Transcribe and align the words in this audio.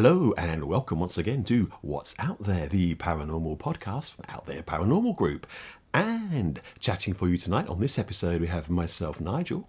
Hello 0.00 0.32
and 0.38 0.62
welcome 0.62 1.00
once 1.00 1.18
again 1.18 1.42
to 1.42 1.72
What's 1.82 2.14
Out 2.20 2.38
There, 2.38 2.68
the 2.68 2.94
paranormal 2.94 3.58
podcast 3.58 4.14
from 4.14 4.26
Out 4.28 4.46
There 4.46 4.62
Paranormal 4.62 5.16
Group. 5.16 5.44
And 5.92 6.60
chatting 6.78 7.14
for 7.14 7.28
you 7.28 7.36
tonight 7.36 7.66
on 7.66 7.80
this 7.80 7.98
episode, 7.98 8.40
we 8.40 8.46
have 8.46 8.70
myself, 8.70 9.20
Nigel. 9.20 9.68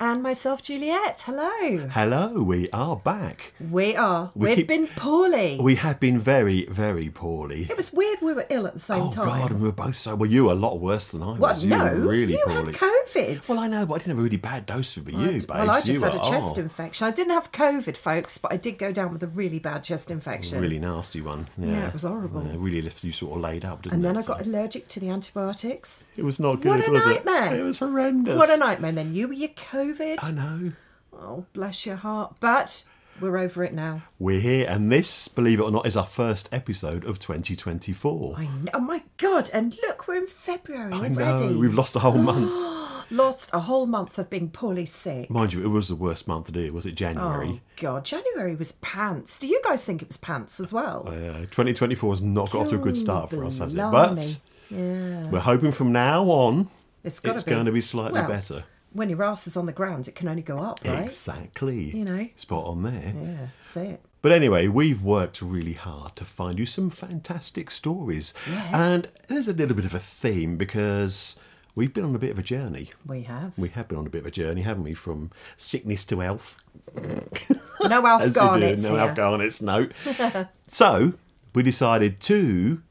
And 0.00 0.22
myself, 0.22 0.62
Juliet. 0.62 1.22
Hello. 1.26 1.88
Hello, 1.88 2.44
we 2.44 2.70
are 2.70 2.94
back. 2.94 3.52
We 3.68 3.96
are. 3.96 4.30
We 4.36 4.54
have 4.54 4.68
been 4.68 4.86
poorly. 4.86 5.58
We 5.60 5.74
have 5.74 5.98
been 5.98 6.20
very, 6.20 6.66
very 6.66 7.08
poorly. 7.10 7.66
it 7.68 7.76
was 7.76 7.92
weird 7.92 8.20
we 8.22 8.32
were 8.32 8.46
ill 8.48 8.68
at 8.68 8.74
the 8.74 8.80
same 8.80 9.02
oh, 9.02 9.10
time. 9.10 9.26
Oh 9.26 9.30
time. 9.32 9.40
God, 9.40 9.50
and 9.50 9.60
we 9.60 9.66
were 9.66 9.72
both 9.72 9.96
so 9.96 10.14
well. 10.14 10.30
You 10.30 10.44
were 10.44 10.52
a 10.52 10.54
lot 10.54 10.78
worse 10.78 11.08
than 11.08 11.20
I 11.24 11.32
was. 11.32 11.64
You 11.64 11.70
no, 11.70 11.82
were 11.82 11.94
really 11.96 12.34
you 12.34 12.44
poorly. 12.46 12.74
had 12.74 12.80
COVID. 12.80 13.48
well, 13.48 13.58
I 13.58 13.66
know, 13.66 13.86
but 13.86 13.94
I 13.94 13.98
didn't 13.98 14.10
have 14.10 14.18
a 14.20 14.22
really 14.22 14.36
bad 14.36 14.66
dose 14.66 14.96
of. 14.96 15.10
You, 15.10 15.18
babes. 15.18 15.48
well, 15.48 15.68
I 15.68 15.80
just 15.80 15.88
you 15.88 16.00
had 16.00 16.14
a 16.14 16.18
chest 16.20 16.58
oh, 16.58 16.60
infection. 16.60 17.04
I 17.04 17.10
didn't 17.10 17.32
have 17.32 17.50
COVID, 17.50 17.96
folks, 17.96 18.38
but 18.38 18.52
I 18.52 18.56
did 18.56 18.78
go 18.78 18.92
down 18.92 19.12
with 19.12 19.24
a 19.24 19.26
really 19.26 19.58
bad 19.58 19.82
chest 19.82 20.12
infection. 20.12 20.60
Really 20.60 20.78
nasty 20.78 21.22
one. 21.22 21.48
Yeah, 21.58 21.66
Yeah, 21.66 21.86
it 21.88 21.92
was 21.92 22.04
horrible. 22.04 22.44
Yeah, 22.44 22.52
it 22.52 22.60
really 22.60 22.82
left 22.82 23.02
you 23.02 23.10
sort 23.10 23.34
of 23.34 23.42
laid 23.42 23.64
up, 23.64 23.82
didn't 23.82 23.96
and 23.96 24.04
then 24.04 24.14
it? 24.14 24.20
I 24.20 24.22
got 24.22 24.44
So- 24.44 24.48
allergic 24.48 24.86
to 24.88 25.00
the 25.00 25.10
antibiotics. 25.10 26.04
It 26.16 26.22
was 26.24 26.38
not 26.38 26.60
good, 26.60 26.78
What 26.78 26.88
a 26.88 26.92
nightmare. 26.92 27.54
it? 27.54 27.60
It 27.60 27.64
was 27.64 27.78
horrendous. 27.78 28.36
What 28.36 28.48
a 28.48 28.56
nightmare. 28.56 28.90
And 28.90 28.98
then 28.98 29.12
you 29.12 29.26
were 29.26 29.34
your 29.34 29.48
COVID. 29.48 29.87
I 30.22 30.30
know. 30.30 30.72
Oh, 31.12 31.44
bless 31.52 31.86
your 31.86 31.96
heart. 31.96 32.36
But 32.40 32.84
we're 33.20 33.38
over 33.38 33.64
it 33.64 33.72
now. 33.72 34.02
We're 34.18 34.40
here, 34.40 34.66
and 34.68 34.90
this, 34.90 35.28
believe 35.28 35.60
it 35.60 35.62
or 35.62 35.70
not, 35.70 35.86
is 35.86 35.96
our 35.96 36.06
first 36.06 36.48
episode 36.52 37.04
of 37.04 37.18
2024. 37.18 38.36
I 38.36 38.44
know. 38.44 38.70
Oh 38.74 38.80
my 38.80 39.02
God. 39.16 39.50
And 39.52 39.76
look, 39.82 40.06
we're 40.06 40.16
in 40.16 40.26
February 40.26 40.92
I 40.92 40.96
already. 40.96 41.46
know, 41.46 41.58
we've 41.58 41.74
lost 41.74 41.96
a 41.96 42.00
whole 42.00 42.18
month. 42.18 42.52
Lost 43.10 43.48
a 43.54 43.60
whole 43.60 43.86
month 43.86 44.18
of 44.18 44.28
being 44.28 44.50
poorly 44.50 44.84
sick. 44.84 45.30
Mind 45.30 45.54
you, 45.54 45.64
it 45.64 45.68
was 45.68 45.88
the 45.88 45.96
worst 45.96 46.28
month 46.28 46.48
of 46.48 46.54
the 46.54 46.60
year, 46.60 46.72
was 46.74 46.84
it? 46.84 46.90
Oh 46.90 46.94
January. 46.94 47.62
God, 47.78 48.04
January 48.04 48.54
was 48.54 48.72
pants. 48.72 49.38
Do 49.38 49.48
you 49.48 49.62
guys 49.64 49.82
think 49.82 50.02
it 50.02 50.08
was 50.08 50.18
pants 50.18 50.60
as 50.60 50.74
well? 50.74 51.04
Uh, 51.08 51.46
2024 51.46 52.12
has 52.12 52.20
not 52.20 52.50
got 52.50 52.60
off 52.60 52.68
to 52.68 52.74
a 52.74 52.78
good 52.78 52.98
start 52.98 53.30
for 53.30 53.46
us, 53.46 53.56
has 53.58 53.72
it? 53.72 53.78
But 53.78 54.38
yeah, 54.68 55.26
we're 55.30 55.40
hoping 55.40 55.72
from 55.72 55.90
now 55.90 56.24
on 56.24 56.68
it's 57.02 57.18
it's 57.24 57.42
be 57.44 57.50
going 57.50 57.64
to 57.64 57.72
be 57.72 57.80
slightly 57.80 58.20
well, 58.20 58.28
better. 58.28 58.64
When 58.92 59.10
your 59.10 59.22
ass 59.22 59.46
is 59.46 59.56
on 59.56 59.66
the 59.66 59.72
ground, 59.72 60.08
it 60.08 60.14
can 60.14 60.28
only 60.28 60.42
go 60.42 60.58
up, 60.58 60.80
right? 60.84 61.04
Exactly. 61.04 61.96
You 61.96 62.04
know. 62.04 62.26
Spot 62.36 62.66
on 62.66 62.82
there. 62.82 63.12
Yeah, 63.14 63.46
say 63.60 63.90
it. 63.90 64.02
But 64.20 64.32
anyway, 64.32 64.66
we've 64.66 65.00
worked 65.00 65.40
really 65.42 65.74
hard 65.74 66.16
to 66.16 66.24
find 66.24 66.58
you 66.58 66.66
some 66.66 66.90
fantastic 66.90 67.70
stories. 67.70 68.34
And 68.72 69.06
there's 69.28 69.46
a 69.46 69.52
little 69.52 69.76
bit 69.76 69.84
of 69.84 69.94
a 69.94 70.00
theme 70.00 70.56
because 70.56 71.36
we've 71.76 71.94
been 71.94 72.04
on 72.04 72.14
a 72.16 72.18
bit 72.18 72.32
of 72.32 72.38
a 72.38 72.42
journey. 72.42 72.90
We 73.06 73.22
have 73.22 73.52
We 73.56 73.68
have 73.70 73.86
been 73.86 73.98
on 73.98 74.06
a 74.06 74.10
bit 74.10 74.22
of 74.22 74.26
a 74.26 74.30
journey, 74.32 74.62
haven't 74.62 74.82
we? 74.82 74.94
From 74.94 75.30
sickness 75.56 76.04
to 76.06 76.18
health. 76.18 76.58
no 76.96 78.06
Alf 78.06 78.22
As 78.22 78.34
Garnett's 78.34 78.82
no. 78.82 78.96
Alf 78.96 79.14
Garnett's, 79.14 79.62
no. 79.62 79.88
so 80.66 81.12
we 81.54 81.62
decided 81.62 82.18
to 82.20 82.82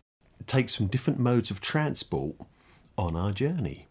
take 0.45 0.69
some 0.69 0.87
different 0.87 1.19
modes 1.19 1.51
of 1.51 1.59
transport 1.59 2.35
on 2.97 3.17
our 3.17 3.33
journey. 3.33 3.86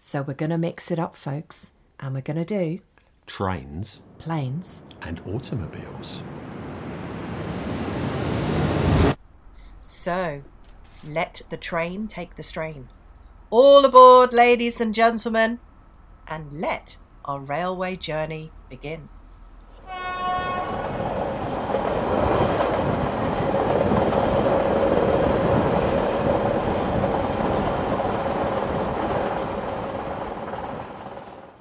So 0.00 0.22
we're 0.22 0.34
gonna 0.34 0.58
mix 0.58 0.92
it 0.92 1.00
up, 1.00 1.16
folks, 1.16 1.72
and 1.98 2.14
we're 2.14 2.20
gonna 2.20 2.44
do 2.44 2.78
Trains 3.26 4.00
planes. 4.16 4.82
and 5.02 5.20
automobiles. 5.26 6.22
So, 9.82 10.42
let 11.04 11.42
the 11.50 11.56
train 11.56 12.06
take 12.06 12.36
the 12.36 12.44
strain. 12.44 12.88
All 13.50 13.84
aboard, 13.84 14.32
ladies 14.32 14.80
and 14.80 14.94
gentlemen, 14.94 15.58
and 16.28 16.60
let 16.60 16.96
our 17.24 17.40
railway 17.40 17.96
journey 17.96 18.52
begin. 18.68 19.08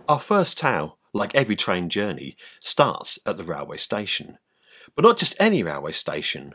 Our 0.09 0.19
first 0.19 0.57
tale, 0.57 0.99
like 1.13 1.35
every 1.35 1.57
train 1.57 1.89
journey, 1.89 2.37
starts 2.61 3.19
at 3.25 3.35
the 3.35 3.43
railway 3.43 3.75
station. 3.75 4.37
But 4.95 5.03
not 5.03 5.17
just 5.17 5.35
any 5.37 5.63
railway 5.63 5.91
station. 5.91 6.53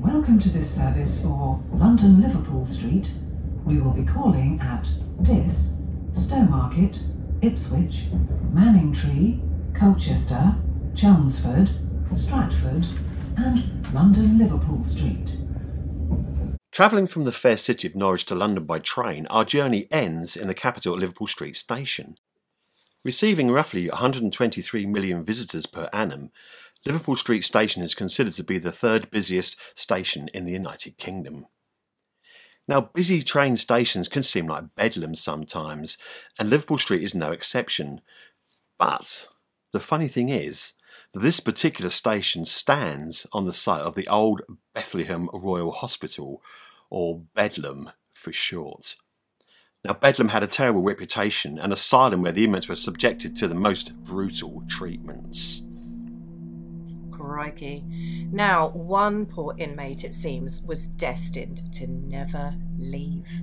Welcome 0.00 0.38
to 0.40 0.48
this 0.48 0.74
service 0.74 1.20
for 1.20 1.62
London 1.74 2.22
Liverpool 2.22 2.66
Street. 2.66 3.10
We 3.66 3.76
will 3.76 3.90
be 3.90 4.06
calling 4.10 4.58
at 4.62 4.88
Diss, 5.22 5.68
Stowmarket, 6.12 6.98
Ipswich, 7.42 8.06
Manningtree, 8.54 9.42
Colchester, 9.78 10.56
Chelmsford, 10.94 11.68
Stratford, 12.16 12.86
and 13.36 13.92
London 13.92 14.38
Liverpool 14.38 14.82
Street. 14.86 15.43
Travelling 16.74 17.06
from 17.06 17.22
the 17.22 17.30
fair 17.30 17.56
city 17.56 17.86
of 17.86 17.94
Norwich 17.94 18.24
to 18.24 18.34
London 18.34 18.64
by 18.64 18.80
train, 18.80 19.28
our 19.30 19.44
journey 19.44 19.86
ends 19.92 20.34
in 20.34 20.48
the 20.48 20.54
capital 20.54 20.94
at 20.94 20.98
Liverpool 20.98 21.28
Street 21.28 21.54
Station. 21.54 22.16
Receiving 23.04 23.48
roughly 23.52 23.88
123 23.88 24.84
million 24.86 25.22
visitors 25.22 25.66
per 25.66 25.88
annum, 25.92 26.32
Liverpool 26.84 27.14
Street 27.14 27.44
Station 27.44 27.80
is 27.80 27.94
considered 27.94 28.32
to 28.32 28.42
be 28.42 28.58
the 28.58 28.72
third 28.72 29.08
busiest 29.12 29.56
station 29.78 30.26
in 30.34 30.46
the 30.46 30.50
United 30.50 30.98
Kingdom. 30.98 31.46
Now, 32.66 32.90
busy 32.92 33.22
train 33.22 33.56
stations 33.56 34.08
can 34.08 34.24
seem 34.24 34.48
like 34.48 34.74
bedlam 34.74 35.14
sometimes, 35.14 35.96
and 36.40 36.50
Liverpool 36.50 36.78
Street 36.78 37.04
is 37.04 37.14
no 37.14 37.30
exception. 37.30 38.00
But 38.80 39.28
the 39.72 39.78
funny 39.78 40.08
thing 40.08 40.28
is 40.28 40.72
that 41.12 41.20
this 41.20 41.38
particular 41.38 41.90
station 41.90 42.44
stands 42.44 43.28
on 43.32 43.46
the 43.46 43.52
site 43.52 43.82
of 43.82 43.94
the 43.94 44.08
old 44.08 44.42
Bethlehem 44.74 45.30
Royal 45.32 45.70
Hospital, 45.70 46.42
or 46.94 47.20
Bedlam 47.34 47.90
for 48.12 48.32
short. 48.32 48.94
Now, 49.84 49.94
Bedlam 49.94 50.28
had 50.28 50.44
a 50.44 50.46
terrible 50.46 50.84
reputation, 50.84 51.58
an 51.58 51.72
asylum 51.72 52.22
where 52.22 52.30
the 52.30 52.44
inmates 52.44 52.68
were 52.68 52.76
subjected 52.76 53.34
to 53.36 53.48
the 53.48 53.54
most 53.56 53.96
brutal 54.04 54.62
treatments. 54.68 55.62
Crikey. 57.10 57.82
Now, 58.30 58.68
one 58.68 59.26
poor 59.26 59.56
inmate, 59.58 60.04
it 60.04 60.14
seems, 60.14 60.62
was 60.62 60.86
destined 60.86 61.74
to 61.74 61.88
never 61.88 62.54
leave. 62.78 63.42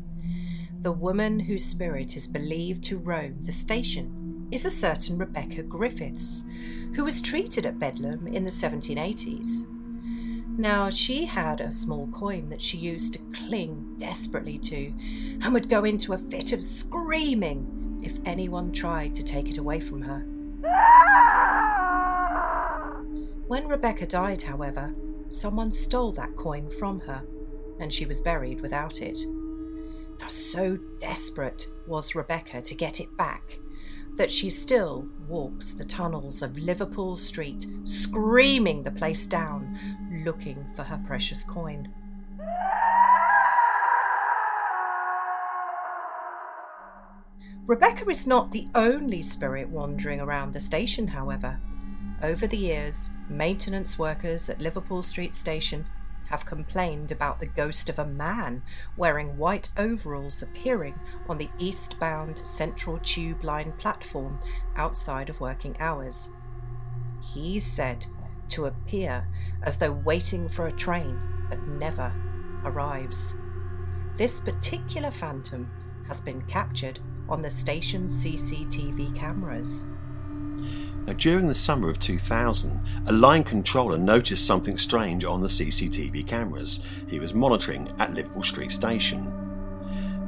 The 0.82 0.94
woman 0.94 1.42
whose 1.42 1.66
spirit 1.66 2.16
is 2.16 2.30
believed 2.30 2.86
to 2.86 2.98
roam 2.98 3.44
the 3.44 3.52
station 3.52 4.48
is 4.50 4.64
a 4.64 4.70
certain 4.70 5.18
Rebecca 5.18 5.64
Griffiths, 5.64 6.46
who 6.96 7.04
was 7.04 7.22
treated 7.22 7.66
at 7.66 7.80
Bedlam 7.80 8.28
in 8.28 8.46
the 8.46 8.52
1780s. 8.52 9.68
Now, 10.58 10.90
she 10.90 11.26
had 11.26 11.62
a 11.62 11.72
small 11.72 12.08
coin 12.08 12.50
that 12.50 12.62
she 12.62 12.78
used 12.78 13.14
to 13.14 13.20
cling 13.34 13.96
desperately 13.98 14.58
to 14.60 14.94
and 15.42 15.54
would 15.54 15.70
go 15.70 15.86
into 15.86 16.14
a 16.14 16.18
fit 16.18 16.52
of 16.52 16.64
screaming 16.64 18.02
if 18.04 18.20
anyone 18.26 18.72
tried 18.72 19.16
to 19.16 19.24
take 19.24 19.50
it 19.50 19.58
away 19.58 19.80
from 19.80 20.02
her. 20.02 20.26
When 23.48 23.68
Rebecca 23.68 24.06
died, 24.06 24.44
however, 24.44 24.94
someone 25.30 25.72
stole 25.72 26.12
that 26.14 26.36
coin 26.36 26.70
from 26.70 27.00
her, 27.02 27.24
and 27.80 27.92
she 27.92 28.06
was 28.06 28.22
buried 28.22 28.62
without 28.62 29.02
it. 29.02 29.20
Now, 30.20 30.28
so 30.28 30.78
desperate 31.00 31.68
was 31.88 32.16
Rebecca 32.16 32.62
to 32.62 32.76
get 32.76 33.00
it 33.00 33.16
back 33.18 33.60
that 34.16 34.32
she 34.32 34.50
still 34.50 35.08
walks 35.28 35.74
the 35.74 35.86
tunnels 35.86 36.42
of 36.42 36.58
Liverpool 36.58 37.18
Street, 37.18 37.66
screaming 37.86 38.84
the 38.84 38.92
place 38.92 39.26
down, 39.26 39.78
looking 40.24 40.66
for 40.76 40.84
her 40.84 41.02
precious 41.06 41.44
coin. 41.44 41.94
Rebecca 47.68 48.10
is 48.10 48.26
not 48.26 48.52
the 48.52 48.68
only 48.76 49.22
spirit 49.22 49.70
wandering 49.70 50.20
around 50.20 50.54
the 50.54 50.60
station, 50.60 51.08
however. 51.08 51.60
Over 52.24 52.48
the 52.48 52.58
years, 52.58 53.12
maintenance 53.30 53.98
workers 53.98 54.50
at 54.50 54.60
Liverpool 54.60 55.04
Street 55.04 55.34
Station 55.34 55.86
have 56.26 56.46
complained 56.46 57.12
about 57.12 57.40
the 57.40 57.46
ghost 57.46 57.90
of 57.90 58.00
a 58.00 58.06
man 58.06 58.64
wearing 58.98 59.38
white 59.38 59.70
overalls 59.78 60.42
appearing 60.42 61.00
on 61.28 61.38
the 61.38 61.50
eastbound 61.60 62.40
Central 62.48 62.98
Tube 63.00 63.44
Line 63.44 63.74
platform 63.74 64.40
outside 64.76 65.30
of 65.30 65.42
working 65.42 65.76
hours. 65.80 66.30
He 67.22 67.60
said 67.60 68.06
to 68.52 68.66
appear 68.66 69.28
as 69.64 69.78
though 69.78 69.92
waiting 69.92 70.48
for 70.48 70.68
a 70.68 70.72
train 70.72 71.20
that 71.50 71.68
never 71.68 72.14
arrives. 72.64 73.36
This 74.18 74.40
particular 74.40 75.12
phantom 75.12 75.70
has 76.08 76.22
been 76.22 76.42
captured 76.44 77.00
on 77.30 77.42
the 77.42 77.50
station's 77.50 78.24
CCTV 78.24 79.16
cameras. 79.16 79.86
Now, 81.06 81.14
during 81.14 81.48
the 81.48 81.56
summer 81.56 81.90
of 81.90 81.98
2000, 81.98 82.80
a 83.08 83.12
line 83.12 83.44
controller 83.44 83.98
noticed 83.98 84.46
something 84.46 84.78
strange 84.78 85.26
on 85.26 85.42
the 85.42 85.48
CCTV 85.48 86.28
cameras 86.28 86.80
he 87.08 87.20
was 87.20 87.34
monitoring 87.34 87.92
at 87.98 88.14
Liverpool 88.14 88.44
Street 88.44 88.72
Station. 88.72 89.26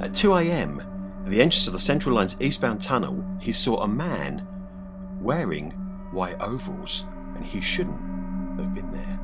At 0.02 0.14
2am, 0.14 0.80
at 1.26 1.30
the 1.30 1.42
entrance 1.42 1.68
of 1.68 1.74
the 1.74 1.80
Central 1.80 2.16
Line's 2.16 2.36
eastbound 2.40 2.82
tunnel, 2.82 3.24
he 3.40 3.54
saw 3.54 3.84
a 3.84 3.88
man 3.88 4.48
wearing 5.22 5.72
white 6.12 6.42
overalls, 6.42 7.04
and 7.36 7.46
he 7.46 7.62
shouldn't 7.62 8.13
have 8.62 8.74
been 8.76 8.92
there. 8.92 9.20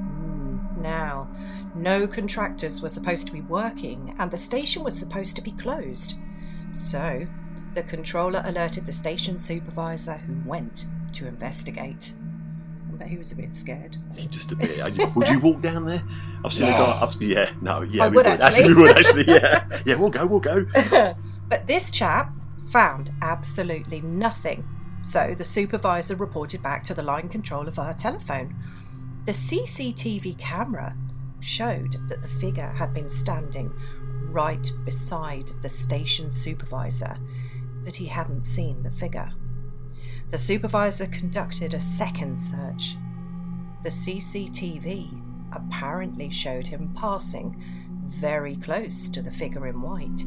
Mm, 0.00 0.78
now, 0.78 1.28
no 1.74 2.06
contractors 2.06 2.80
were 2.80 2.88
supposed 2.88 3.26
to 3.26 3.32
be 3.32 3.40
working, 3.42 4.14
and 4.18 4.30
the 4.30 4.38
station 4.38 4.82
was 4.84 4.98
supposed 4.98 5.36
to 5.36 5.42
be 5.42 5.52
closed. 5.52 6.14
So, 6.72 7.26
the 7.74 7.82
controller 7.82 8.42
alerted 8.44 8.86
the 8.86 8.92
station 8.92 9.38
supervisor, 9.38 10.14
who 10.14 10.36
went 10.48 10.86
to 11.14 11.26
investigate. 11.26 12.12
I 12.92 12.96
bet 12.96 13.08
he 13.08 13.16
was 13.16 13.32
a 13.32 13.36
bit 13.36 13.56
scared. 13.56 13.96
Just 14.30 14.52
a 14.52 14.56
bit. 14.56 14.76
You- 14.96 15.08
would 15.16 15.28
you 15.28 15.40
walk 15.40 15.60
down 15.60 15.84
there? 15.84 16.02
I've 16.44 16.52
seen 16.52 16.66
Yeah. 16.66 16.74
a 16.74 16.86
guy. 16.86 17.00
I've, 17.02 17.22
yeah, 17.22 17.50
no, 17.60 17.82
yeah, 17.82 18.04
I 18.04 18.08
we 18.08 18.16
would 18.16 18.26
would. 18.26 18.40
actually. 18.40 18.68
we 18.68 18.74
would 18.82 18.96
actually. 18.96 19.24
Yeah, 19.26 19.64
yeah, 19.86 19.96
we'll 19.96 20.10
go, 20.10 20.26
we'll 20.26 20.38
go. 20.40 20.64
but 21.48 21.66
this 21.66 21.90
chap 21.90 22.32
found 22.68 23.10
absolutely 23.22 24.00
nothing. 24.00 24.64
So 25.04 25.34
the 25.36 25.44
supervisor 25.44 26.16
reported 26.16 26.62
back 26.62 26.82
to 26.84 26.94
the 26.94 27.02
line 27.02 27.28
controller 27.28 27.70
via 27.70 27.92
telephone. 27.92 28.56
The 29.26 29.32
CCTV 29.32 30.38
camera 30.38 30.96
showed 31.40 32.08
that 32.08 32.22
the 32.22 32.28
figure 32.28 32.70
had 32.70 32.94
been 32.94 33.10
standing 33.10 33.70
right 34.30 34.72
beside 34.86 35.44
the 35.60 35.68
station 35.68 36.30
supervisor, 36.30 37.18
but 37.84 37.94
he 37.94 38.06
hadn't 38.06 38.46
seen 38.46 38.82
the 38.82 38.90
figure. 38.90 39.30
The 40.30 40.38
supervisor 40.38 41.06
conducted 41.06 41.74
a 41.74 41.80
second 41.80 42.40
search. 42.40 42.96
The 43.82 43.90
CCTV 43.90 45.20
apparently 45.52 46.30
showed 46.30 46.66
him 46.66 46.94
passing 46.96 47.62
very 48.06 48.56
close 48.56 49.10
to 49.10 49.20
the 49.20 49.30
figure 49.30 49.66
in 49.66 49.82
white, 49.82 50.24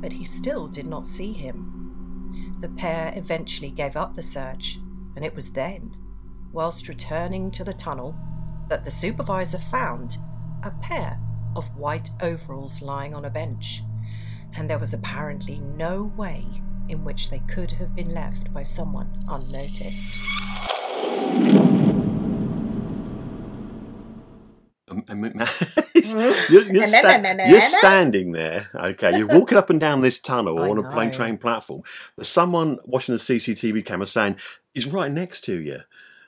but 0.00 0.12
he 0.12 0.24
still 0.24 0.68
did 0.68 0.86
not 0.86 1.08
see 1.08 1.32
him. 1.32 1.81
The 2.62 2.68
pair 2.68 3.12
eventually 3.16 3.70
gave 3.70 3.96
up 3.96 4.14
the 4.14 4.22
search, 4.22 4.78
and 5.16 5.24
it 5.24 5.34
was 5.34 5.50
then, 5.50 5.96
whilst 6.52 6.86
returning 6.86 7.50
to 7.50 7.64
the 7.64 7.72
tunnel, 7.72 8.14
that 8.68 8.84
the 8.84 8.90
supervisor 8.90 9.58
found 9.58 10.18
a 10.62 10.70
pair 10.70 11.18
of 11.56 11.76
white 11.76 12.10
overalls 12.20 12.80
lying 12.80 13.16
on 13.16 13.24
a 13.24 13.30
bench, 13.30 13.82
and 14.54 14.70
there 14.70 14.78
was 14.78 14.94
apparently 14.94 15.58
no 15.58 16.12
way 16.16 16.46
in 16.88 17.02
which 17.02 17.30
they 17.30 17.40
could 17.40 17.72
have 17.72 17.96
been 17.96 18.14
left 18.14 18.54
by 18.54 18.62
someone 18.62 19.10
unnoticed. 19.28 20.16
Um, 21.34 21.58
um, 21.58 21.92
Um, 24.88 25.02
mm-hmm. 25.08 26.52
you're, 26.52 26.64
you're, 26.64 26.86
sta- 26.86 27.48
you're 27.48 27.60
standing 27.60 28.32
there, 28.32 28.68
okay. 28.74 29.16
You're 29.16 29.28
walking 29.28 29.56
up 29.56 29.70
and 29.70 29.80
down 29.80 30.00
this 30.00 30.18
tunnel 30.18 30.58
on 30.58 30.78
a 30.78 30.90
plane 30.90 31.12
train 31.12 31.38
platform. 31.38 31.82
There's 32.16 32.28
someone 32.28 32.78
watching 32.84 33.14
the 33.14 33.20
CCTV 33.20 33.86
camera 33.86 34.06
saying 34.06 34.36
he's 34.74 34.86
right 34.86 35.10
next 35.10 35.42
to 35.42 35.54
you. 35.54 35.80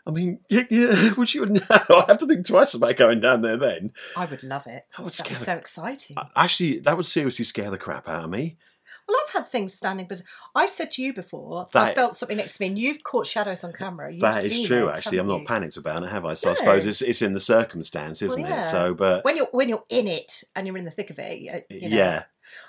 I 0.07 0.11
mean, 0.11 0.41
yeah, 0.51 0.65
yeah 0.71 1.13
would 1.17 1.33
you? 1.33 1.47
No, 1.47 1.61
I 1.71 2.05
have 2.09 2.19
to 2.19 2.27
think 2.27 2.47
twice 2.47 2.75
about 2.75 2.97
going 2.97 3.21
down 3.21 3.43
there. 3.43 3.57
Then, 3.57 3.93
I 4.17 4.27
would 4.27 4.43
love 4.43 4.67
it. 4.67 4.87
I 4.99 5.03
would 5.03 5.13
That 5.13 5.27
scare 5.27 5.37
so 5.37 5.55
exciting. 5.55 6.17
Actually, 6.37 6.81
that 6.81 6.97
would 6.97 7.07
seriously 7.07 7.45
scare 7.45 7.71
the 7.71 7.79
crap 7.79 8.09
out 8.09 8.25
of 8.25 8.31
me. 8.31 8.59
Well, 9.07 9.17
I've 9.23 9.33
had 9.33 9.49
things 9.49 9.75
standing, 9.75 10.07
but 10.09 10.23
I've 10.55 10.71
said 10.71 10.91
to 10.93 11.03
you 11.03 11.13
before, 11.13 11.67
That- 11.73 11.91
I 11.91 11.95
felt 11.95 12.17
something 12.17 12.37
next 12.39 12.57
to 12.57 12.63
me, 12.63 12.69
and 12.69 12.79
you've 12.79 13.03
caught 13.03 13.27
shadows 13.27 13.63
on 13.65 13.73
camera. 13.73 14.11
You've 14.11 14.21
that 14.23 14.45
is 14.45 14.67
true. 14.67 14.89
it, 14.89 14.93
actually, 14.99 15.19
I'm 15.19 15.29
haven't 15.29 15.47
panicked 15.47 15.77
about 15.77 16.03
it, 16.05 16.11
have 16.11 16.25
I? 16.25 16.35
So 16.35 16.51
I 16.51 16.55
suppose 16.55 16.87
it's 16.87 17.03
it's 17.03 17.21
in 17.23 17.35
the 17.35 17.41
circumstance, 17.41 18.23
isn't 18.23 18.41
yeah. 18.41 18.61
it? 18.61 18.63
So, 18.63 18.95
but 18.95 19.25
When 19.25 19.37
you're 19.37 19.49
when 19.53 19.69
you're 19.69 19.85
in 19.91 20.07
it 20.07 20.43
and 20.57 20.67
you're 20.67 20.79
in 20.79 20.85
the 20.85 20.91
thick 20.91 21.11
of 21.11 21.19
it, 21.19 21.39
you- 21.41 21.63
you 21.71 21.89
know, 21.91 21.97
yeah, 21.97 22.23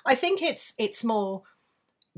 I 0.04 0.14
think 0.14 0.42
it's 0.42 0.74
it's 0.78 1.02
more 1.04 1.42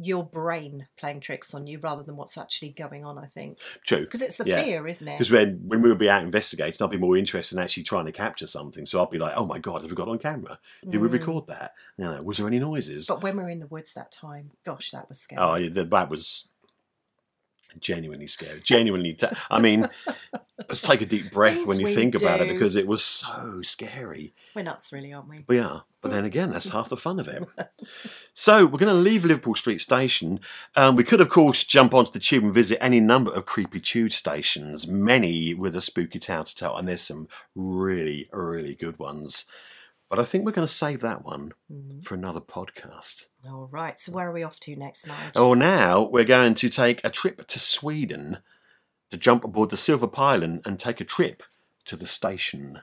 your 0.01 0.25
brain 0.25 0.87
playing 0.97 1.21
tricks 1.21 1.55
on 1.55 1.67
you 1.67 1.79
rather 1.81 2.03
than 2.03 2.17
what's 2.17 2.39
actually 2.39 2.71
going 2.71 3.05
on. 3.05 3.19
I 3.19 3.27
think 3.27 3.59
true. 3.85 4.01
because 4.05 4.23
it's 4.23 4.37
the 4.37 4.47
Yeah. 4.47 4.63
fear, 4.63 4.87
isn't 4.87 5.09
it? 5.09 5.19
Because 5.19 5.31
when 5.31 5.57
when 5.67 5.83
we 5.83 5.89
would 5.89 5.99
be 5.99 6.09
out 6.11 6.23
investigating, 6.23 6.83
I'd 6.85 6.91
be 6.91 6.97
more 6.99 7.17
interested 7.17 7.57
in 7.57 7.63
actually 7.63 7.83
trying 7.83 8.07
to 8.07 8.13
capture 8.13 8.47
something. 8.47 8.87
So 8.87 9.03
I'd 9.03 9.11
be 9.11 9.19
like, 9.19 9.33
"Oh 9.37 9.47
my 9.47 9.59
god, 9.59 9.83
have 9.83 9.91
we 9.91 9.97
got 9.97 10.09
on 10.09 10.19
camera? 10.19 10.59
Did 10.89 11.01
we 11.01 11.09
Mm. 11.09 11.13
record 11.13 11.47
that? 11.49 11.75
You 11.97 12.05
know, 12.05 12.23
was 12.23 12.37
there 12.39 12.47
any 12.47 12.59
noises?" 12.59 13.07
But 13.07 13.23
when 13.23 13.37
we 13.37 13.43
were 13.43 13.49
in 13.51 13.61
the 13.61 13.67
woods 13.67 13.93
that 13.95 14.13
time, 14.13 14.53
gosh, 14.65 14.91
that 14.93 15.09
was 15.09 15.21
scary. 15.21 15.43
Oh, 15.43 15.69
that 15.85 16.09
was 16.11 16.49
genuinely 17.81 18.27
scared. 18.27 18.65
Genuinely, 18.65 19.17
I 19.51 19.61
mean, 19.61 19.89
let's 20.69 20.83
take 20.83 21.01
a 21.01 21.07
deep 21.07 21.31
breath 21.33 21.59
Yes, 21.59 21.67
when 21.69 21.81
you 21.81 21.95
think 21.95 22.15
about 22.15 22.41
it 22.41 22.49
because 22.49 22.77
it 22.77 22.87
was 22.87 23.05
so 23.05 23.63
scary. 23.63 24.35
We're 24.55 24.63
nuts, 24.63 24.93
really, 24.93 25.13
aren't 25.13 25.29
we? 25.29 25.45
We 25.47 25.59
are, 25.59 25.85
but 26.01 26.11
then 26.11 26.25
again, 26.25 26.51
that's 26.51 26.69
half 26.71 26.89
the 26.89 26.97
fun 26.97 27.21
of 27.21 27.29
it. 27.29 27.45
So 28.35 28.67
we're 28.67 28.79
going 28.79 28.95
to 28.95 28.95
leave 28.95 29.25
Liverpool 29.25 29.57
Street 29.57 29.81
Station. 29.81 30.39
Um, 30.77 30.95
we 30.95 31.03
could, 31.03 31.21
of 31.21 31.29
course, 31.29 31.65
jump 31.65 31.93
onto 31.93 32.13
the 32.13 32.21
tube 32.21 32.45
and 32.45 32.55
visit 32.55 32.79
any 32.81 33.01
number 33.01 33.33
of 33.33 33.47
creepy 33.47 33.81
tube 33.81 34.13
stations, 34.13 34.87
many 34.87 35.55
with 35.55 35.75
a 35.75 35.81
spooky 35.81 36.21
tale 36.21 36.45
to 36.45 36.55
tell, 36.55 36.77
and 36.77 36.89
there's 36.89 37.03
some 37.03 37.27
really, 37.57 38.29
really 38.33 38.77
good 38.77 38.97
ones. 39.01 39.45
But 40.09 40.19
I 40.19 40.25
think 40.25 40.45
we're 40.47 40.53
going 40.53 40.67
to 40.67 40.73
save 40.73 41.01
that 41.03 41.23
one 41.25 41.53
Mhm. 41.71 42.03
for 42.03 42.15
another 42.15 42.41
podcast. 42.41 43.27
All 43.47 43.69
right. 43.71 44.01
So 44.01 44.13
where 44.13 44.29
are 44.29 44.33
we 44.33 44.43
off 44.43 44.59
to 44.61 44.75
next, 44.75 45.07
Nigel? 45.07 45.33
Oh, 45.37 45.55
now 45.55 46.03
we're 46.03 46.25
going 46.25 46.55
to 46.55 46.69
take 46.71 47.05
a 47.05 47.11
trip 47.11 47.47
to 47.47 47.59
Sweden 47.59 48.39
to 49.11 49.17
jump 49.19 49.45
aboard 49.45 49.71
the 49.71 49.77
Silverpilen 49.77 50.65
and 50.67 50.79
take 50.81 51.01
a 51.01 51.05
trip 51.05 51.43
to 51.85 51.97
the 51.97 52.07
station 52.07 52.81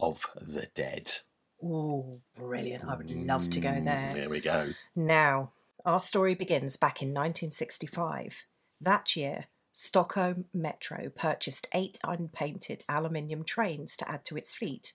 of 0.00 0.26
the 0.34 0.66
dead. 0.74 1.18
Oh, 1.62 2.20
brilliant! 2.34 2.84
I 2.84 2.96
would 2.96 3.10
love 3.10 3.48
to 3.50 3.60
go 3.60 3.68
Mm, 3.70 3.84
there. 3.84 4.12
There 4.14 4.28
we 4.28 4.40
go. 4.40 4.70
Now, 4.96 5.52
our 5.84 6.00
story 6.00 6.34
begins 6.34 6.76
back 6.76 7.00
in 7.02 7.12
1965. 7.12 8.44
That 8.80 9.14
year, 9.14 9.46
Stockholm 9.72 10.46
Metro 10.52 11.08
purchased 11.10 11.68
eight 11.72 11.98
unpainted 12.02 12.84
aluminium 12.88 13.44
trains 13.44 13.96
to 13.98 14.10
add 14.10 14.24
to 14.26 14.36
its 14.36 14.52
fleet. 14.52 14.94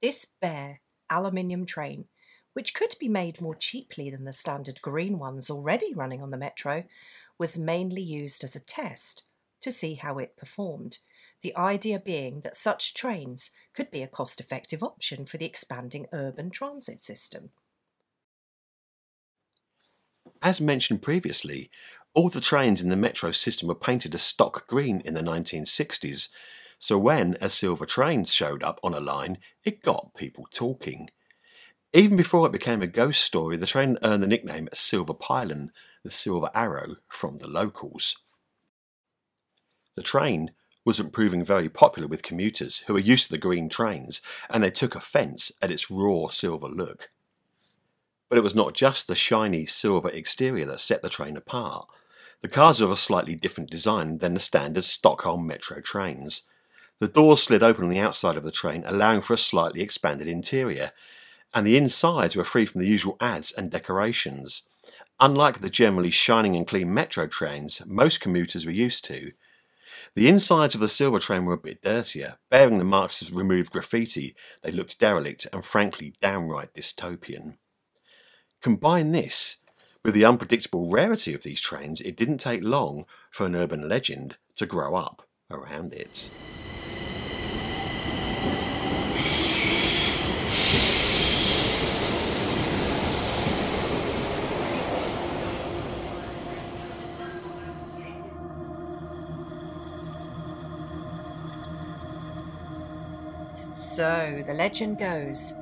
This 0.00 0.24
bare 0.40 0.80
aluminium 1.12 1.66
train, 1.66 2.06
which 2.52 2.74
could 2.74 2.94
be 2.98 3.08
made 3.08 3.40
more 3.40 3.54
cheaply 3.54 4.10
than 4.10 4.24
the 4.24 4.32
standard 4.32 4.80
green 4.82 5.18
ones 5.18 5.50
already 5.50 5.92
running 5.94 6.22
on 6.22 6.30
the 6.30 6.36
Metro, 6.36 6.84
was 7.38 7.58
mainly 7.58 8.02
used 8.02 8.44
as 8.44 8.56
a 8.56 8.60
test 8.60 9.24
to 9.60 9.70
see 9.72 9.94
how 9.94 10.18
it 10.18 10.36
performed. 10.36 10.98
The 11.42 11.56
idea 11.56 11.98
being 11.98 12.40
that 12.42 12.56
such 12.56 12.94
trains 12.94 13.50
could 13.74 13.90
be 13.90 14.02
a 14.02 14.08
cost 14.08 14.40
effective 14.40 14.82
option 14.82 15.26
for 15.26 15.38
the 15.38 15.44
expanding 15.44 16.06
urban 16.12 16.50
transit 16.50 17.00
system. 17.00 17.50
As 20.40 20.60
mentioned 20.60 21.02
previously, 21.02 21.70
all 22.14 22.28
the 22.28 22.40
trains 22.40 22.82
in 22.82 22.88
the 22.88 22.96
metro 22.96 23.32
system 23.32 23.68
were 23.68 23.74
painted 23.74 24.14
a 24.14 24.18
stock 24.18 24.66
green 24.66 25.00
in 25.04 25.14
the 25.14 25.20
1960s, 25.20 26.28
so 26.82 26.98
when 26.98 27.36
a 27.40 27.48
silver 27.48 27.86
train 27.86 28.24
showed 28.24 28.64
up 28.64 28.80
on 28.82 28.92
a 28.92 28.98
line, 28.98 29.38
it 29.62 29.84
got 29.84 30.16
people 30.16 30.48
talking. 30.52 31.08
Even 31.92 32.16
before 32.16 32.44
it 32.44 32.50
became 32.50 32.82
a 32.82 32.88
ghost 32.88 33.22
story, 33.22 33.56
the 33.56 33.66
train 33.66 33.96
earned 34.02 34.20
the 34.20 34.26
nickname 34.26 34.66
Silverpilen, 34.74 35.68
the 36.02 36.10
Silver 36.10 36.50
Arrow, 36.52 36.96
from 37.06 37.38
the 37.38 37.46
locals. 37.46 38.16
The 39.94 40.02
train 40.02 40.50
wasn't 40.84 41.12
proving 41.12 41.44
very 41.44 41.68
popular 41.68 42.08
with 42.08 42.24
commuters 42.24 42.78
who 42.88 42.94
were 42.94 42.98
used 42.98 43.26
to 43.26 43.32
the 43.32 43.38
green 43.38 43.68
trains, 43.68 44.20
and 44.50 44.64
they 44.64 44.70
took 44.72 44.96
offence 44.96 45.52
at 45.62 45.70
its 45.70 45.88
raw 45.88 46.26
silver 46.30 46.66
look. 46.66 47.10
But 48.28 48.38
it 48.38 48.42
was 48.42 48.56
not 48.56 48.74
just 48.74 49.06
the 49.06 49.14
shiny 49.14 49.66
silver 49.66 50.10
exterior 50.10 50.66
that 50.66 50.80
set 50.80 51.00
the 51.00 51.08
train 51.08 51.36
apart. 51.36 51.86
The 52.40 52.48
cars 52.48 52.82
are 52.82 52.86
of 52.86 52.90
a 52.90 52.96
slightly 52.96 53.36
different 53.36 53.70
design 53.70 54.18
than 54.18 54.34
the 54.34 54.40
standard 54.40 54.82
Stockholm 54.82 55.46
metro 55.46 55.80
trains. 55.80 56.42
The 57.02 57.08
doors 57.08 57.42
slid 57.42 57.64
open 57.64 57.82
on 57.82 57.90
the 57.90 57.98
outside 57.98 58.36
of 58.36 58.44
the 58.44 58.52
train, 58.52 58.84
allowing 58.86 59.22
for 59.22 59.34
a 59.34 59.36
slightly 59.36 59.82
expanded 59.82 60.28
interior, 60.28 60.92
and 61.52 61.66
the 61.66 61.76
insides 61.76 62.36
were 62.36 62.44
free 62.44 62.64
from 62.64 62.80
the 62.80 62.86
usual 62.86 63.16
ads 63.20 63.50
and 63.50 63.72
decorations. 63.72 64.62
Unlike 65.18 65.58
the 65.58 65.68
generally 65.68 66.12
shining 66.12 66.54
and 66.54 66.64
clean 66.64 66.94
metro 66.94 67.26
trains 67.26 67.82
most 67.86 68.20
commuters 68.20 68.64
were 68.64 68.70
used 68.70 69.04
to, 69.06 69.32
the 70.14 70.28
insides 70.28 70.76
of 70.76 70.80
the 70.80 70.88
silver 70.88 71.18
train 71.18 71.44
were 71.44 71.54
a 71.54 71.58
bit 71.58 71.82
dirtier, 71.82 72.38
bearing 72.50 72.78
the 72.78 72.84
marks 72.84 73.20
of 73.20 73.34
removed 73.34 73.72
graffiti. 73.72 74.36
They 74.62 74.70
looked 74.70 75.00
derelict 75.00 75.48
and 75.52 75.64
frankly 75.64 76.14
downright 76.22 76.72
dystopian. 76.72 77.56
Combine 78.60 79.10
this 79.10 79.56
with 80.04 80.14
the 80.14 80.24
unpredictable 80.24 80.88
rarity 80.88 81.34
of 81.34 81.42
these 81.42 81.60
trains, 81.60 82.00
it 82.00 82.16
didn't 82.16 82.38
take 82.38 82.62
long 82.62 83.06
for 83.28 83.44
an 83.44 83.56
urban 83.56 83.88
legend 83.88 84.36
to 84.54 84.66
grow 84.66 84.94
up 84.94 85.26
around 85.50 85.92
it. 85.92 86.30
So 103.74 104.42
the 104.46 104.54
legend 104.54 104.98
goes 104.98 105.54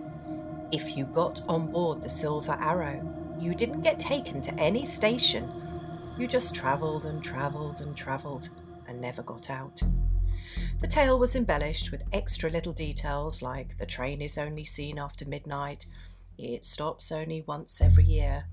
if 0.73 0.97
you 0.97 1.05
got 1.07 1.43
on 1.49 1.71
board 1.73 2.02
the 2.02 2.11
Silver 2.11 2.57
Arrow, 2.61 3.00
you 3.38 3.55
didn't 3.55 3.83
get 3.83 3.99
taken 3.99 4.43
to 4.43 4.55
any 4.55 4.85
station. 4.85 5.50
You 6.19 6.29
just 6.29 6.55
travelled 6.55 7.07
and 7.07 7.23
travelled 7.23 7.81
and 7.81 7.97
travelled 7.97 8.50
and 8.87 9.00
never 9.00 9.23
got 9.23 9.50
out. 9.50 9.83
The 10.81 10.88
tale 10.88 11.19
was 11.19 11.37
embellished 11.37 11.90
with 11.90 12.02
extra 12.12 12.50
little 12.50 12.73
details 12.73 13.43
like 13.43 13.79
the 13.79 13.87
train 13.87 14.21
is 14.21 14.38
only 14.38 14.64
seen 14.64 14.99
after 14.99 15.25
midnight, 15.25 15.87
it 16.38 16.64
stops 16.64 17.12
only 17.12 17.43
once 17.47 17.81
every 17.81 18.05
year. 18.05 18.45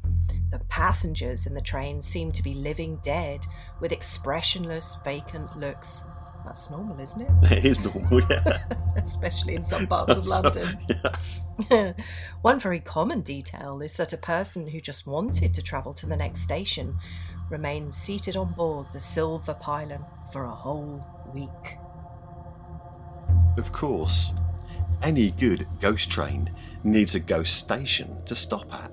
The 0.52 0.60
passengers 0.70 1.48
in 1.48 1.54
the 1.54 1.62
train 1.62 2.02
seem 2.02 2.32
to 2.34 2.44
be 2.44 2.54
living 2.54 3.00
dead 3.04 3.42
with 3.80 3.92
expressionless, 3.92 4.98
vacant 5.04 5.58
looks. 5.58 6.04
That's 6.48 6.70
normal, 6.70 6.98
isn't 7.01 7.22
it? 7.22 7.51
It 7.51 7.66
is 7.66 7.84
normal, 7.84 8.22
yeah. 8.30 8.60
Especially 8.96 9.56
in 9.56 9.62
some 9.62 9.86
parts 9.86 10.16
of 10.16 10.24
So, 10.25 10.39
London. 10.42 10.80
yeah. 11.70 11.94
One 12.42 12.58
very 12.58 12.80
common 12.80 13.20
detail 13.20 13.82
is 13.82 13.98
that 13.98 14.13
a 14.13 14.18
person 14.18 14.66
who 14.70 14.80
just 14.80 15.06
wanted 15.06 15.54
to 15.56 15.62
travel 15.62 15.94
to 15.96 16.06
the 16.06 16.16
next 16.16 16.42
station 16.42 16.98
remained 17.50 17.94
seated 17.94 18.38
on 18.38 18.54
board 18.54 18.88
the 18.94 19.00
Silverpilen 19.00 20.06
for 20.32 20.46
a 20.46 20.56
whole 20.56 21.06
week. 21.34 21.77
Of 23.58 23.74
course, 23.74 24.32
any 25.04 25.32
good 25.32 25.68
ghost 25.82 26.10
train 26.10 26.50
needs 26.86 27.13
a 27.13 27.20
ghost 27.20 27.58
station 27.58 28.24
to 28.25 28.36
stop 28.36 28.74
at. 28.74 28.92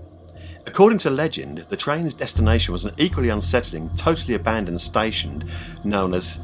According 0.66 0.98
to 1.00 1.10
legend, 1.10 1.58
the 1.68 1.76
train's 1.76 2.14
destination 2.14 2.72
was 2.72 2.84
an 2.84 2.94
equally 2.96 3.28
unsettling, 3.28 3.90
totally 3.96 4.34
abandoned 4.34 4.80
station 4.80 5.48
known 5.84 6.14
as 6.14 6.40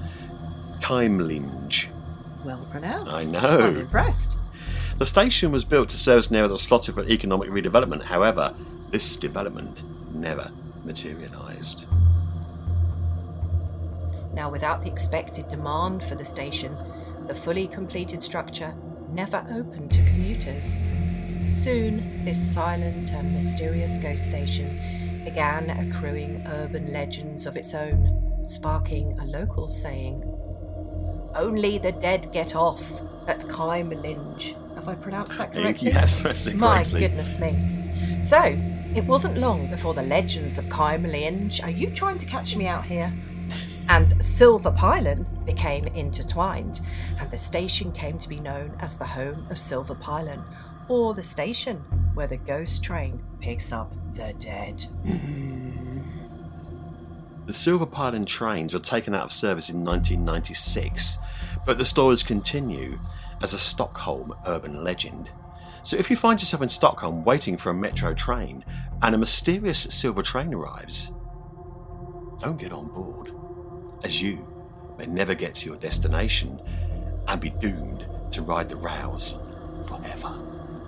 Kymlinge. 0.81 1.89
Well 2.45 2.67
pronounced. 2.71 3.13
I 3.13 3.25
know. 3.25 3.61
I'm 3.61 3.77
impressed. 3.77 4.37
The 4.99 5.07
station 5.07 5.53
was 5.53 5.65
built 5.65 5.89
to 5.91 5.99
serve 5.99 6.19
as 6.19 6.31
an 6.31 6.37
area 6.37 6.49
that 6.49 6.55
was 6.55 6.63
slotted 6.63 6.95
for 6.95 7.05
economic 7.05 7.49
redevelopment. 7.51 8.03
However, 8.03 8.55
this 8.91 9.17
development 9.17 9.83
never 10.15 10.51
materialised. 10.85 11.87
Now, 14.35 14.51
without 14.51 14.83
the 14.83 14.91
expected 14.91 15.49
demand 15.49 16.05
for 16.05 16.15
the 16.15 16.25
station, 16.25 16.77
the 17.27 17.35
fully 17.35 17.67
completed 17.67 18.23
structure 18.23 18.75
never 19.11 19.45
opened 19.51 19.91
to 19.93 20.05
commuters. 20.05 20.79
Soon, 21.49 22.25
this 22.25 22.53
silent 22.53 23.13
and 23.13 23.35
mysterious 23.35 23.99
ghost 23.99 24.25
station 24.25 25.23
began 25.25 25.71
accruing 25.71 26.47
urban 26.47 26.93
legends 26.93 27.47
of 27.47 27.57
its 27.57 27.75
own, 27.75 28.45
sparking 28.45 29.19
a 29.19 29.25
local 29.25 29.69
saying 29.69 30.23
Only 31.35 31.79
the 31.79 31.93
dead 31.93 32.31
get 32.33 32.55
off 32.55 32.83
at 33.27 33.41
Kymlinge. 33.41 34.55
Have 34.75 34.89
I 34.89 34.95
pronounced 34.95 35.39
that 35.39 35.53
correctly? 35.53 35.91
Yes, 35.91 36.21
that's 36.21 36.47
it 36.47 36.57
My 36.57 36.83
goodness 36.85 37.39
me. 37.39 38.21
So, 38.21 38.57
it 38.95 39.05
wasn't 39.05 39.39
long 39.39 39.71
before 39.71 39.95
the 39.95 40.03
legends 40.03 40.59
of 40.59 40.67
Kymlinge, 40.67 41.63
are 41.63 41.71
you 41.71 41.91
trying 41.91 42.19
to 42.19 42.27
catch 42.27 42.57
me 42.57 42.67
out 42.67 42.85
here? 42.85 43.13
And 43.89 44.09
Silverpilen 44.21 45.27
became 45.45 45.87
intertwined, 45.87 46.81
and 47.19 47.31
the 47.31 47.39
station 47.39 47.93
came 47.93 48.19
to 48.19 48.29
be 48.29 48.39
known 48.39 48.77
as 48.81 48.97
the 48.97 49.05
home 49.05 49.47
of 49.51 49.57
Silverpilen, 49.57 50.43
or 50.89 51.15
the 51.15 51.23
station 51.23 51.77
where 52.15 52.27
the 52.27 52.37
ghost 52.37 52.83
train 52.83 53.23
picks 53.41 53.73
up 53.73 53.93
the 54.15 54.33
dead. 54.39 54.85
Mm-hmm. 55.05 55.60
The 57.50 57.57
Silverpilen 57.57 58.26
trains 58.26 58.73
were 58.73 58.78
taken 58.78 59.12
out 59.12 59.25
of 59.25 59.33
service 59.33 59.71
in 59.71 59.85
1996, 59.85 61.19
but 61.66 61.78
the 61.78 61.85
stories 61.85 62.23
continue 62.23 63.00
as 63.42 63.54
a 63.54 63.59
Stockholm 63.59 64.33
urban 64.47 64.85
legend. 64.85 65.33
So 65.83 65.97
if 65.97 66.11
you 66.11 66.16
find 66.16 66.40
yourself 66.40 66.62
in 66.62 66.69
Stockholm 66.69 67.25
waiting 67.25 67.57
for 67.57 67.71
a 67.71 67.75
metro 67.75 68.14
train 68.14 68.64
and 69.02 69.16
a 69.16 69.19
mysterious 69.19 69.80
silver 69.80 70.23
train 70.23 70.54
arrives, 70.54 71.11
don't 72.40 72.57
get 72.57 72.71
on 72.71 72.87
board, 72.87 73.33
as 74.04 74.23
you 74.23 74.49
may 74.97 75.07
never 75.07 75.35
get 75.35 75.57
to 75.57 75.66
your 75.66 75.76
destination 75.78 76.61
and 77.26 77.40
be 77.40 77.50
doomed 77.50 78.07
to 78.30 78.42
ride 78.42 78.69
the 78.69 78.76
rails 78.76 79.37
forever. 79.88 80.40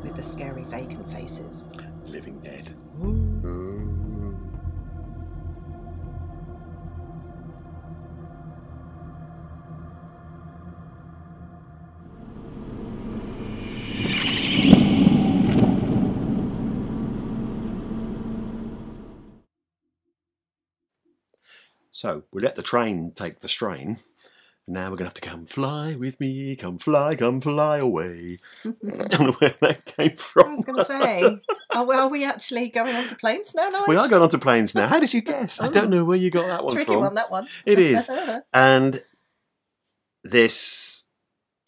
With 0.05 0.15
the 0.15 0.23
scary 0.23 0.63
vacant 0.63 1.11
faces. 1.11 1.67
Living 2.07 2.39
dead. 2.39 2.71
So 22.03 22.25
we 22.33 22.43
let 22.43 22.57
the 22.57 22.63
train 22.65 23.13
take 23.15 23.39
the 23.43 23.49
strain. 23.49 23.99
Now 24.67 24.87
we're 24.91 24.97
going 24.97 24.99
to 24.99 25.05
have 25.05 25.15
to 25.15 25.21
come 25.21 25.47
fly 25.47 25.95
with 25.95 26.19
me, 26.19 26.57
come 26.57 26.77
fly, 26.79 27.15
come 27.15 27.41
fly 27.41 27.79
away. 27.79 28.41
don't 28.65 29.21
know 29.21 29.33
where 29.39 29.55
that 29.61 29.85
came 29.85 30.17
from. 30.17 30.49
I 30.49 30.51
was 30.51 30.65
going 30.65 30.79
to 30.81 30.85
say, 30.85 31.39
oh, 31.71 31.85
well, 31.85 32.01
are 32.01 32.09
we 32.09 32.25
actually 32.25 32.71
going 32.71 32.97
onto 32.97 33.15
planes 33.15 33.55
now, 33.55 33.69
Nigel? 33.69 33.85
We 33.87 33.95
are 33.95 34.09
going 34.09 34.21
onto 34.21 34.39
planes 34.39 34.75
now. 34.75 34.89
How 34.89 34.99
did 34.99 35.15
you 35.15 35.21
guess? 35.23 35.61
I 35.61 35.69
don't 35.69 35.85
Oh. 35.95 35.99
know 35.99 36.05
where 36.05 36.17
you 36.19 36.33
got 36.33 36.49
that 36.49 36.65
one 36.65 36.75
Tricky 36.75 36.91
from. 36.93 37.03
one, 37.03 37.15
that 37.15 37.31
one. 37.31 37.47
It 37.65 37.79
is. 37.79 38.11
And 38.53 39.05
this 40.25 41.05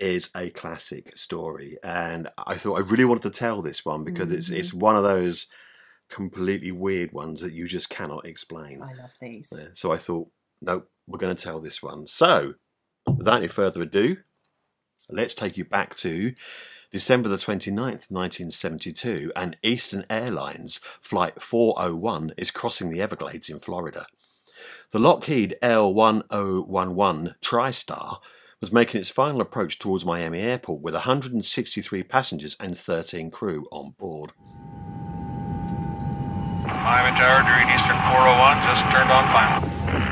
is 0.00 0.30
a 0.36 0.50
classic 0.50 1.16
story. 1.16 1.78
And 1.84 2.26
I 2.44 2.56
thought 2.56 2.74
I 2.74 2.80
really 2.80 3.04
wanted 3.04 3.22
to 3.22 3.30
tell 3.38 3.62
this 3.62 3.84
one 3.84 4.02
because 4.02 4.32
it's 4.32 4.50
Mhm. 4.50 4.56
it's 4.58 4.74
one 4.74 4.96
of 4.96 5.04
those 5.04 5.46
completely 6.14 6.70
weird 6.70 7.12
ones 7.12 7.40
that 7.40 7.52
you 7.52 7.66
just 7.66 7.90
cannot 7.90 8.24
explain. 8.24 8.80
I 8.80 8.94
love 8.94 9.10
these. 9.20 9.52
Yeah, 9.52 9.68
So 9.72 9.90
I 9.90 9.96
thought, 9.96 10.28
no, 10.62 10.84
we're 11.08 11.18
going 11.18 11.34
to 11.34 11.42
tell 11.42 11.58
this 11.58 11.82
one. 11.82 12.06
So, 12.06 12.54
without 13.06 13.38
any 13.38 13.48
further 13.48 13.82
ado, 13.82 14.18
let's 15.10 15.34
take 15.34 15.56
you 15.56 15.64
back 15.64 15.96
to 15.96 16.32
December 16.92 17.28
the 17.28 17.36
29th, 17.36 18.12
1972, 18.12 19.32
and 19.34 19.56
Eastern 19.64 20.04
Airlines 20.08 20.78
Flight 21.00 21.42
401 21.42 22.34
is 22.36 22.52
crossing 22.52 22.90
the 22.90 23.02
Everglades 23.02 23.50
in 23.50 23.58
Florida. 23.58 24.06
The 24.92 25.00
Lockheed 25.00 25.56
L1011 25.60 27.34
TriStar 27.40 28.18
was 28.60 28.72
making 28.72 29.00
its 29.00 29.10
final 29.10 29.40
approach 29.40 29.80
towards 29.80 30.06
Miami 30.06 30.38
Airport 30.38 30.80
with 30.80 30.94
163 30.94 32.04
passengers 32.04 32.56
and 32.60 32.78
13 32.78 33.32
crew 33.32 33.66
on 33.72 33.96
board. 33.98 34.30
Miami 36.66 37.16
Tower, 37.18 37.44
during 37.44 37.68
Eastern 37.68 37.98
401, 38.08 38.64
just 38.64 38.82
turned 38.90 39.10
on 39.10 39.24
final. 39.32 39.60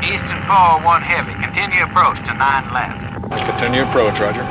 Eastern 0.04 0.40
401 0.46 1.02
Heavy. 1.02 1.34
Continue 1.42 1.84
approach 1.84 2.18
to 2.26 2.34
9 2.34 2.72
left. 2.72 3.46
Continue 3.46 3.82
approach, 3.82 4.18
Roger. 4.20 4.44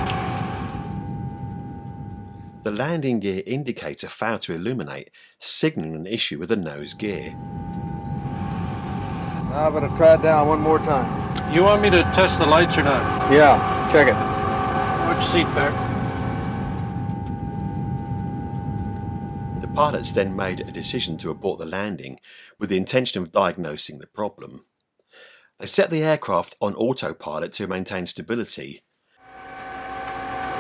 The 2.64 2.72
landing 2.72 3.20
gear 3.20 3.42
indicator 3.46 4.08
failed 4.08 4.42
to 4.42 4.54
illuminate, 4.54 5.10
signaling 5.40 5.96
an 5.96 6.06
issue 6.06 6.38
with 6.40 6.50
the 6.50 6.56
nose 6.56 6.94
gear. 6.94 7.36
I'm 9.54 9.74
gonna 9.74 9.96
try 9.98 10.14
it 10.14 10.22
down 10.22 10.48
one 10.48 10.62
more 10.62 10.80
time. 10.80 11.54
You 11.54 11.64
want 11.64 11.82
me 11.82 11.90
to 11.90 12.04
test 12.14 12.40
the 12.40 12.46
lights 12.46 12.78
or 12.78 12.84
not? 12.84 13.32
Yeah, 13.32 13.58
check 13.92 14.08
it. 14.08 14.16
Which 15.10 15.28
seat 15.32 15.54
back? 15.56 15.91
Pilots 19.74 20.12
then 20.12 20.36
made 20.36 20.60
a 20.60 20.72
decision 20.72 21.18
to 21.18 21.32
abort 21.32 21.60
the 21.60 21.66
landing 21.66 22.20
with 22.60 22.70
the 22.70 22.78
intention 22.78 23.22
of 23.22 23.32
diagnosing 23.32 24.00
the 24.00 24.08
problem. 24.08 24.66
They 25.60 25.68
set 25.68 25.90
the 25.90 26.04
aircraft 26.04 26.56
on 26.62 26.76
autopilot 26.76 27.54
to 27.54 27.68
maintain 27.68 28.06
stability. 28.06 28.84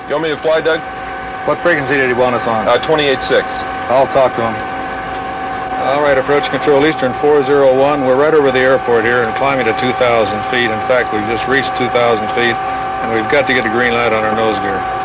You 0.07 0.13
want 0.15 0.23
me 0.23 0.29
to 0.29 0.41
fly, 0.41 0.61
Doug? 0.61 0.79
What 1.47 1.59
frequency 1.59 1.97
did 1.97 2.07
he 2.07 2.13
want 2.13 2.35
us 2.35 2.47
on? 2.47 2.67
Uh, 2.67 2.77
28.6. 2.85 3.41
I'll 3.89 4.07
talk 4.07 4.35
to 4.35 4.41
him. 4.41 4.53
All 5.81 6.01
right, 6.03 6.17
approach 6.17 6.47
control 6.51 6.85
Eastern 6.85 7.13
401. 7.19 8.05
We're 8.05 8.15
right 8.15 8.33
over 8.33 8.51
the 8.51 8.59
airport 8.59 9.03
here 9.03 9.23
and 9.23 9.35
climbing 9.37 9.65
to 9.65 9.73
2,000 9.81 9.97
feet. 10.53 10.69
In 10.69 10.81
fact, 10.85 11.11
we've 11.11 11.25
just 11.25 11.47
reached 11.49 11.75
2,000 11.77 11.89
feet, 12.37 12.53
and 12.53 13.09
we've 13.09 13.31
got 13.31 13.47
to 13.47 13.53
get 13.53 13.63
the 13.63 13.73
green 13.73 13.93
light 13.93 14.13
on 14.13 14.23
our 14.23 14.35
nose 14.35 14.59
gear. 14.61 15.00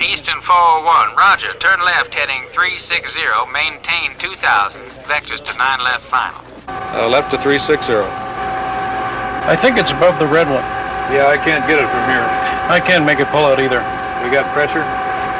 Eastern 0.00 0.40
401. 0.40 1.16
Roger. 1.16 1.52
Turn 1.58 1.82
left 1.82 2.14
heading 2.14 2.46
360. 2.54 3.18
Maintain 3.50 4.14
2000. 4.18 4.80
Vectors 5.10 5.42
to 5.44 5.52
9 5.58 5.84
left 5.84 6.04
final. 6.06 6.38
Uh, 6.68 7.08
left 7.08 7.30
to 7.32 7.38
360. 7.42 7.94
I 7.94 9.56
think 9.58 9.76
it's 9.76 9.90
above 9.90 10.18
the 10.20 10.28
red 10.28 10.46
one. 10.46 10.62
Yeah, 11.10 11.26
I 11.26 11.36
can't 11.36 11.66
get 11.66 11.82
it 11.82 11.88
from 11.90 12.06
here. 12.06 12.22
I 12.22 12.78
can't 12.78 13.04
make 13.04 13.18
it 13.18 13.26
pull 13.34 13.42
out 13.42 13.58
either. 13.58 13.82
We 14.22 14.30
got 14.30 14.54
pressure? 14.54 14.86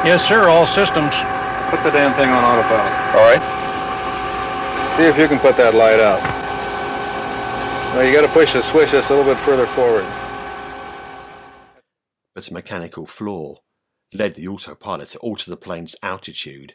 Yes, 0.03 0.27
sir, 0.27 0.49
all 0.49 0.67
systems. 0.67 1.15
Put 1.71 1.85
the 1.87 1.95
damn 1.95 2.17
thing 2.19 2.31
on 2.31 2.43
autopilot. 2.43 2.95
All 3.15 3.27
right. 3.31 3.43
See 4.97 5.05
if 5.05 5.17
you 5.19 5.29
can 5.29 5.38
put 5.38 5.57
that 5.59 5.75
light 5.75 6.00
out. 6.00 6.19
Well, 7.95 8.05
you 8.05 8.12
got 8.12 8.27
to 8.27 8.33
push 8.33 8.55
the 8.55 8.62
switch 8.62 8.91
just 8.91 9.11
a 9.11 9.15
little 9.15 9.33
bit 9.33 9.43
further 9.45 9.67
forward. 9.75 10.07
But 12.35 12.49
a 12.49 12.53
mechanical 12.53 13.07
flaw 13.07 13.57
led 14.12 14.35
the 14.35 14.49
autopilot 14.49 15.11
to 15.11 15.19
alter 15.19 15.50
the 15.50 15.57
plane's 15.57 15.97
altitude, 16.03 16.75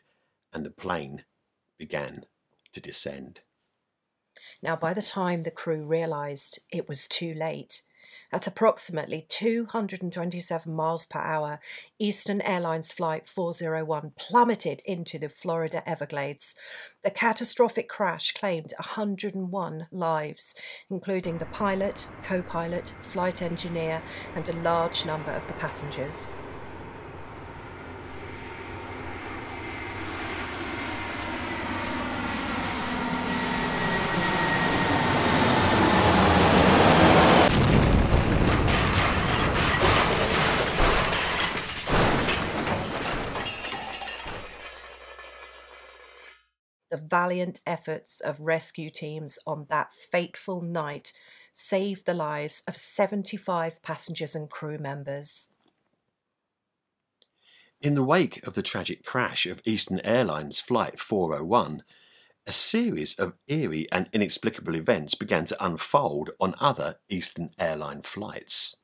and 0.52 0.66
the 0.66 0.72
plane 0.72 1.24
began 1.78 2.26
to 2.74 2.80
descend. 2.80 3.42
Now, 4.62 4.76
by 4.76 4.94
the 4.94 5.02
time 5.02 5.44
the 5.44 5.52
crew 5.52 5.86
realised 5.86 6.60
it 6.72 6.88
was 6.88 7.08
too 7.08 7.34
late, 7.34 7.82
At 8.32 8.48
approximately 8.48 9.28
227 9.30 10.74
miles 10.74 11.06
per 11.06 11.20
hour, 11.20 11.60
Eastern 12.00 12.42
Airlines 12.42 12.92
Flight 12.92 13.30
401 13.30 14.14
plummeted 14.18 14.82
into 14.86 15.20
the 15.20 15.30
Florida 15.30 15.88
Everglades. 15.88 16.56
The 17.04 17.12
catastrophic 17.12 17.88
crash 17.88 18.32
claimed 18.32 18.74
101 18.78 19.88
lives, 19.92 20.56
including 20.90 21.38
the 21.38 21.46
pilot, 21.46 22.08
co 22.24 22.42
pilot, 22.42 22.94
flight 23.02 23.44
engineer, 23.44 24.02
and 24.34 24.50
a 24.50 24.54
large 24.54 25.06
number 25.06 25.32
of 25.32 25.46
the 25.46 25.54
passengers. 25.54 26.28
The 46.94 46.98
valiant 46.98 47.60
efforts 47.66 48.20
of 48.20 48.40
rescue 48.40 48.92
teams 48.92 49.40
on 49.48 49.66
that 49.68 49.96
fateful 49.96 50.62
night 50.62 51.12
saved 51.52 52.06
the 52.06 52.14
lives 52.14 52.62
of 52.68 52.76
75 52.76 53.82
passengers 53.82 54.36
and 54.36 54.48
crew 54.48 54.78
members. 54.78 55.50
In 57.82 57.96
the 57.96 58.04
wake 58.04 58.46
of 58.46 58.54
the 58.54 58.62
tragic 58.62 59.04
crash 59.04 59.48
of 59.48 59.60
Eastern 59.66 60.02
Airlines 60.02 60.60
Flight 60.60 61.00
401, 61.00 61.82
a 62.46 62.52
series 62.52 63.16
of 63.16 63.34
eerie 63.48 63.88
and 63.92 64.08
inexplicable 64.14 64.76
events 64.76 65.16
began 65.16 65.46
to 65.46 65.66
unfold 65.66 66.30
on 66.40 66.54
other 66.60 66.98
Eastern 67.10 67.50
Airline 67.58 68.04
flights. 68.04 68.76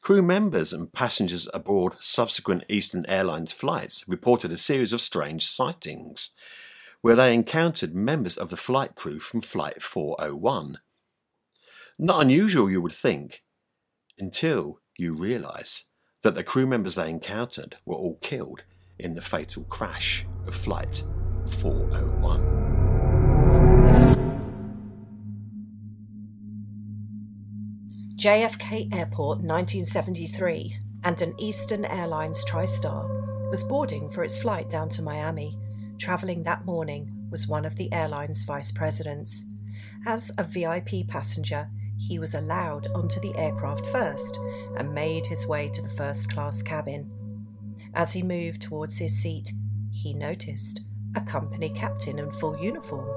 Crew 0.00 0.20
members 0.20 0.72
and 0.72 0.92
passengers 0.92 1.48
aboard 1.54 1.94
subsequent 2.00 2.64
Eastern 2.68 3.06
Airlines 3.08 3.52
flights 3.52 4.04
reported 4.08 4.50
a 4.50 4.58
series 4.58 4.92
of 4.92 5.00
strange 5.00 5.46
sightings, 5.46 6.30
where 7.04 7.16
they 7.16 7.34
encountered 7.34 7.94
members 7.94 8.34
of 8.38 8.48
the 8.48 8.56
flight 8.56 8.94
crew 8.94 9.18
from 9.18 9.38
Flight 9.38 9.82
401. 9.82 10.78
Not 11.98 12.22
unusual, 12.22 12.70
you 12.70 12.80
would 12.80 12.94
think, 12.94 13.42
until 14.18 14.80
you 14.96 15.12
realise 15.12 15.84
that 16.22 16.34
the 16.34 16.42
crew 16.42 16.66
members 16.66 16.94
they 16.94 17.10
encountered 17.10 17.76
were 17.84 17.94
all 17.94 18.16
killed 18.22 18.64
in 18.98 19.12
the 19.14 19.20
fatal 19.20 19.64
crash 19.64 20.24
of 20.46 20.54
Flight 20.54 21.04
401. 21.46 22.40
JFK 28.16 28.94
Airport 28.94 29.40
1973 29.40 30.78
and 31.04 31.20
an 31.20 31.34
Eastern 31.38 31.84
Airlines 31.84 32.42
TriStar 32.46 33.50
was 33.50 33.62
boarding 33.62 34.08
for 34.08 34.24
its 34.24 34.38
flight 34.38 34.70
down 34.70 34.88
to 34.88 35.02
Miami 35.02 35.58
Travelling 36.04 36.42
that 36.42 36.66
morning 36.66 37.10
was 37.30 37.48
one 37.48 37.64
of 37.64 37.76
the 37.76 37.90
airline's 37.90 38.42
vice 38.42 38.70
presidents. 38.70 39.46
As 40.04 40.30
a 40.36 40.44
VIP 40.44 41.08
passenger, 41.08 41.70
he 41.96 42.18
was 42.18 42.34
allowed 42.34 42.88
onto 42.94 43.18
the 43.20 43.34
aircraft 43.38 43.86
first 43.86 44.38
and 44.76 44.92
made 44.92 45.26
his 45.26 45.46
way 45.46 45.70
to 45.70 45.80
the 45.80 45.88
first 45.88 46.30
class 46.30 46.60
cabin. 46.62 47.10
As 47.94 48.12
he 48.12 48.22
moved 48.22 48.60
towards 48.60 48.98
his 48.98 49.18
seat, 49.18 49.54
he 49.90 50.12
noticed 50.12 50.82
a 51.16 51.22
company 51.22 51.70
captain 51.70 52.18
in 52.18 52.30
full 52.32 52.58
uniform 52.58 53.08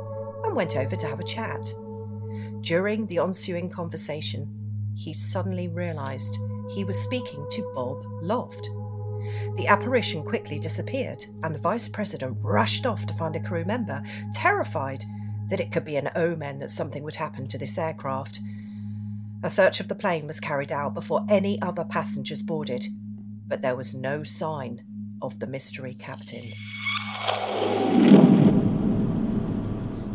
and 0.45 0.56
went 0.56 0.78
over 0.78 0.95
to 0.95 1.08
have 1.08 1.19
a 1.19 1.26
chat. 1.26 1.73
During 2.62 3.06
the 3.08 3.17
ensuing 3.17 3.69
conversation, 3.69 4.47
he 4.95 5.12
suddenly 5.12 5.67
realised 5.67 6.39
he 6.69 6.86
was 6.86 6.97
speaking 6.97 7.45
to 7.52 7.69
Bob 7.76 8.02
Loft, 8.21 8.69
the 9.56 9.68
apparition 9.68 10.24
quickly 10.24 10.60
disappeared, 10.60 11.26
and 11.44 11.54
the 11.54 11.60
vice 11.60 11.88
president 11.88 12.38
rushed 12.42 12.86
off 12.86 13.06
to 13.06 13.13
find 13.13 13.36
a 13.36 13.44
crew 13.44 13.66
member, 13.66 14.02
terrified 14.34 15.04
that 15.50 15.60
it 15.60 15.72
could 15.72 15.86
be 15.86 15.96
an 15.96 16.10
omen 16.16 16.60
that 16.60 16.72
something 16.72 17.04
would 17.04 17.16
happen 17.16 17.48
to 17.48 17.58
this 17.58 17.78
aircraft. 17.78 18.40
A 19.44 19.50
search 19.50 19.80
of 19.80 19.88
the 19.88 19.96
plane 19.96 20.28
was 20.28 20.40
carried 20.40 20.72
out 20.72 20.94
before 20.94 21.26
any 21.30 21.62
other 21.62 21.86
passengers 21.86 22.42
boarded, 22.42 22.88
but 23.48 23.62
there 23.62 23.76
was 23.76 23.96
no 23.96 24.24
sign 24.24 24.84
of 25.22 25.40
the 25.40 25.48
mystery 25.48 25.94
captain. 25.94 26.52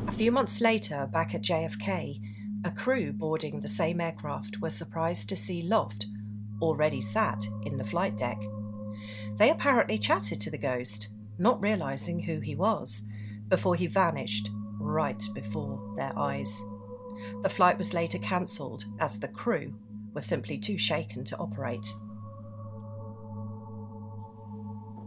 A 0.08 0.12
few 0.12 0.30
months 0.30 0.60
later, 0.60 1.08
back 1.10 1.34
at 1.34 1.42
JFK, 1.42 2.20
a 2.64 2.70
crew 2.70 3.12
boarding 3.12 3.60
the 3.60 3.68
same 3.68 4.00
aircraft 4.00 4.60
were 4.60 4.70
surprised 4.70 5.28
to 5.30 5.36
see 5.36 5.62
Loft 5.62 6.06
already 6.60 7.00
sat 7.00 7.44
in 7.64 7.76
the 7.76 7.84
flight 7.84 8.16
deck. 8.18 8.40
They 9.36 9.50
apparently 9.50 9.98
chatted 9.98 10.40
to 10.40 10.50
the 10.50 10.58
ghost, 10.58 11.08
not 11.38 11.60
realizing 11.60 12.20
who 12.20 12.40
he 12.40 12.54
was, 12.54 13.02
before 13.48 13.74
he 13.74 13.86
vanished 13.86 14.50
right 14.78 15.22
before 15.34 15.94
their 15.96 16.16
eyes. 16.18 16.62
The 17.42 17.48
flight 17.48 17.78
was 17.78 17.94
later 17.94 18.18
cancelled 18.18 18.84
as 18.98 19.18
the 19.18 19.28
crew 19.28 19.74
were 20.12 20.22
simply 20.22 20.58
too 20.58 20.78
shaken 20.78 21.24
to 21.26 21.36
operate. 21.38 21.94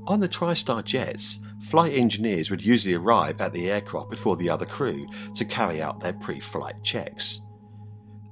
On 0.08 0.20
the 0.20 0.30
TriStar 0.30 0.84
jets, 0.84 1.40
flight 1.60 1.94
engineers 1.94 2.52
would 2.52 2.64
usually 2.64 2.94
arrive 2.94 3.42
at 3.42 3.54
the 3.54 3.72
aircraft 3.72 4.12
before 4.12 4.36
the 4.36 4.50
other 4.50 4.66
crew 4.66 5.08
to 5.34 5.46
carry 5.46 5.82
out 5.82 6.00
their 6.00 6.14
pre 6.14 6.40
flight 6.40 6.76
checks. 6.84 7.42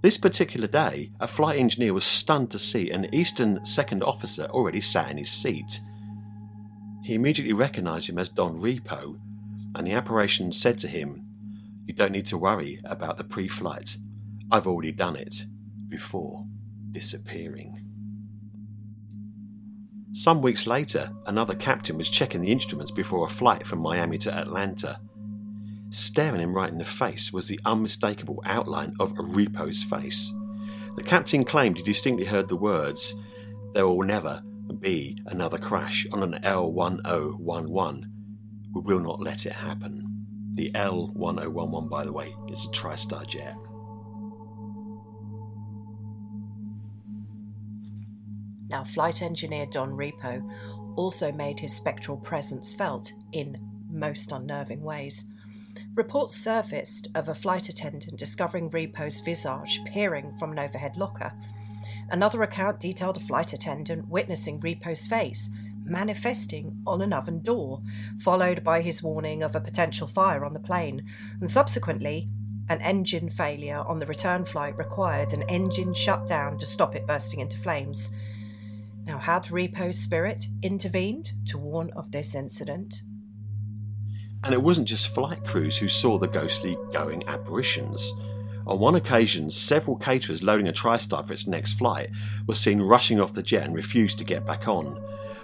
This 0.03 0.17
particular 0.17 0.67
day, 0.67 1.11
a 1.21 1.29
flight 1.29 1.57
engineer 1.57 1.93
was 1.93 2.03
stunned 2.03 2.51
to 2.51 2.59
see 2.59 2.91
an 2.91 3.07
Eastern 3.15 3.63
second 3.63 4.03
officer 4.03 4.43
already 4.49 4.81
sat 4.81 5.09
in 5.09 5.17
his 5.17 5.31
seat. 5.31 5.79
He 7.05 7.13
immediately 7.13 7.53
recognised 7.53 8.09
him 8.09 8.19
as 8.19 8.27
Don 8.27 8.57
Repo, 8.57 9.17
and 9.73 9.87
the 9.87 9.93
apparition 9.93 10.51
said 10.51 10.77
to 10.79 10.89
him, 10.89 11.25
You 11.85 11.93
don't 11.93 12.11
need 12.11 12.25
to 12.27 12.37
worry 12.37 12.81
about 12.83 13.15
the 13.15 13.23
pre 13.23 13.47
flight. 13.47 13.95
I've 14.51 14.67
already 14.67 14.91
done 14.91 15.15
it 15.15 15.45
before 15.87 16.47
disappearing. 16.91 17.79
Some 20.11 20.41
weeks 20.41 20.67
later, 20.67 21.13
another 21.27 21.55
captain 21.55 21.97
was 21.97 22.09
checking 22.09 22.41
the 22.41 22.51
instruments 22.51 22.91
before 22.91 23.25
a 23.25 23.29
flight 23.29 23.65
from 23.65 23.79
Miami 23.79 24.17
to 24.17 24.33
Atlanta. 24.33 24.99
Staring 25.93 26.41
him 26.41 26.55
right 26.55 26.71
in 26.71 26.79
the 26.79 26.85
face 26.85 27.31
was 27.31 27.47
the 27.47 27.59
unmistakable 27.65 28.41
outline 28.47 28.95
of 28.99 29.11
a 29.11 29.21
Repo's 29.21 29.83
face. 29.83 30.33
The 30.95 31.03
captain 31.03 31.43
claimed 31.43 31.77
he 31.77 31.83
distinctly 31.83 32.25
heard 32.25 32.49
the 32.49 32.55
words, 32.55 33.13
There 33.75 33.87
will 33.87 34.01
never 34.01 34.41
be 34.79 35.19
another 35.27 35.59
crash 35.59 36.07
on 36.11 36.23
an 36.23 36.41
L1011. 36.41 38.05
We 38.73 38.81
will 38.81 39.01
not 39.01 39.19
let 39.19 39.45
it 39.45 39.51
happen. 39.51 40.25
The 40.55 40.71
L1011, 40.71 41.89
by 41.91 42.05
the 42.05 42.11
way, 42.11 42.35
is 42.49 42.65
a 42.65 42.69
TriStar 42.69 43.27
jet. 43.27 43.55
Now, 48.67 48.83
flight 48.83 49.21
engineer 49.21 49.67
Don 49.67 49.91
Repo 49.91 50.41
also 50.95 51.31
made 51.31 51.59
his 51.59 51.75
spectral 51.75 52.17
presence 52.17 52.73
felt 52.73 53.13
in 53.31 53.57
most 53.91 54.31
unnerving 54.31 54.81
ways. 54.81 55.25
Reports 55.95 56.35
surfaced 56.35 57.07
of 57.15 57.27
a 57.27 57.35
flight 57.35 57.69
attendant 57.69 58.17
discovering 58.17 58.69
Repo's 58.69 59.19
visage 59.19 59.81
peering 59.85 60.33
from 60.39 60.51
an 60.51 60.59
overhead 60.59 60.97
locker. 60.97 61.33
Another 62.09 62.43
account 62.43 62.79
detailed 62.79 63.17
a 63.17 63.21
flight 63.21 63.53
attendant 63.53 64.07
witnessing 64.09 64.59
Repo's 64.59 65.05
face 65.05 65.49
manifesting 65.85 66.81
on 66.85 67.01
an 67.01 67.13
oven 67.13 67.41
door, 67.41 67.81
followed 68.19 68.63
by 68.63 68.81
his 68.81 69.03
warning 69.03 69.43
of 69.43 69.55
a 69.55 69.61
potential 69.61 70.07
fire 70.07 70.45
on 70.45 70.53
the 70.53 70.59
plane, 70.59 71.03
and 71.39 71.49
subsequently, 71.51 72.29
an 72.69 72.81
engine 72.81 73.29
failure 73.29 73.79
on 73.79 73.99
the 73.99 74.05
return 74.05 74.45
flight 74.45 74.77
required 74.77 75.33
an 75.33 75.43
engine 75.43 75.93
shutdown 75.93 76.57
to 76.57 76.65
stop 76.65 76.95
it 76.95 77.05
bursting 77.05 77.41
into 77.41 77.57
flames. 77.57 78.11
Now, 79.05 79.17
had 79.17 79.45
Repo's 79.45 79.99
spirit 79.99 80.47
intervened 80.61 81.33
to 81.47 81.57
warn 81.57 81.91
of 81.91 82.11
this 82.11 82.35
incident? 82.35 83.03
And 84.43 84.53
it 84.53 84.61
wasn't 84.61 84.87
just 84.87 85.13
flight 85.13 85.43
crews 85.45 85.77
who 85.77 85.87
saw 85.87 86.17
the 86.17 86.27
ghostly 86.27 86.77
going 86.91 87.27
apparitions. 87.27 88.13
On 88.65 88.79
one 88.79 88.95
occasion, 88.95 89.49
several 89.49 89.97
caterers 89.97 90.43
loading 90.43 90.67
a 90.67 90.73
TriStar 90.73 91.25
for 91.25 91.33
its 91.33 91.47
next 91.47 91.73
flight 91.73 92.09
were 92.47 92.55
seen 92.55 92.81
rushing 92.81 93.19
off 93.19 93.33
the 93.33 93.43
jet 93.43 93.63
and 93.63 93.75
refused 93.75 94.17
to 94.19 94.23
get 94.23 94.45
back 94.45 94.67
on. 94.67 94.95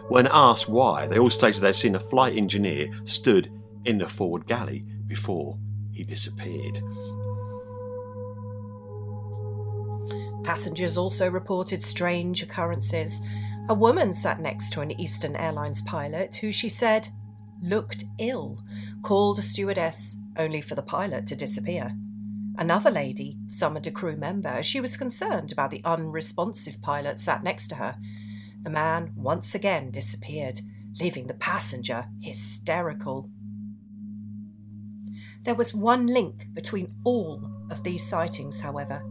When 0.07 0.27
asked 0.31 0.69
why, 0.69 1.07
they 1.07 1.19
all 1.19 1.29
stated 1.29 1.61
they'd 1.61 1.75
seen 1.75 1.95
a 1.95 1.99
flight 1.99 2.35
engineer 2.35 2.89
stood 3.03 3.51
in 3.85 3.97
the 3.97 4.07
forward 4.07 4.47
galley 4.47 4.85
before 5.07 5.57
he 5.91 6.03
disappeared. 6.03 6.81
Passengers 10.43 10.97
also 10.97 11.29
reported 11.29 11.83
strange 11.83 12.41
occurrences. 12.41 13.21
A 13.67 13.73
woman 13.73 14.13
sat 14.13 14.39
next 14.39 14.71
to 14.73 14.81
an 14.81 14.99
Eastern 14.99 15.35
Airlines 15.35 15.81
pilot 15.83 16.37
who 16.37 16.51
she 16.51 16.69
said 16.69 17.09
looked 17.61 18.05
ill, 18.17 18.63
called 19.01 19.39
a 19.39 19.41
stewardess 19.41 20.17
only 20.37 20.61
for 20.61 20.75
the 20.75 20.81
pilot 20.81 21.27
to 21.27 21.35
disappear. 21.35 21.95
Another 22.57 22.91
lady 22.91 23.37
summoned 23.47 23.87
a 23.87 23.91
crew 23.91 24.17
member 24.17 24.49
as 24.49 24.65
she 24.65 24.81
was 24.81 24.97
concerned 24.97 25.51
about 25.51 25.71
the 25.71 25.81
unresponsive 25.85 26.81
pilot 26.81 27.19
sat 27.19 27.43
next 27.43 27.69
to 27.69 27.75
her. 27.75 27.95
The 28.63 28.69
man 28.69 29.13
once 29.15 29.55
again 29.55 29.91
disappeared, 29.91 30.61
leaving 30.99 31.27
the 31.27 31.33
passenger 31.35 32.07
hysterical. 32.21 33.29
There 35.43 35.55
was 35.55 35.73
one 35.73 36.07
link 36.07 36.47
between 36.53 36.93
all 37.05 37.49
of 37.69 37.83
these 37.83 38.05
sightings, 38.05 38.59
however. 38.59 39.03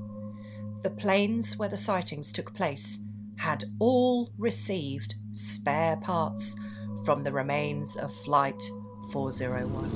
The 0.82 0.90
planes 0.90 1.56
where 1.56 1.68
the 1.70 1.78
sightings 1.78 2.32
took 2.32 2.54
place 2.54 2.98
had 3.36 3.64
all 3.78 4.30
received 4.36 5.14
spare 5.32 5.96
parts 5.96 6.54
from 7.08 7.24
the 7.24 7.32
remains 7.32 7.96
of 7.96 8.12
Flight 8.12 8.70
401. 9.12 9.90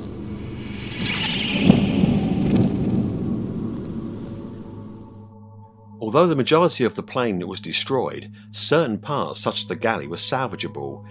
Although 6.01 6.27
the 6.27 6.35
majority 6.35 6.85
of 6.85 6.94
the 6.94 7.03
plane 7.03 7.46
was 7.46 7.61
destroyed, 7.61 8.33
certain 8.51 8.96
parts, 8.96 9.40
such 9.40 9.61
as 9.61 9.68
the 9.68 9.77
galley, 9.77 10.07
were 10.07 10.16
salvageable. 10.16 11.05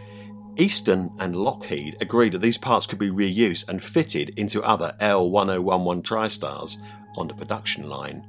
Eastern 0.57 1.11
and 1.19 1.35
Lockheed 1.35 1.97
agreed 2.01 2.31
that 2.31 2.41
these 2.41 2.57
parts 2.57 2.87
could 2.87 2.97
be 2.97 3.11
reused 3.11 3.69
and 3.69 3.79
fitted 3.79 4.31
into 4.39 4.63
other 4.63 4.95
L1011 5.01 6.01
TriStars 6.01 6.77
on 7.15 7.27
the 7.27 7.35
production 7.35 7.87
line. 7.87 8.25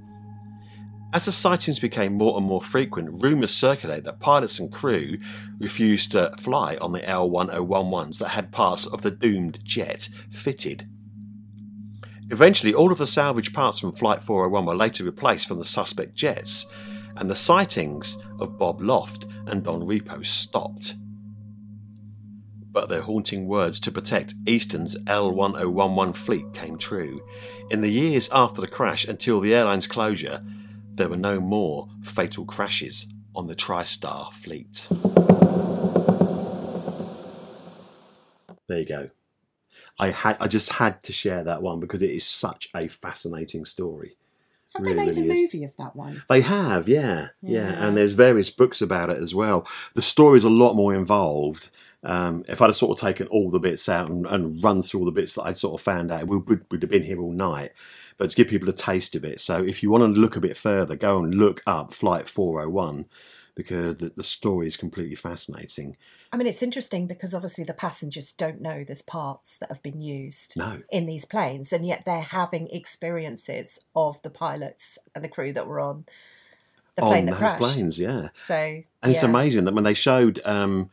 As 1.13 1.27
the 1.27 1.33
sightings 1.33 1.79
became 1.79 2.15
more 2.15 2.39
and 2.39 2.47
more 2.47 2.63
frequent, 2.63 3.23
rumours 3.23 3.55
circulated 3.55 4.07
that 4.07 4.21
pilots 4.21 4.59
and 4.59 4.73
crew 4.73 5.19
refused 5.59 6.13
to 6.13 6.33
fly 6.39 6.79
on 6.81 6.93
the 6.93 7.01
L1011s 7.01 8.19
that 8.19 8.31
had 8.31 8.51
parts 8.51 8.87
of 8.87 9.03
the 9.03 9.11
doomed 9.11 9.59
jet 9.63 10.09
fitted. 10.31 10.89
Eventually, 12.31 12.73
all 12.73 12.91
of 12.91 12.97
the 12.97 13.07
salvage 13.07 13.53
parts 13.53 13.79
from 13.79 13.93
Flight 13.93 14.23
401 14.23 14.65
were 14.65 14.75
later 14.75 15.05
replaced 15.05 15.47
from 15.47 15.59
the 15.59 15.67
suspect 15.67 16.15
jets, 16.15 16.65
and 17.19 17.29
the 17.29 17.37
sightings 17.37 18.17
of 18.41 18.57
Bob 18.57 18.81
Loft 18.81 19.27
and 19.47 19.63
Don 19.63 19.83
Repo 19.83 20.25
stopped. 20.25 20.95
But 22.71 22.89
their 22.89 23.03
haunting 23.03 23.47
words 23.47 23.79
to 23.81 23.93
protect 23.93 24.33
Eastern's 24.47 24.97
L1011 25.03 26.17
fleet 26.17 26.55
came 26.55 26.79
true. 26.79 27.21
In 27.71 27.83
the 27.83 27.91
years 27.91 28.31
after 28.33 28.63
the 28.63 28.67
crash 28.67 29.05
until 29.07 29.41
the 29.41 29.55
airline's 29.55 29.87
closure, 29.87 30.41
there 30.95 31.09
were 31.09 31.17
no 31.17 31.41
more 31.41 31.89
fatal 32.03 32.45
crashes 32.45 33.07
on 33.35 33.47
the 33.47 33.55
TriStar 33.57 34.33
fleet. 34.33 34.89
There 38.69 38.79
you 38.81 38.87
go. 38.87 39.11
I 39.99 40.11
had 40.11 40.37
I 40.41 40.47
just 40.49 40.73
had 40.73 41.03
to 41.05 41.13
share 41.13 41.45
that 41.45 41.63
one 41.63 41.81
because 41.81 42.03
it 42.03 42.11
is 42.11 42.25
such 42.27 42.69
a 42.75 42.89
fascinating 42.89 43.65
story. 43.65 44.17
Have 44.75 44.83
Really, 44.83 45.13
they 45.13 45.21
made 45.23 45.31
a 45.31 45.43
movie 45.43 45.65
of 45.65 45.77
that 45.77 45.95
one? 45.95 46.23
They 46.31 46.41
have, 46.41 46.89
yeah, 46.89 47.29
yeah, 47.43 47.69
Yeah. 47.73 47.87
and 47.87 47.95
there's 47.97 48.15
various 48.15 48.49
books 48.49 48.81
about 48.81 49.11
it 49.11 49.19
as 49.19 49.35
well. 49.35 49.67
The 49.93 50.01
story's 50.01 50.45
a 50.45 50.49
lot 50.49 50.75
more 50.75 50.95
involved. 50.95 51.69
Um, 52.03 52.43
if 52.49 52.63
I'd 52.63 52.67
have 52.67 52.77
sort 52.77 52.99
of 52.99 53.01
taken 53.07 53.27
all 53.29 53.51
the 53.51 53.61
bits 53.61 53.87
out 53.89 54.09
and, 54.11 54.27
and 54.27 54.65
run 54.65 54.81
through 54.83 55.01
all 55.01 55.07
the 55.07 55.13
bits 55.13 55.35
that 55.35 55.43
I'd 55.43 55.59
sort 55.59 55.79
of 55.79 55.85
found 55.85 56.11
out, 56.11 56.27
we 56.27 56.39
would 56.39 56.65
we'd 56.71 56.83
have 56.83 56.91
been 56.91 57.03
here 57.03 57.21
all 57.21 57.33
night. 57.33 57.73
But 58.19 58.31
to 58.31 58.37
give 58.37 58.49
people 58.49 58.69
a 58.69 58.73
taste 58.73 59.15
of 59.17 59.25
it, 59.25 59.41
so 59.41 59.63
if 59.63 59.83
you 59.83 59.91
want 59.91 60.03
to 60.03 60.21
look 60.21 60.37
a 60.37 60.41
bit 60.41 60.57
further, 60.57 60.97
go 60.97 61.19
and 61.19 61.35
look 61.35 61.63
up 61.67 61.93
Flight 61.93 62.29
401 62.29 63.07
because 63.55 63.97
the, 63.97 64.13
the 64.17 64.25
story 64.25 64.67
is 64.67 64.77
completely 64.77 65.15
fascinating. 65.17 65.97
I 66.33 66.37
mean, 66.39 66.47
it's 66.47 66.63
interesting 66.63 67.07
because 67.07 67.35
obviously 67.35 67.65
the 67.65 67.75
passengers 67.75 68.33
don't 68.33 68.63
know 68.63 68.85
there's 68.85 69.03
parts 69.03 69.59
that 69.59 69.69
have 69.69 69.83
been 69.83 70.01
used 70.01 70.57
No, 70.57 70.81
in 70.91 71.07
these 71.07 71.27
planes, 71.27 71.73
and 71.73 71.87
yet 71.87 72.05
they're 72.07 72.23
having 72.23 72.69
experiences 72.69 73.81
of 73.95 74.21
the 74.23 74.31
pilots 74.31 74.99
and 75.15 75.23
the 75.23 75.29
crew 75.29 75.53
that 75.53 75.67
were 75.67 75.81
on 75.81 76.05
the 76.97 77.03
plane 77.03 77.27
on 77.27 77.27
that 77.27 77.33
those 77.33 77.39
crashed. 77.51 77.77
planes, 77.77 77.99
yeah. 78.01 78.29
So, 78.39 78.55
And 79.03 79.13
it's 79.13 79.23
amazing 79.23 79.65
that 79.65 79.75
when 79.75 79.85
they 79.85 79.95
showed 79.95 80.41
um, 80.45 80.89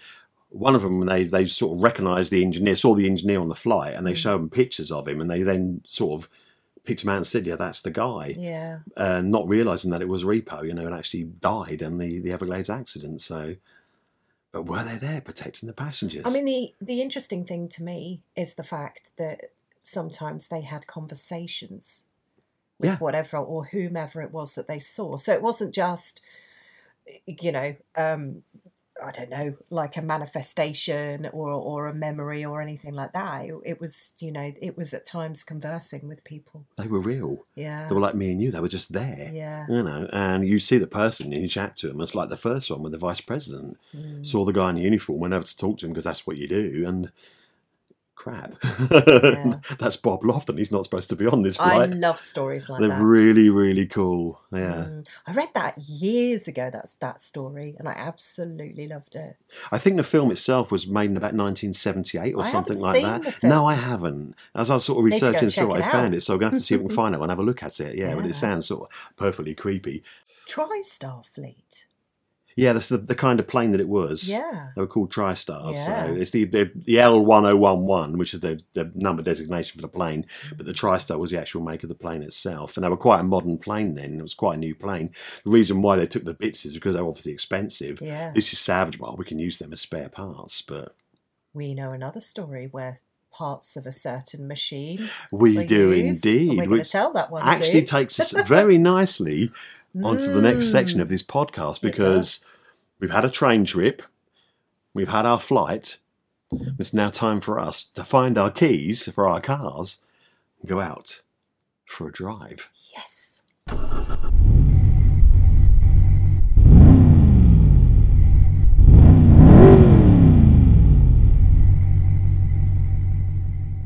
one 0.50 0.76
of 0.76 0.82
them, 0.82 1.00
when 1.00 1.08
they, 1.08 1.24
they 1.24 1.46
sort 1.46 1.78
of 1.78 1.84
recognised 1.84 2.32
the 2.32 2.44
engineer, 2.44 2.76
saw 2.76 2.96
the 2.96 3.06
engineer 3.06 3.40
on 3.40 3.50
the 3.50 3.56
flight, 3.56 3.94
and 3.94 4.06
they 4.06 4.14
Mm. 4.14 4.18
showed 4.18 4.42
them 4.42 4.50
pictures 4.50 4.92
of 4.92 5.08
him, 5.08 5.22
and 5.22 5.30
they 5.30 5.44
then 5.44 5.82
sort 5.86 6.22
of 6.22 6.30
picked 6.84 7.04
him 7.04 7.10
out 7.10 7.18
and 7.18 7.28
said, 7.28 7.46
"Yeah, 7.46 7.56
that's 7.56 7.82
the 7.82 7.92
guy," 7.92 8.36
Yeah, 8.38 8.80
uh, 8.98 9.22
not 9.22 9.48
realising 9.48 9.92
that 9.92 10.02
it 10.02 10.08
was 10.08 10.24
Repo, 10.24 10.66
you 10.66 10.74
know, 10.74 10.86
and 10.86 10.96
actually 10.96 11.24
died 11.26 11.82
in 11.82 11.98
the 11.98 12.20
the 12.20 12.32
Everglades 12.32 12.70
accident. 12.70 13.22
So, 13.22 13.56
but 14.52 14.64
were 14.64 14.84
they 14.84 14.98
there 14.98 15.22
protecting 15.22 15.68
the 15.68 15.74
passengers? 15.74 16.26
I 16.26 16.30
mean 16.32 16.46
the 16.46 16.74
the 16.82 17.02
interesting 17.02 17.46
thing 17.46 17.70
to 17.70 17.84
me 17.84 18.22
is 18.36 18.56
the 18.56 18.64
fact 18.64 19.12
that 19.18 19.52
sometimes 19.82 20.48
they 20.48 20.62
had 20.62 20.88
conversations 20.88 22.04
with 22.80 22.92
Yeah. 22.92 22.98
whatever 22.98 23.38
or 23.38 23.66
whomever 23.66 24.22
it 24.22 24.32
was 24.32 24.56
that 24.56 24.68
they 24.68 24.80
saw. 24.80 25.18
So 25.18 25.34
it 25.34 25.42
wasn't 25.42 25.74
just 25.74 26.22
you 27.26 27.52
know 27.52 27.76
um 27.96 28.44
I 29.04 29.12
don't 29.12 29.30
know, 29.30 29.56
like 29.70 29.98
a 29.98 30.02
manifestation 30.02 31.30
or 31.34 31.50
or 31.50 31.88
a 31.88 31.94
memory 31.94 32.44
or 32.46 32.62
anything 32.62 32.94
like 32.94 33.14
that. 33.14 33.46
It, 33.46 33.56
it 33.66 33.82
was, 33.82 34.14
you 34.20 34.32
know, 34.32 34.52
it 34.62 34.78
was 34.78 34.94
at 34.94 35.06
times 35.06 35.44
conversing 35.44 36.08
with 36.08 36.24
people. 36.24 36.66
they 36.78 36.88
were 36.88 37.00
real. 37.00 37.46
Yeah, 37.56 37.88
They 37.88 37.96
were 37.96 38.02
like 38.02 38.16
me 38.16 38.32
and 38.32 38.42
you. 38.42 38.52
They 38.52 38.60
were 38.60 38.68
just 38.68 38.92
there. 38.94 39.32
yeah. 39.34 39.66
You 39.70 39.84
know, 39.84 40.10
and 40.12 40.48
you 40.48 40.60
see 40.60 40.78
the 40.78 40.88
person 40.88 41.34
and 41.34 41.42
you 41.42 41.48
chat 41.48 41.76
to 41.78 41.88
them. 41.88 42.02
It's 42.02 42.16
like 42.16 42.30
the 42.30 42.38
first 42.38 42.70
one 42.72 42.82
with 42.84 42.92
the 42.92 42.98
vice 42.98 43.22
president. 43.22 43.78
Mm. 43.96 44.26
saw 44.26 44.46
the 44.46 44.52
guy 44.54 44.70
in 44.70 44.76
the 44.76 44.82
uniform, 44.82 45.20
went 45.20 45.34
over 45.34 45.46
to 45.46 45.58
talk 45.58 45.78
to 45.80 45.86
him 45.86 45.92
because 45.94 46.04
that's 46.06 46.26
what 46.28 46.38
you 46.38 46.48
do, 46.48 46.86
and 46.88 47.12
crap. 48.20 48.54
Yeah. 48.92 49.60
that's 49.80 49.96
Bob 49.96 50.22
Lofton. 50.22 50.58
He's 50.58 50.72
not 50.72 50.84
supposed 50.84 51.10
to 51.10 51.16
be 51.16 51.26
on 51.26 51.42
this 51.42 51.60
I 51.60 51.86
love 51.86 52.20
stories 52.20 52.70
like 52.70 52.82
that. 52.82 52.90
They're 52.90 53.04
really, 53.04 53.50
really 53.50 53.86
cool. 53.86 54.42
Yeah. 54.52 54.86
Mm. 54.90 55.08
I 55.26 55.32
read 55.34 55.50
that 55.56 55.78
years 55.78 56.48
ago. 56.48 56.70
That's 56.72 56.94
that 57.00 57.22
story, 57.22 57.76
and 57.80 57.88
I 57.88 57.94
absolutely 57.94 58.88
loved 58.88 59.16
it. 59.16 59.38
I 59.72 59.78
think 59.78 59.98
the 59.98 60.04
film 60.04 60.32
itself 60.32 60.72
was 60.72 60.86
made 60.86 61.10
in 61.10 61.18
about 61.18 61.34
1978 61.34 62.36
or 62.36 62.42
I 62.42 62.46
something 62.46 62.80
like 62.80 63.02
that. 63.02 63.42
No, 63.42 63.66
I 63.66 63.76
haven't. 63.76 64.36
As 64.54 64.70
I 64.70 64.76
was 64.76 64.86
sort 64.86 65.00
of 65.00 65.06
Need 65.06 65.16
to 65.16 65.20
go 65.20 65.28
researching 65.28 65.50
through 65.50 65.76
it, 65.76 65.82
I 65.82 65.92
found 65.92 66.14
it, 66.14 66.22
so 66.22 66.34
I'm 66.34 66.40
going 66.40 66.52
to 66.52 66.56
have 66.58 66.62
to 66.62 66.66
see 66.66 66.76
if 66.76 66.82
we 66.82 66.88
can 66.88 66.96
find 66.96 67.16
it 67.16 67.22
and 67.22 67.32
have 67.32 67.40
a 67.40 67.44
look 67.44 67.64
at 67.64 67.80
it. 67.80 67.98
Yeah, 67.98 68.16
but 68.16 68.26
it 68.26 68.36
sounds 68.36 68.68
sort 68.68 68.90
of 68.90 69.16
perfectly 69.16 69.56
creepy. 69.56 70.04
TriStar 70.46 71.26
Fleet. 71.26 71.86
Yeah, 72.56 72.74
that's 72.74 72.90
the, 72.90 72.98
the 72.98 73.16
kind 73.16 73.40
of 73.40 73.48
plane 73.48 73.72
that 73.72 73.80
it 73.80 73.88
was. 73.88 74.28
Yeah. 74.30 74.70
They 74.76 74.82
were 74.82 74.88
called 74.88 75.12
TriStars. 75.12 75.76
Yeah. 75.76 76.08
So 76.08 76.14
it's 76.16 76.32
the, 76.32 76.46
the, 76.46 76.72
the 76.76 76.96
L1011, 76.96 78.18
which 78.18 78.34
is 78.34 78.42
the, 78.42 78.62
the 78.74 78.92
number 78.96 79.24
designation 79.24 79.78
for 79.78 79.82
the 79.82 79.88
plane, 79.88 80.26
but 80.58 80.66
the 80.66 80.74
TriStar 80.74 81.18
was 81.18 81.32
the 81.32 81.40
actual 81.40 81.62
make 81.62 81.84
of 81.84 81.90
the 81.90 81.96
plane 81.96 82.22
itself. 82.22 82.76
And 82.76 82.84
they 82.84 82.90
were 82.90 82.98
quite 82.98 83.22
a 83.22 83.24
modern 83.24 83.58
plane 83.58 83.94
then. 83.96 84.20
It 84.20 84.22
was 84.22 84.34
quite 84.34 84.56
a 84.56 84.60
new 84.60 84.76
plane. 84.76 85.12
The 85.46 85.52
reason 85.52 85.82
why 85.82 85.96
they 85.96 86.08
took 86.08 86.26
the 86.26 86.34
bits 86.34 86.66
is 86.66 86.74
because 86.74 86.96
they're 86.96 87.06
obviously 87.06 87.32
expensive. 87.32 88.02
Yeah. 88.02 88.32
This 88.34 88.52
is 88.52 88.60
salvageable. 88.60 89.18
We 89.18 89.26
can 89.26 89.40
use 89.40 89.58
them 89.60 89.72
as 89.72 89.82
spare 89.82 90.10
parts, 90.10 90.62
but 90.62 90.96
We 91.54 91.74
know 91.74 91.92
another 91.92 92.22
story 92.22 92.68
where 92.70 92.98
parts 93.32 93.78
of 93.78 93.86
a 93.86 93.92
certain 93.92 94.48
machine 94.50 95.10
we 95.32 95.56
were 95.56 95.64
do 95.64 95.92
used. 95.92 96.26
Oh, 96.26 96.30
indeed. 96.30 96.50
We're 96.50 96.56
going 96.66 96.70
which 96.72 96.88
to 96.88 96.92
tell 96.92 97.14
that 97.14 97.32
one 97.32 97.42
actually 97.44 97.72
soon. 97.72 97.86
takes 97.86 98.20
us 98.20 98.32
very 98.48 98.78
nicely 98.78 99.52
onto 100.04 100.32
the 100.34 100.42
next 100.42 100.70
section 100.72 101.00
Mm. 101.00 101.02
of 101.04 101.10
this 101.10 101.24
podcast 101.24 101.82
because 101.82 102.46
we've 103.00 103.12
had 103.12 103.26
a 103.26 103.30
train 103.30 103.66
trip, 103.66 104.02
we've 104.94 105.10
had 105.10 105.26
our 105.26 105.40
flight. 105.40 105.98
It's 106.80 106.94
now 106.94 107.10
time 107.10 107.42
for 107.42 107.60
us 107.60 107.84
to 107.84 108.04
find 108.04 108.38
our 108.38 108.50
keys 108.52 109.08
for 109.12 109.28
our 109.28 109.42
cars 109.42 110.00
and 110.62 110.70
go 110.70 110.80
out 110.80 111.22
for 111.86 112.08
a 112.08 112.12
drive. 112.12 112.70
Yes. 112.96 113.42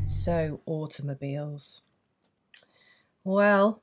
So, 0.04 0.60
automobiles. 0.66 1.82
Well, 3.24 3.80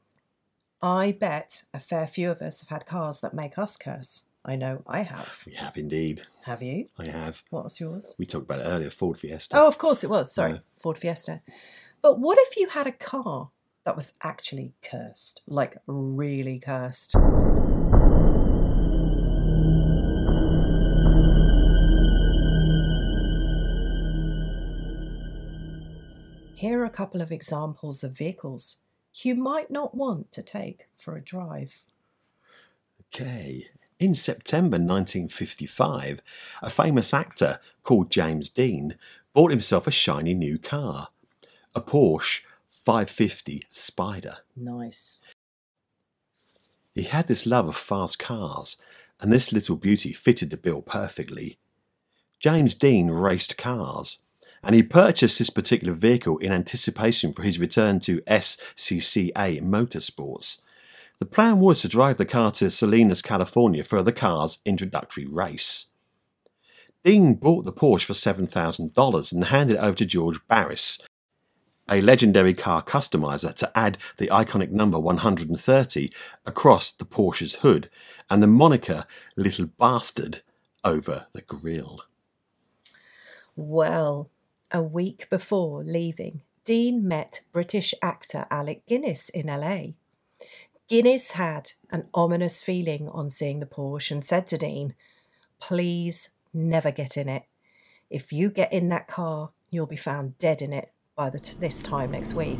I 0.84 1.12
bet 1.20 1.64
a 1.74 1.80
fair 1.80 2.08
few 2.08 2.32
of 2.32 2.42
us 2.42 2.62
have 2.62 2.70
had 2.70 2.86
cars 2.88 3.22
that 3.22 3.34
make 3.36 3.58
us 3.58 3.78
curse. 3.78 4.26
I 4.44 4.56
know 4.56 4.82
I 4.88 5.02
have. 5.02 5.44
We 5.46 5.54
have 5.54 5.78
indeed. 5.78 6.24
Have 6.46 6.64
you? 6.64 6.88
I 6.98 7.06
have. 7.08 7.44
What 7.52 7.66
was 7.66 7.80
yours? 7.80 8.16
We 8.18 8.26
talked 8.26 8.46
about 8.46 8.62
it 8.62 8.70
earlier, 8.70 8.90
Ford 8.90 9.20
Fiesta. 9.20 9.56
Oh, 9.60 9.68
of 9.68 9.78
course 9.78 10.04
it 10.04 10.10
was. 10.10 10.34
Sorry, 10.34 10.54
Yeah. 10.54 10.60
Ford 10.82 10.98
Fiesta. 10.98 11.42
But 12.02 12.20
what 12.20 12.40
if 12.42 12.58
you 12.58 12.68
had 12.70 12.88
a 12.88 12.92
car 12.92 13.52
that 13.86 13.96
was 13.96 14.14
actually 14.24 14.74
cursed? 14.82 15.44
Like, 15.46 15.78
really 15.86 16.58
cursed? 16.58 17.16
Here 26.56 26.80
are 26.82 26.86
a 26.86 26.90
couple 26.92 27.22
of 27.22 27.32
examples 27.32 28.04
of 28.04 28.12
vehicles 28.16 28.78
you 29.14 29.36
might 29.36 29.70
not 29.70 29.96
want 29.96 30.32
to 30.32 30.42
take 30.42 30.88
for 30.98 31.16
a 31.16 31.22
drive. 31.22 31.82
Okay. 33.08 33.68
In 34.00 34.16
September 34.16 34.78
1955, 34.78 36.24
a 36.62 36.70
famous 36.70 37.14
actor 37.14 37.60
called 37.84 38.10
James 38.10 38.50
Dean 38.50 38.96
bought 39.34 39.52
himself 39.52 39.86
a 39.86 39.92
shiny 39.92 40.34
new 40.34 40.58
car, 40.58 41.10
a 41.76 41.82
Porsche 41.82 42.42
550 42.66 43.68
Spider. 43.70 44.38
Nice. 44.56 45.20
He 46.96 47.04
had 47.04 47.28
this 47.28 47.46
love 47.46 47.68
of 47.68 47.76
fast 47.76 48.18
cars, 48.18 48.78
and 49.20 49.32
this 49.32 49.54
little 49.54 49.76
beauty 49.76 50.14
fitted 50.14 50.50
the 50.50 50.58
bill 50.58 50.82
perfectly. 50.82 51.58
James 52.40 52.74
Dean 52.74 53.12
raced 53.12 53.56
cars, 53.58 54.18
and 54.64 54.76
he 54.76 54.84
purchased 54.84 55.40
this 55.40 55.50
particular 55.50 55.94
vehicle 55.94 56.38
in 56.38 56.52
anticipation 56.52 57.34
for 57.34 57.44
his 57.44 57.60
return 57.60 58.00
to 58.02 58.22
SCCA 58.22 59.62
Motorsports. 59.62 60.62
The 61.20 61.26
plan 61.26 61.60
was 61.60 61.82
to 61.82 61.88
drive 61.88 62.18
the 62.18 62.26
car 62.26 62.52
to 62.54 62.72
Salinas, 62.72 63.22
California 63.22 63.84
for 63.84 64.02
the 64.02 64.12
car's 64.12 64.60
introductory 64.66 65.26
race. 65.26 65.88
Dean 67.04 67.36
bought 67.36 67.66
the 67.66 67.74
Porsche 67.74 68.06
for 68.06 68.14
$7,000 68.14 69.32
and 69.32 69.46
handed 69.46 69.76
it 69.76 69.80
over 69.80 69.96
to 69.96 70.06
George 70.06 70.40
Barris, 70.48 71.00
a 71.90 72.00
legendary 72.00 72.54
car 72.54 72.84
customizer, 72.84 73.54
to 73.56 73.72
add 73.76 73.98
the 74.18 74.28
iconic 74.28 74.70
number 74.70 75.00
130 75.00 76.12
across 76.46 76.92
the 76.92 77.06
Porsche's 77.06 77.56
hood 77.56 77.90
and 78.30 78.42
the 78.42 78.48
moniker 78.48 79.06
Little 79.36 79.66
Bastard 79.66 80.42
over 80.84 81.28
the 81.34 81.42
grille. 81.42 82.02
Well, 83.56 84.30
a 84.72 84.82
week 84.82 85.30
before 85.30 85.84
leaving, 85.84 86.42
Dean 86.66 87.08
met 87.08 87.42
British 87.52 87.94
actor 88.02 88.46
Alec 88.50 88.86
Guinness 88.86 89.30
in 89.30 89.48
LA. 89.48 89.94
Guinness 90.88 91.32
had 91.32 91.74
an 91.90 92.08
ominous 92.14 92.62
feeling 92.62 93.10
on 93.10 93.30
seeing 93.30 93.60
the 93.60 93.66
Porsche 93.66 94.12
and 94.12 94.26
said 94.26 94.48
to 94.48 94.58
Dean, 94.58 94.94
Please 95.60 96.32
never 96.54 96.92
get 96.92 97.18
in 97.18 97.30
it. 97.30 97.44
If 98.10 98.34
you 98.34 98.50
get 98.50 98.74
in 98.74 98.90
that 98.90 99.08
car, 99.08 99.52
you'll 99.70 99.86
be 99.86 99.96
found 99.96 100.38
dead 100.38 100.62
in 100.62 100.74
it 100.74 100.92
by 101.16 101.30
t- 101.30 101.56
this 101.60 101.84
time 101.84 102.12
next 102.12 102.34
week. 102.34 102.60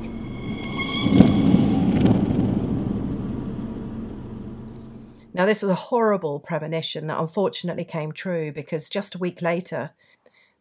Now, 5.34 5.46
this 5.46 5.62
was 5.62 5.72
a 5.72 5.76
horrible 5.76 6.40
premonition 6.40 7.08
that 7.08 7.20
unfortunately 7.20 7.86
came 7.86 8.12
true 8.12 8.52
because 8.52 8.90
just 8.90 9.16
a 9.16 9.18
week 9.18 9.42
later, 9.42 9.92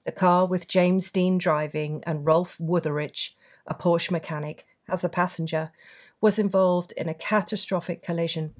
the 0.04 0.12
car 0.12 0.46
with 0.46 0.68
James 0.68 1.10
Dean 1.10 1.38
driving 1.38 2.02
and 2.06 2.26
Rolf 2.26 2.58
Wutherich, 2.58 3.30
a 3.66 3.74
Porsche 3.74 4.10
mechanic, 4.10 4.66
as 4.88 5.04
a 5.04 5.08
passenger, 5.08 5.72
was 6.20 6.38
involved 6.38 6.92
in 6.96 7.08
a 7.08 7.14
catastrophic 7.14 8.02
collision 8.02 8.54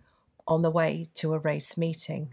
on 0.47 0.63
the 0.63 0.71
way 0.71 1.09
to 1.15 1.35
a 1.35 1.39
race 1.39 1.77
meeting. 1.77 2.33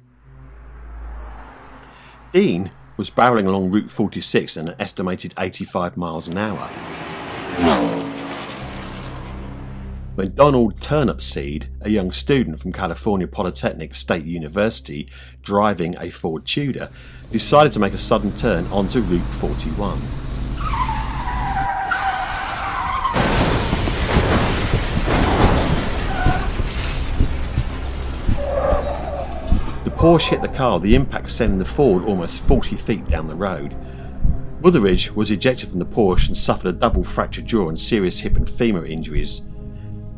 Dean 2.33 2.71
was 2.97 3.09
barreling 3.09 3.47
along 3.47 3.71
Route 3.71 3.91
46 3.91 4.57
at 4.57 4.69
an 4.69 4.75
estimated 4.79 5.33
85 5.37 5.97
miles 5.97 6.27
an 6.27 6.37
hour. 6.37 6.69
When 10.17 10.33
Donald 10.33 10.77
Turnipseed, 10.77 11.67
a 11.81 11.91
young 11.91 12.11
student 12.11 12.59
from 12.59 12.73
California 12.73 13.27
Polytechnic 13.27 13.93
State 13.93 14.25
University 14.25 15.07
driving 15.43 15.95
a 15.99 16.09
Ford 16.09 16.43
Tudor, 16.43 16.89
decided 17.31 17.71
to 17.73 17.79
make 17.79 17.93
a 17.93 17.99
sudden 17.99 18.35
turn 18.35 18.65
onto 18.71 19.01
Route 19.01 19.21
41. 19.21 20.01
The 29.83 29.91
Porsche 29.91 30.29
hit 30.29 30.41
the 30.41 30.47
car, 30.47 30.79
the 30.79 30.95
impact 30.95 31.29
sending 31.29 31.59
the 31.59 31.65
Ford 31.65 32.03
almost 32.05 32.41
40 32.41 32.75
feet 32.75 33.07
down 33.07 33.27
the 33.27 33.35
road. 33.35 33.75
Wutherich 34.63 35.11
was 35.11 35.29
ejected 35.29 35.69
from 35.69 35.77
the 35.77 35.85
Porsche 35.85 36.29
and 36.29 36.35
suffered 36.35 36.69
a 36.69 36.73
double 36.73 37.03
fractured 37.03 37.45
jaw 37.45 37.69
and 37.69 37.79
serious 37.79 38.17
hip 38.17 38.35
and 38.35 38.49
femur 38.49 38.83
injuries. 38.83 39.43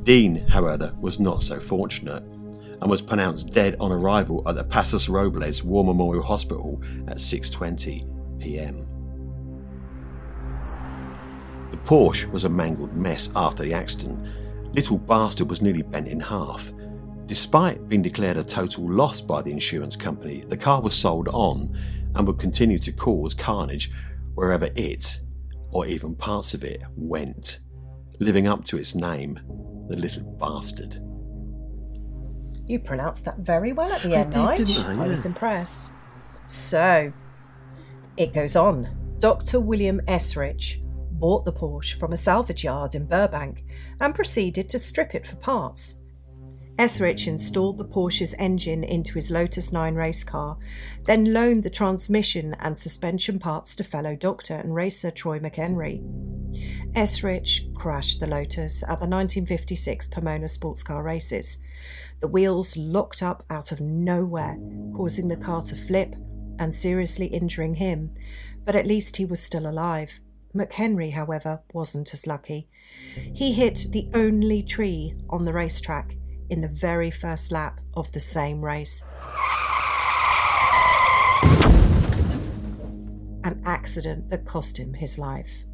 Dean, 0.09 0.37
however, 0.47 0.91
was 0.99 1.19
not 1.19 1.39
so 1.39 1.59
fortunate 1.59 2.23
and 2.23 2.89
was 2.89 2.99
pronounced 2.99 3.51
dead 3.51 3.75
on 3.79 3.91
arrival 3.91 4.41
at 4.47 4.55
the 4.55 4.63
Pasos 4.63 5.07
Robles 5.07 5.63
War 5.63 5.85
Memorial 5.85 6.23
Hospital 6.23 6.81
at 7.07 7.17
6:20 7.17 8.39
p.m. 8.39 8.87
The 11.69 11.77
Porsche 11.77 12.25
was 12.31 12.45
a 12.45 12.49
mangled 12.49 12.95
mess 12.95 13.29
after 13.35 13.61
the 13.61 13.75
accident. 13.75 14.27
Little 14.73 14.97
Bastard 14.97 15.47
was 15.47 15.61
nearly 15.61 15.83
bent 15.83 16.07
in 16.07 16.19
half. 16.19 16.73
Despite 17.27 17.87
being 17.87 18.01
declared 18.01 18.37
a 18.37 18.43
total 18.43 18.89
loss 18.89 19.21
by 19.21 19.43
the 19.43 19.51
insurance 19.51 19.95
company, 19.95 20.43
the 20.47 20.57
car 20.57 20.81
was 20.81 20.95
sold 20.95 21.27
on 21.27 21.77
and 22.15 22.25
would 22.25 22.39
continue 22.39 22.79
to 22.79 22.91
cause 22.91 23.35
carnage 23.35 23.91
wherever 24.33 24.69
it, 24.75 25.19
or 25.69 25.85
even 25.85 26.15
parts 26.15 26.55
of 26.55 26.63
it, 26.63 26.81
went, 26.95 27.59
living 28.17 28.47
up 28.47 28.63
to 28.63 28.77
its 28.79 28.95
name, 28.95 29.39
the 29.89 29.97
Little 29.97 30.23
Bastard. 30.23 31.01
You 32.67 32.79
pronounced 32.79 33.25
that 33.25 33.39
very 33.39 33.73
well 33.73 33.91
at 33.91 34.03
the 34.03 34.15
I 34.15 34.19
end, 34.19 34.33
did, 34.33 34.41
Nige. 34.41 34.57
didn't 34.57 34.99
I? 34.99 35.05
I 35.05 35.07
was 35.07 35.25
impressed. 35.25 35.91
So, 36.45 37.11
it 38.15 38.33
goes 38.33 38.55
on. 38.55 39.15
Dr. 39.17 39.59
William 39.59 39.99
Eschrich 40.07 40.77
bought 41.19 41.43
the 41.43 41.51
Porsche 41.51 41.99
from 41.99 42.13
a 42.13 42.17
salvage 42.17 42.63
yard 42.63 42.95
in 42.95 43.05
Burbank 43.05 43.65
and 43.99 44.15
proceeded 44.15 44.69
to 44.69 44.79
strip 44.79 45.15
it 45.15 45.25
for 45.27 45.35
parts. 45.37 45.95
Eschrich 46.77 47.27
installed 47.27 47.77
the 47.77 47.85
Porsche's 47.85 48.35
engine 48.39 48.85
into 48.85 49.15
his 49.15 49.31
Lotus 49.31 49.73
9 49.73 49.95
race 49.95 50.23
car, 50.23 50.57
then 51.05 51.33
loaned 51.33 51.63
the 51.63 51.69
transmission 51.69 52.55
and 52.59 52.79
suspension 52.79 53.37
parts 53.39 53.75
to 53.75 53.83
fellow 53.83 54.15
doctor 54.15 54.53
and 54.53 54.73
racer 54.73 55.11
Troy 55.11 55.39
McHenry. 55.39 56.01
Eschrich 56.93 57.73
crashed 57.73 58.19
the 58.19 58.27
Lotus 58.27 58.83
at 58.83 58.99
the 58.99 59.07
1956 59.07 60.07
Pomona 60.07 60.49
Sports 60.49 60.83
Car 60.83 61.03
Races. 61.03 61.59
The 62.19 62.27
wheels 62.27 62.75
locked 62.75 63.23
up 63.23 63.43
out 63.49 63.71
of 63.71 63.79
nowhere, 63.79 64.57
causing 64.95 65.27
the 65.27 65.37
car 65.37 65.61
to 65.63 65.75
flip 65.75 66.15
and 66.57 66.75
seriously 66.75 67.27
injuring 67.27 67.75
him, 67.75 68.15
but 68.65 68.75
at 68.75 68.87
least 68.87 69.17
he 69.17 69.25
was 69.25 69.41
still 69.41 69.67
alive. 69.67 70.19
McHenry, 70.53 71.13
however, 71.13 71.61
wasn't 71.73 72.13
as 72.13 72.27
lucky. 72.27 72.67
He 73.15 73.53
hit 73.53 73.87
the 73.91 74.09
only 74.13 74.63
tree 74.63 75.13
on 75.29 75.45
the 75.45 75.53
racetrack 75.53 76.15
in 76.49 76.61
the 76.61 76.67
very 76.67 77.11
first 77.11 77.51
lap 77.51 77.79
of 77.93 78.11
the 78.11 78.19
same 78.19 78.63
race. 78.65 79.03
An 83.43 83.61
accident 83.65 84.29
that 84.31 84.45
cost 84.45 84.77
him 84.77 84.95
his 84.95 85.17
life. 85.17 85.65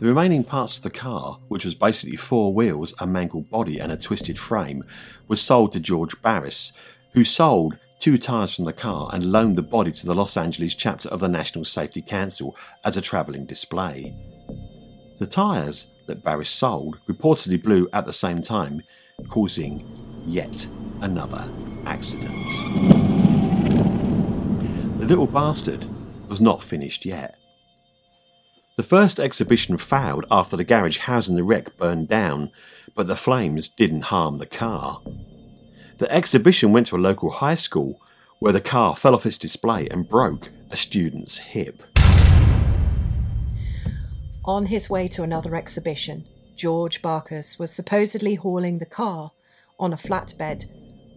The 0.00 0.06
remaining 0.06 0.44
parts 0.44 0.78
of 0.78 0.82
the 0.82 0.90
car, 0.90 1.38
which 1.48 1.66
was 1.66 1.74
basically 1.74 2.16
four 2.16 2.54
wheels, 2.54 2.94
a 2.98 3.06
mangled 3.06 3.50
body, 3.50 3.78
and 3.78 3.92
a 3.92 3.98
twisted 3.98 4.38
frame, 4.38 4.82
was 5.28 5.42
sold 5.42 5.72
to 5.74 5.80
George 5.80 6.20
Barris, 6.22 6.72
who 7.12 7.22
sold 7.22 7.78
two 7.98 8.16
tyres 8.16 8.56
from 8.56 8.64
the 8.64 8.72
car 8.72 9.10
and 9.12 9.30
loaned 9.30 9.56
the 9.56 9.62
body 9.62 9.92
to 9.92 10.06
the 10.06 10.14
Los 10.14 10.38
Angeles 10.38 10.74
chapter 10.74 11.10
of 11.10 11.20
the 11.20 11.28
National 11.28 11.66
Safety 11.66 12.00
Council 12.00 12.56
as 12.82 12.96
a 12.96 13.02
travelling 13.02 13.44
display. 13.44 14.16
The 15.18 15.26
tyres 15.26 15.86
that 16.10 16.24
Barris 16.24 16.50
sold 16.50 16.98
reportedly 17.06 17.62
blew 17.62 17.88
at 17.92 18.04
the 18.04 18.12
same 18.12 18.42
time, 18.42 18.82
causing 19.28 19.86
yet 20.26 20.66
another 21.00 21.48
accident. 21.86 22.50
The 24.98 25.06
little 25.06 25.26
bastard 25.26 25.86
was 26.28 26.40
not 26.40 26.62
finished 26.62 27.06
yet. 27.06 27.38
The 28.76 28.82
first 28.82 29.20
exhibition 29.20 29.76
failed 29.76 30.26
after 30.30 30.56
the 30.56 30.64
garage 30.64 30.98
housing 30.98 31.36
the 31.36 31.44
wreck 31.44 31.76
burned 31.76 32.08
down, 32.08 32.50
but 32.94 33.06
the 33.06 33.16
flames 33.16 33.68
didn't 33.68 34.04
harm 34.04 34.38
the 34.38 34.46
car. 34.46 35.00
The 35.98 36.12
exhibition 36.12 36.72
went 36.72 36.88
to 36.88 36.96
a 36.96 36.98
local 36.98 37.30
high 37.30 37.54
school 37.54 38.00
where 38.40 38.52
the 38.52 38.60
car 38.60 38.96
fell 38.96 39.14
off 39.14 39.26
its 39.26 39.38
display 39.38 39.86
and 39.88 40.08
broke 40.08 40.48
a 40.70 40.76
student's 40.76 41.38
hip. 41.38 41.82
On 44.50 44.66
his 44.66 44.90
way 44.90 45.06
to 45.06 45.22
another 45.22 45.54
exhibition, 45.54 46.26
George 46.56 47.00
Barkus 47.02 47.56
was 47.56 47.72
supposedly 47.72 48.34
hauling 48.34 48.78
the 48.78 48.84
car 48.84 49.30
on 49.78 49.92
a 49.92 49.96
flatbed 49.96 50.64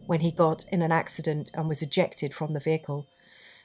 when 0.05 0.19
he 0.19 0.29
got 0.29 0.65
in 0.71 0.83
an 0.83 0.91
accident 0.91 1.49
and 1.55 1.67
was 1.67 1.81
ejected 1.81 2.31
from 2.31 2.53
the 2.53 2.59
vehicle. 2.59 3.07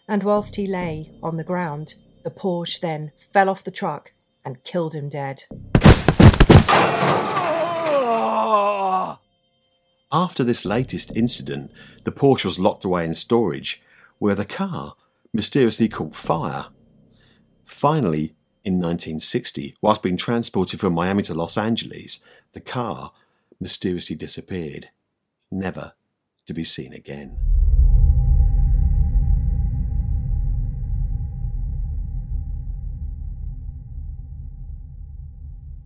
And 0.09 0.23
whilst 0.23 0.57
he 0.57 0.67
lay 0.67 1.11
on 1.23 1.37
the 1.37 1.45
ground, 1.45 1.97
the 2.25 2.31
Porsche 2.31 2.81
then 2.81 3.13
fell 3.31 3.51
off 3.51 3.63
the 3.63 3.71
truck 3.71 4.13
and 4.43 4.65
killed 4.65 4.95
him 4.95 5.11
dead. 5.11 5.45
After 10.11 10.45
this 10.45 10.65
latest 10.65 11.15
incident, 11.15 11.71
the 12.05 12.13
Porsche 12.13 12.47
was 12.47 12.59
locked 12.59 12.87
away 12.87 13.05
in 13.05 13.15
storage, 13.15 13.83
where 14.19 14.35
the 14.35 14.47
car 14.47 14.95
mysteriously 15.35 15.91
caught 15.91 16.15
fire. 16.15 16.69
Finally, 17.65 18.35
in 18.65 18.75
1960, 18.75 19.77
whilst 19.81 20.03
being 20.03 20.17
transported 20.17 20.81
from 20.81 20.93
Miami 20.93 21.23
to 21.23 21.35
Los 21.35 21.57
Angeles, 21.57 22.21
the 22.53 22.61
car 22.61 23.13
mysteriously 23.61 24.17
disappeared, 24.17 24.91
never 25.51 25.93
to 26.47 26.53
be 26.55 26.65
seen 26.65 26.93
again. 26.93 27.39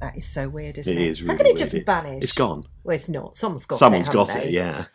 That 0.00 0.16
is 0.16 0.26
so 0.26 0.48
weird, 0.48 0.78
isn't 0.78 0.92
it? 0.92 1.00
It 1.00 1.06
is 1.06 1.22
really 1.22 1.34
How 1.34 1.36
can 1.38 1.46
it 1.46 1.48
weird. 1.50 1.58
just 1.58 1.86
vanish? 1.86 2.22
It's 2.24 2.32
gone. 2.32 2.64
Well, 2.82 2.96
it's 2.96 3.08
not. 3.08 3.36
Someone's 3.36 3.66
got 3.66 3.78
Someone's 3.78 4.08
it. 4.08 4.12
got 4.12 4.34
it, 4.36 4.50
yeah. 4.50 4.86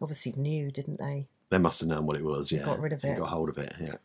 Obviously 0.00 0.32
knew, 0.36 0.70
didn't 0.70 0.98
they? 0.98 1.28
They 1.50 1.58
must 1.58 1.80
have 1.80 1.88
known 1.90 2.06
what 2.06 2.16
it 2.16 2.24
was, 2.24 2.50
yeah. 2.50 2.62
Got 2.62 2.80
rid 2.80 2.94
of 2.94 3.04
it. 3.04 3.18
Got 3.18 3.28
hold 3.28 3.50
of 3.50 3.58
it, 3.58 3.74
yeah. 3.78 3.96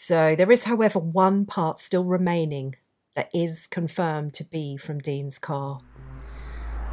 So 0.00 0.36
there 0.36 0.52
is, 0.52 0.62
however, 0.62 1.00
one 1.00 1.44
part 1.44 1.80
still 1.80 2.04
remaining 2.04 2.76
that 3.16 3.30
is 3.34 3.66
confirmed 3.66 4.32
to 4.34 4.44
be 4.44 4.76
from 4.76 5.00
Dean's 5.00 5.40
car. 5.40 5.80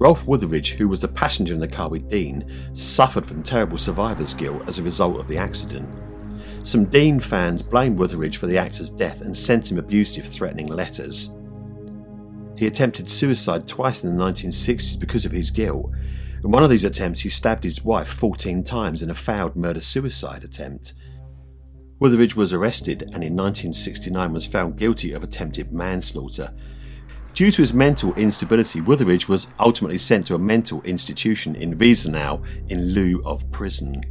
Rolf 0.00 0.24
Wutherich, 0.24 0.78
who 0.78 0.88
was 0.88 1.02
the 1.02 1.08
passenger 1.08 1.52
in 1.52 1.60
the 1.60 1.68
car 1.68 1.90
with 1.90 2.08
Dean, 2.08 2.50
suffered 2.72 3.26
from 3.26 3.42
terrible 3.42 3.76
survivor's 3.76 4.32
guilt 4.32 4.62
as 4.66 4.78
a 4.78 4.82
result 4.82 5.20
of 5.20 5.28
the 5.28 5.36
accident. 5.36 5.86
Some 6.62 6.86
Dean 6.86 7.20
fans 7.20 7.60
blamed 7.60 7.98
Wutherich 7.98 8.36
for 8.36 8.46
the 8.46 8.56
actor's 8.56 8.88
death 8.88 9.20
and 9.20 9.36
sent 9.36 9.70
him 9.70 9.78
abusive, 9.78 10.24
threatening 10.24 10.68
letters. 10.68 11.30
He 12.56 12.66
attempted 12.66 13.10
suicide 13.10 13.68
twice 13.68 14.02
in 14.02 14.16
the 14.16 14.24
1960s 14.24 14.98
because 14.98 15.26
of 15.26 15.32
his 15.32 15.50
guilt. 15.50 15.90
In 16.42 16.50
one 16.50 16.62
of 16.62 16.70
these 16.70 16.84
attempts, 16.84 17.20
he 17.20 17.28
stabbed 17.28 17.64
his 17.64 17.84
wife 17.84 18.08
14 18.08 18.64
times 18.64 19.02
in 19.02 19.10
a 19.10 19.14
failed 19.14 19.54
murder 19.54 19.80
suicide 19.80 20.44
attempt. 20.44 20.94
Wutherich 22.00 22.34
was 22.34 22.54
arrested 22.54 23.02
and 23.02 23.22
in 23.22 23.36
1969 23.36 24.32
was 24.32 24.46
found 24.46 24.78
guilty 24.78 25.12
of 25.12 25.22
attempted 25.22 25.74
manslaughter. 25.74 26.54
Due 27.34 27.50
to 27.50 27.62
his 27.62 27.72
mental 27.72 28.12
instability, 28.14 28.80
Wutherich 28.80 29.28
was 29.28 29.48
ultimately 29.58 29.98
sent 29.98 30.26
to 30.26 30.34
a 30.34 30.38
mental 30.38 30.82
institution 30.82 31.54
in 31.54 31.78
Wiesenau 31.78 32.44
in 32.68 32.92
lieu 32.92 33.22
of 33.24 33.50
prison. 33.50 34.02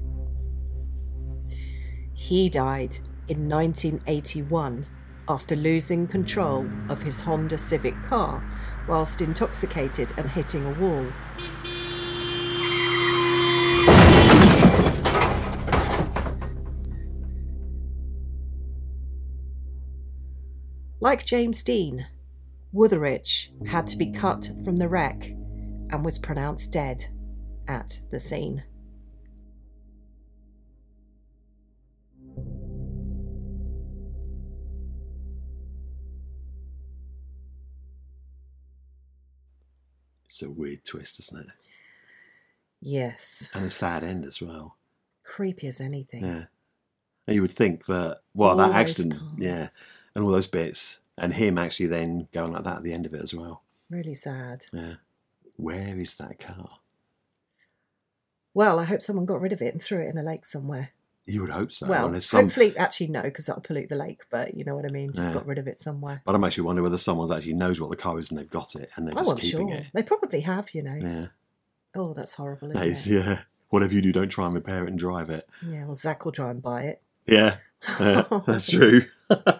He 2.13 2.49
died 2.49 2.99
in 3.27 3.47
1981 3.47 4.87
after 5.27 5.55
losing 5.55 6.07
control 6.07 6.67
of 6.89 7.03
his 7.03 7.21
Honda 7.21 7.57
Civic 7.57 7.93
car 8.05 8.43
whilst 8.87 9.21
intoxicated 9.21 10.09
and 10.17 10.29
hitting 10.29 10.65
a 10.65 10.71
wall. 10.79 11.05
Like 21.01 21.25
James 21.25 21.63
Dean, 21.63 22.07
Wutherich 22.73 23.49
had 23.67 23.87
to 23.87 23.97
be 23.97 24.11
cut 24.11 24.51
from 24.63 24.77
the 24.77 24.87
wreck 24.87 25.25
and 25.91 26.05
was 26.05 26.19
pronounced 26.19 26.71
dead 26.71 27.05
at 27.67 27.99
the 28.11 28.19
scene. 28.19 28.63
It's 40.25 40.41
a 40.41 40.49
weird 40.49 40.85
twist, 40.85 41.19
isn't 41.19 41.39
it? 41.41 41.47
Yes, 42.81 43.49
And 43.53 43.65
a 43.65 43.69
sad 43.69 44.03
end 44.03 44.23
as 44.25 44.41
well. 44.41 44.77
creepy 45.25 45.67
as 45.67 45.81
anything. 45.81 46.23
Yeah. 46.23 46.45
And 47.27 47.35
you 47.35 47.41
would 47.41 47.53
think 47.53 47.85
that, 47.87 48.19
well, 48.33 48.51
All 48.51 48.57
that 48.57 48.71
accident, 48.71 49.19
parts. 49.19 49.35
yeah, 49.37 49.67
and 50.15 50.23
all 50.23 50.31
those 50.31 50.47
bits, 50.47 50.99
and 51.19 51.33
him 51.33 51.57
actually 51.57 51.87
then 51.87 52.27
going 52.31 52.51
like 52.53 52.63
that 52.63 52.77
at 52.77 52.83
the 52.83 52.93
end 52.93 53.05
of 53.05 53.13
it 53.13 53.21
as 53.23 53.33
well. 53.33 53.63
Really 53.89 54.15
sad. 54.15 54.65
Yeah. 54.73 54.95
Where 55.57 55.97
is 55.99 56.15
that 56.15 56.39
car? 56.39 56.69
Well, 58.53 58.79
I 58.79 58.83
hope 58.85 59.01
someone 59.03 59.25
got 59.25 59.41
rid 59.41 59.53
of 59.53 59.61
it 59.61 59.73
and 59.73 59.81
threw 59.81 60.01
it 60.05 60.09
in 60.09 60.17
a 60.17 60.23
lake 60.23 60.45
somewhere. 60.45 60.91
You 61.25 61.41
would 61.41 61.51
hope 61.51 61.71
so. 61.71 61.85
well, 61.85 62.19
some, 62.21 62.45
hopefully, 62.45 62.75
actually, 62.75 63.07
no, 63.07 63.21
because 63.21 63.45
that'll 63.45 63.61
pollute 63.61 63.89
the 63.89 63.95
lake, 63.95 64.21
but 64.31 64.55
you 64.55 64.65
know 64.65 64.75
what 64.75 64.85
I 64.85 64.89
mean? 64.89 65.13
Just 65.13 65.27
Yeah. 65.27 65.35
got 65.35 65.45
rid 65.45 65.59
of 65.59 65.67
it 65.67 65.79
somewhere. 65.79 66.23
But 66.25 66.33
I'm 66.33 66.43
actually 66.43 66.63
wondering 66.63 66.83
whether 66.83 66.97
someone 66.97 67.31
actually 67.31 67.53
knows 67.53 67.79
what 67.79 67.91
the 67.91 67.95
car 67.95 68.17
is 68.17 68.31
and 68.31 68.39
they've 68.39 68.49
got 68.49 68.73
it 68.75 68.89
and 68.95 69.05
they're 69.07 69.13
Oh, 69.15 69.19
just 69.21 69.31
I'm 69.31 69.37
keeping 69.37 69.67
sure. 69.69 69.77
it. 69.77 69.85
They 69.93 70.01
probably 70.01 70.41
have, 70.41 70.73
you 70.73 70.81
know. 70.81 70.95
Yeah. 70.95 71.27
Oh, 71.95 72.13
that's 72.13 72.33
horrible, 72.33 72.69
That 72.69 72.87
isn't 72.87 72.91
is, 72.91 73.07
it? 73.07 73.25
yeah. 73.27 73.41
Whatever 73.69 73.93
you 73.93 74.01
do, 74.01 74.11
don't 74.11 74.29
try 74.29 74.45
and 74.47 74.55
repair 74.55 74.85
it 74.85 74.89
and 74.89 74.97
drive 74.97 75.29
it. 75.29 75.47
Yeah, 75.63 75.85
well, 75.85 75.95
Zak 75.95 76.25
will 76.25 76.31
try 76.31 76.49
and 76.49 76.61
buy 76.61 76.83
it. 76.83 77.01
Yeah. 77.27 77.57
Yeah, 77.99 78.23
that's 78.45 78.67
true. 78.69 79.03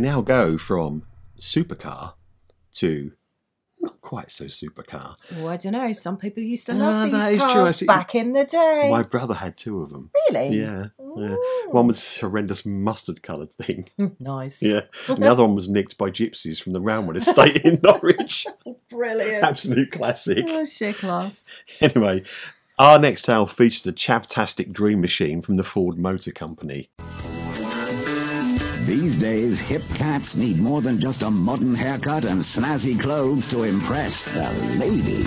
we 0.00 0.06
now 0.08 0.22
go 0.22 0.56
from 0.56 1.02
supercar 1.38 2.14
to 2.74 3.12
not 3.82 4.00
quite 4.00 4.30
so 4.30 4.44
supercar. 4.46 5.16
Oh, 5.36 5.46
I 5.46 5.56
don't 5.58 5.72
know. 5.72 5.92
Some 5.92 6.16
people 6.16 6.42
used 6.42 6.66
to 6.66 6.72
Ah, 6.72 6.76
love 6.76 7.10
that 7.10 7.30
these. 7.30 7.40
Cars 7.42 7.76
see. 7.76 7.86
back 7.86 8.14
in 8.14 8.32
the 8.32 8.44
day. 8.44 8.88
My 8.90 9.02
brother 9.02 9.34
had 9.34 9.56
two 9.58 9.82
of 9.82 9.90
them. 9.90 10.10
Really? 10.30 10.58
Yeah. 10.58 10.86
yeah. 11.16 11.36
One 11.70 11.86
was 11.86 12.18
horrendous 12.18 12.64
mustard 12.66 13.22
coloured 13.22 13.52
thing. 13.54 13.88
nice. 14.18 14.62
Yeah. 14.62 14.82
And 15.08 15.18
the 15.22 15.30
other 15.30 15.44
one 15.44 15.54
was 15.54 15.68
nicked 15.68 15.96
by 15.98 16.10
gypsies 16.10 16.62
from 16.62 16.72
the 16.72 16.80
Roundwood 16.80 17.16
estate 17.16 17.56
in 17.64 17.80
Norwich. 17.82 18.46
Brilliant. 18.88 19.44
Absolute 19.44 19.90
classic. 19.92 20.44
Oh, 20.48 20.64
shit 20.64 20.96
class. 20.96 21.46
Anyway, 21.80 22.22
our 22.78 22.98
next 22.98 23.22
tale 23.22 23.46
features 23.46 23.86
a 23.86 23.92
chavtastic 23.92 24.72
dream 24.72 25.00
machine 25.00 25.40
from 25.42 25.56
the 25.56 25.64
Ford 25.64 25.98
Motor 25.98 26.32
Company. 26.32 26.90
These 28.90 29.22
days, 29.22 29.54
hip 29.70 29.86
cats 29.96 30.34
need 30.34 30.58
more 30.58 30.82
than 30.82 30.98
just 30.98 31.22
a 31.22 31.30
modern 31.30 31.76
haircut 31.76 32.24
and 32.24 32.42
snazzy 32.42 33.00
clothes 33.00 33.46
to 33.52 33.62
impress 33.62 34.10
the 34.34 34.50
lady. 34.82 35.22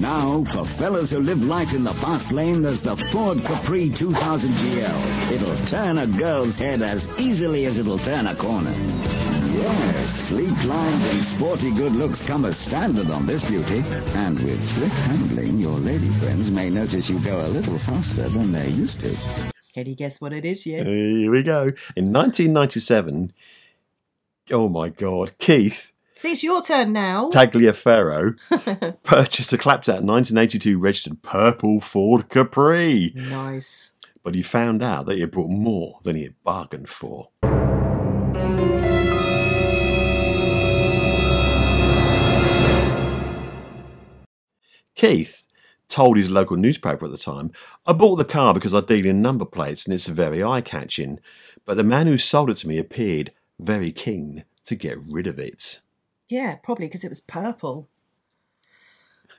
Now, 0.00 0.40
for 0.48 0.64
fellas 0.80 1.10
who 1.10 1.18
live 1.18 1.44
life 1.44 1.76
in 1.76 1.84
the 1.84 1.92
fast 2.00 2.32
lane, 2.32 2.62
there's 2.62 2.80
the 2.80 2.96
Ford 3.12 3.44
Capri 3.44 3.92
2000 3.92 4.16
GL. 4.16 5.36
It'll 5.36 5.60
turn 5.68 5.98
a 5.98 6.08
girl's 6.08 6.56
head 6.56 6.80
as 6.80 7.04
easily 7.20 7.66
as 7.66 7.76
it'll 7.76 8.00
turn 8.00 8.26
a 8.26 8.34
corner. 8.34 8.72
Yes, 8.72 10.08
sleek 10.32 10.56
lines 10.64 11.04
and 11.04 11.36
sporty 11.36 11.68
good 11.76 11.92
looks 11.92 12.18
come 12.26 12.46
as 12.46 12.56
standard 12.64 13.12
on 13.12 13.26
this 13.26 13.44
beauty. 13.44 13.84
And 13.84 14.40
with 14.40 14.64
swift 14.72 14.96
handling, 15.04 15.60
your 15.60 15.76
lady 15.76 16.08
friends 16.18 16.50
may 16.50 16.70
notice 16.70 17.10
you 17.10 17.22
go 17.22 17.44
a 17.44 17.52
little 17.52 17.78
faster 17.84 18.32
than 18.32 18.52
they're 18.52 18.72
used 18.72 19.00
to. 19.00 19.59
Can 19.74 19.86
you 19.86 19.94
guess 19.94 20.20
what 20.20 20.32
it 20.32 20.44
is, 20.44 20.66
yeah? 20.66 20.82
Here 20.82 21.30
we 21.30 21.42
go. 21.42 21.72
In 21.96 22.12
1997, 22.12 23.32
oh 24.50 24.68
my 24.68 24.88
God, 24.88 25.32
Keith 25.38 25.92
See, 26.20 26.32
it's 26.32 26.42
your 26.42 26.60
turn 26.62 26.92
now. 26.92 27.30
Tagliaferro 27.30 28.36
purchased 29.04 29.54
a 29.54 29.56
clapped 29.56 29.88
out 29.88 30.02
1982 30.02 30.78
registered 30.78 31.22
purple 31.22 31.80
Ford 31.80 32.28
Capri. 32.28 33.12
nice. 33.14 33.92
But 34.22 34.34
he 34.34 34.42
found 34.42 34.82
out 34.82 35.06
that 35.06 35.14
he 35.14 35.22
had 35.22 35.30
bought 35.30 35.48
more 35.48 35.98
than 36.02 36.16
he 36.16 36.24
had 36.24 36.34
bargained 36.44 36.90
for. 36.90 37.30
Keith 44.94 45.46
told 45.90 46.16
his 46.16 46.30
local 46.30 46.56
newspaper 46.56 47.04
at 47.04 47.10
the 47.10 47.18
time, 47.18 47.52
I 47.86 47.92
bought 47.92 48.16
the 48.16 48.24
car 48.24 48.54
because 48.54 48.74
I 48.74 48.80
deal 48.80 49.06
in 49.06 49.20
number 49.20 49.44
plates 49.44 49.84
and 49.84 49.92
it's 49.92 50.06
very 50.06 50.42
eye 50.42 50.62
catching, 50.62 51.20
but 51.64 51.76
the 51.76 51.84
man 51.84 52.06
who 52.06 52.16
sold 52.16 52.50
it 52.50 52.56
to 52.58 52.68
me 52.68 52.78
appeared 52.78 53.32
very 53.58 53.92
keen 53.92 54.44
to 54.64 54.74
get 54.74 54.98
rid 55.08 55.26
of 55.26 55.38
it. 55.38 55.80
Yeah, 56.28 56.56
probably 56.56 56.86
because 56.86 57.04
it 57.04 57.08
was 57.08 57.20
purple. 57.20 57.88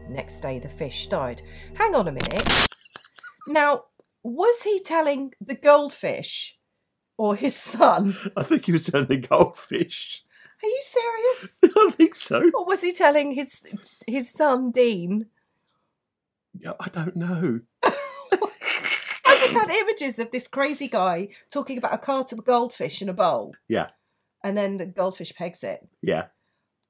Next 0.09 0.41
day, 0.41 0.59
the 0.59 0.69
fish 0.69 1.07
died. 1.09 1.43
Hang 1.75 1.95
on 1.95 2.09
a 2.09 2.13
minute. 2.13 2.67
Now, 3.49 3.85
was 4.23 4.63
he 4.63 4.81
telling 4.81 5.33
the 5.41 5.55
goldfish 5.55 6.57
or 7.17 7.35
his 7.37 7.57
son? 7.57 8.17
I 8.37 8.43
think 8.43 8.67
he 8.67 8.73
was 8.73 8.87
telling 8.87 9.07
the 9.09 9.17
goldfish. 9.17 10.23
Are 10.63 10.69
you 10.69 10.81
serious? 10.83 11.59
I 11.65 11.91
think 11.93 12.15
so. 12.15 12.51
Or 12.55 12.65
was 12.65 12.83
he 12.83 12.93
telling 12.93 13.33
his 13.33 13.63
his 14.07 14.33
son 14.33 14.71
Dean? 14.71 15.27
Yeah, 16.59 16.73
I 16.81 16.89
don't 16.89 17.17
know. 17.17 17.61
I 17.85 19.39
just 19.41 19.53
had 19.53 19.69
images 19.71 20.19
of 20.19 20.31
this 20.31 20.49
crazy 20.49 20.89
guy 20.89 21.29
talking 21.51 21.77
about 21.79 21.93
a 21.95 21.99
cart 21.99 22.33
of 22.33 22.45
goldfish 22.45 23.03
in 23.03 23.09
a 23.09 23.13
bowl, 23.13 23.55
Yeah, 23.69 23.89
and 24.43 24.57
then 24.57 24.79
the 24.79 24.87
goldfish 24.87 25.35
pegs 25.35 25.63
it. 25.63 25.87
yeah. 26.01 26.27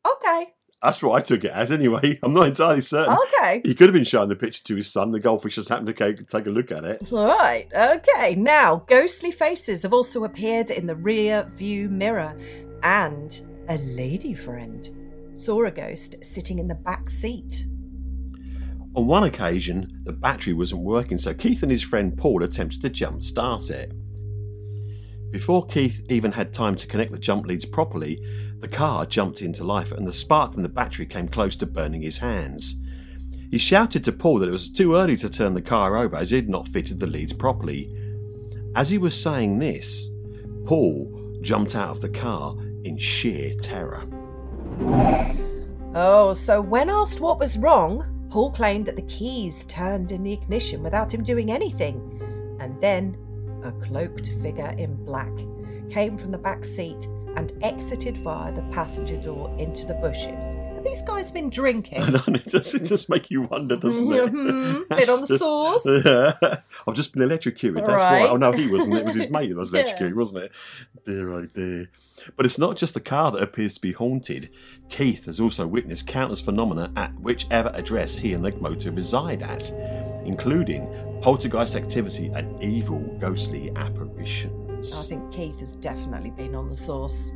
Okay, 0.06 0.52
That's 0.82 1.02
what 1.02 1.14
I 1.14 1.20
took 1.20 1.44
it 1.44 1.52
as 1.52 1.72
anyway. 1.72 2.18
I'm 2.22 2.34
not 2.34 2.48
entirely 2.48 2.82
certain. 2.82 3.16
Oh, 3.16 3.28
okay. 3.38 3.62
He 3.64 3.74
could 3.74 3.88
have 3.88 3.94
been 3.94 4.04
showing 4.04 4.28
the 4.28 4.36
picture 4.36 4.62
to 4.64 4.76
his 4.76 4.90
son. 4.90 5.10
The 5.10 5.20
goldfish 5.20 5.56
just 5.56 5.68
happened 5.68 5.94
to 5.94 6.24
take 6.24 6.46
a 6.46 6.50
look 6.50 6.70
at 6.70 6.84
it. 6.84 7.12
All 7.12 7.26
right, 7.26 7.66
okay. 7.74 8.34
Now, 8.34 8.84
ghostly 8.86 9.30
faces 9.30 9.82
have 9.82 9.92
also 9.92 10.24
appeared 10.24 10.70
in 10.70 10.86
the 10.86 10.96
rear 10.96 11.44
view 11.54 11.88
mirror, 11.88 12.36
and 12.82 13.40
a 13.68 13.78
lady 13.78 14.34
friend 14.34 14.90
saw 15.34 15.64
a 15.64 15.70
ghost 15.70 16.16
sitting 16.22 16.58
in 16.58 16.68
the 16.68 16.74
back 16.74 17.10
seat. 17.10 17.66
On 18.94 19.06
one 19.06 19.24
occasion, 19.24 20.02
the 20.04 20.12
battery 20.12 20.54
wasn't 20.54 20.82
working, 20.82 21.18
so 21.18 21.34
Keith 21.34 21.62
and 21.62 21.70
his 21.70 21.82
friend 21.82 22.16
Paul 22.16 22.42
attempted 22.42 22.80
to 22.82 22.88
jump 22.88 23.22
start 23.22 23.68
it. 23.70 23.92
Before 25.30 25.66
Keith 25.66 26.02
even 26.08 26.32
had 26.32 26.54
time 26.54 26.74
to 26.76 26.86
connect 26.86 27.12
the 27.12 27.18
jump 27.18 27.46
leads 27.46 27.66
properly, 27.66 28.22
the 28.60 28.68
car 28.68 29.06
jumped 29.06 29.42
into 29.42 29.64
life 29.64 29.92
and 29.92 30.06
the 30.06 30.12
spark 30.12 30.54
from 30.54 30.62
the 30.62 30.68
battery 30.68 31.06
came 31.06 31.28
close 31.28 31.56
to 31.56 31.66
burning 31.66 32.02
his 32.02 32.18
hands. 32.18 32.76
He 33.50 33.58
shouted 33.58 34.04
to 34.04 34.12
Paul 34.12 34.38
that 34.38 34.48
it 34.48 34.52
was 34.52 34.68
too 34.68 34.96
early 34.96 35.16
to 35.16 35.28
turn 35.28 35.54
the 35.54 35.62
car 35.62 35.96
over 35.96 36.16
as 36.16 36.30
he 36.30 36.36
had 36.36 36.48
not 36.48 36.68
fitted 36.68 36.98
the 36.98 37.06
leads 37.06 37.32
properly. 37.32 37.92
As 38.74 38.90
he 38.90 38.98
was 38.98 39.20
saying 39.20 39.58
this, 39.58 40.10
Paul 40.64 41.38
jumped 41.42 41.76
out 41.76 41.90
of 41.90 42.00
the 42.00 42.08
car 42.08 42.56
in 42.84 42.98
sheer 42.98 43.54
terror. 43.60 44.04
Oh, 45.94 46.34
so 46.34 46.60
when 46.60 46.90
asked 46.90 47.20
what 47.20 47.38
was 47.38 47.56
wrong, 47.58 48.04
Paul 48.30 48.50
claimed 48.50 48.86
that 48.86 48.96
the 48.96 49.02
keys 49.02 49.64
turned 49.66 50.12
in 50.12 50.22
the 50.22 50.32
ignition 50.32 50.82
without 50.82 51.12
him 51.12 51.22
doing 51.22 51.50
anything. 51.50 52.56
And 52.60 52.80
then 52.80 53.16
a 53.64 53.72
cloaked 53.72 54.28
figure 54.42 54.74
in 54.76 54.94
black 55.04 55.32
came 55.88 56.18
from 56.18 56.32
the 56.32 56.38
back 56.38 56.64
seat 56.64 57.06
and 57.36 57.52
exited 57.62 58.16
via 58.18 58.52
the 58.52 58.62
passenger 58.72 59.16
door 59.16 59.54
into 59.58 59.84
the 59.86 59.94
bushes. 59.94 60.54
Have 60.74 60.84
these 60.84 61.02
guys 61.02 61.30
been 61.30 61.50
drinking? 61.50 62.02
I 62.02 62.10
don't 62.10 62.28
know, 62.28 62.34
it 62.34 62.48
just, 62.48 62.74
it 62.74 62.84
just 62.84 63.08
make 63.08 63.30
you 63.30 63.42
wonder, 63.42 63.76
doesn't 63.76 64.12
it? 64.12 64.32
Mhm, 64.32 64.88
bit 64.96 65.08
on 65.08 65.20
the 65.20 65.26
sauce. 65.38 65.86
Yeah. 66.04 66.60
I've 66.86 66.94
just 66.94 67.12
been 67.12 67.22
electrocuted. 67.22 67.84
That's 67.84 68.02
why. 68.02 68.20
Right. 68.20 68.30
Oh 68.30 68.36
no, 68.36 68.52
he 68.52 68.66
wasn't. 68.68 68.94
It 68.96 69.04
was 69.04 69.14
his 69.14 69.30
mate 69.30 69.48
that 69.50 69.56
was 69.56 69.70
Yeah. 69.72 69.80
electrocuted, 69.80 70.16
wasn't 70.16 70.44
it? 70.44 70.52
Dear 71.04 71.32
oh 71.32 71.46
dear. 71.46 71.90
But 72.36 72.46
it's 72.46 72.58
not 72.58 72.76
just 72.76 72.94
the 72.94 73.00
car 73.00 73.30
that 73.30 73.42
appears 73.42 73.74
to 73.74 73.80
be 73.80 73.92
haunted. 73.92 74.50
Keith 74.88 75.26
has 75.26 75.38
also 75.40 75.66
witnessed 75.66 76.06
countless 76.08 76.40
phenomena 76.40 76.90
at 76.96 77.14
whichever 77.20 77.70
address 77.74 78.16
he 78.16 78.32
and 78.32 78.44
the 78.44 78.50
motor 78.52 78.90
reside 78.90 79.42
at, 79.42 79.70
including 80.24 80.88
poltergeist 81.22 81.76
activity 81.76 82.28
and 82.34 82.60
evil 82.62 83.00
ghostly 83.20 83.70
I 84.78 85.02
think 85.02 85.32
Keith 85.32 85.58
has 85.60 85.74
definitely 85.74 86.30
been 86.30 86.54
on 86.54 86.68
the 86.68 86.76
source. 86.76 87.32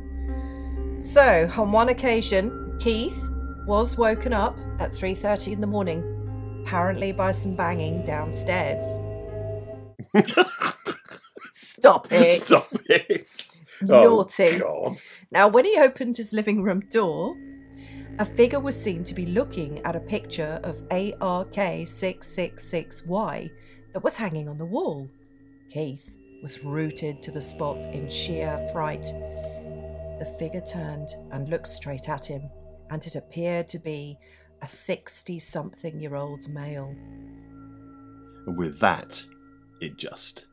So, 0.99 1.49
on 1.57 1.71
one 1.71 1.89
occasion, 1.89 2.77
Keith 2.79 3.19
was 3.65 3.97
woken 3.97 4.33
up 4.33 4.55
at 4.79 4.91
3:30 4.91 5.53
in 5.53 5.61
the 5.61 5.67
morning, 5.67 6.03
apparently 6.63 7.11
by 7.11 7.31
some 7.31 7.55
banging 7.55 8.05
downstairs. 8.05 9.01
Stop 11.53 12.11
it. 12.11 12.41
Stop 12.43 12.81
it! 12.89 13.47
naughty. 13.81 14.61
Oh. 14.63 14.95
Now, 15.31 15.47
when 15.47 15.65
he 15.65 15.75
opened 15.77 16.17
his 16.17 16.33
living 16.33 16.61
room 16.61 16.81
door, 16.91 17.35
a 18.19 18.25
figure 18.25 18.59
was 18.59 18.79
seen 18.79 19.03
to 19.05 19.15
be 19.15 19.25
looking 19.25 19.79
at 19.79 19.95
a 19.95 19.99
picture 19.99 20.59
of 20.63 20.87
ARK666Y 20.89 23.49
that 23.93 24.03
was 24.03 24.17
hanging 24.17 24.49
on 24.49 24.57
the 24.57 24.65
wall. 24.65 25.07
Keith 25.69 26.17
was 26.41 26.63
rooted 26.63 27.21
to 27.23 27.31
the 27.31 27.41
spot 27.41 27.85
in 27.85 28.09
sheer 28.09 28.57
fright. 28.71 29.05
The 30.19 30.35
figure 30.37 30.61
turned 30.61 31.15
and 31.31 31.49
looked 31.49 31.67
straight 31.67 32.09
at 32.09 32.25
him, 32.25 32.49
and 32.89 33.05
it 33.05 33.15
appeared 33.15 33.69
to 33.69 33.79
be 33.79 34.17
a 34.61 34.67
60 34.67 35.39
something 35.39 35.99
year 35.99 36.15
old 36.15 36.47
male. 36.49 36.95
And 38.47 38.57
with 38.57 38.79
that, 38.79 39.23
it 39.79 39.97
just 39.97 40.45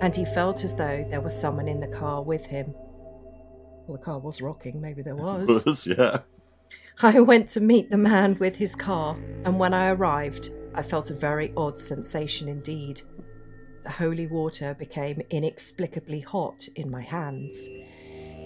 and 0.00 0.16
he 0.16 0.24
felt 0.24 0.64
as 0.64 0.74
though 0.74 1.06
there 1.10 1.20
was 1.20 1.38
someone 1.38 1.68
in 1.68 1.80
the 1.80 1.88
car 1.88 2.22
with 2.22 2.46
him. 2.46 2.72
Well, 3.86 3.98
the 3.98 4.04
car 4.04 4.18
was 4.18 4.40
rocking, 4.40 4.80
maybe 4.80 5.02
there 5.02 5.16
was. 5.16 5.64
Was, 5.64 5.86
yeah. 5.86 6.20
I 7.02 7.20
went 7.20 7.50
to 7.50 7.60
meet 7.60 7.90
the 7.90 7.98
man 7.98 8.38
with 8.38 8.56
his 8.56 8.74
car, 8.74 9.18
and 9.44 9.58
when 9.58 9.74
I 9.74 9.90
arrived, 9.90 10.48
I 10.74 10.80
felt 10.82 11.10
a 11.10 11.14
very 11.14 11.52
odd 11.56 11.78
sensation 11.78 12.48
indeed. 12.48 13.02
The 13.86 13.92
holy 13.92 14.26
water 14.26 14.74
became 14.74 15.22
inexplicably 15.30 16.18
hot 16.18 16.66
in 16.74 16.90
my 16.90 17.02
hands. 17.02 17.68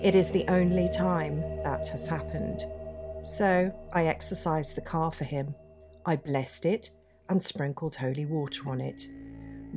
It 0.02 0.14
is 0.14 0.30
the 0.30 0.46
only 0.48 0.90
time 0.90 1.40
that 1.62 1.88
has 1.88 2.06
happened. 2.06 2.66
So 3.24 3.72
I 3.94 4.04
exercised 4.04 4.76
the 4.76 4.82
car 4.82 5.10
for 5.10 5.24
him. 5.24 5.54
I 6.04 6.16
blessed 6.16 6.66
it 6.66 6.90
and 7.30 7.42
sprinkled 7.42 7.94
holy 7.94 8.26
water 8.26 8.68
on 8.68 8.82
it. 8.82 9.08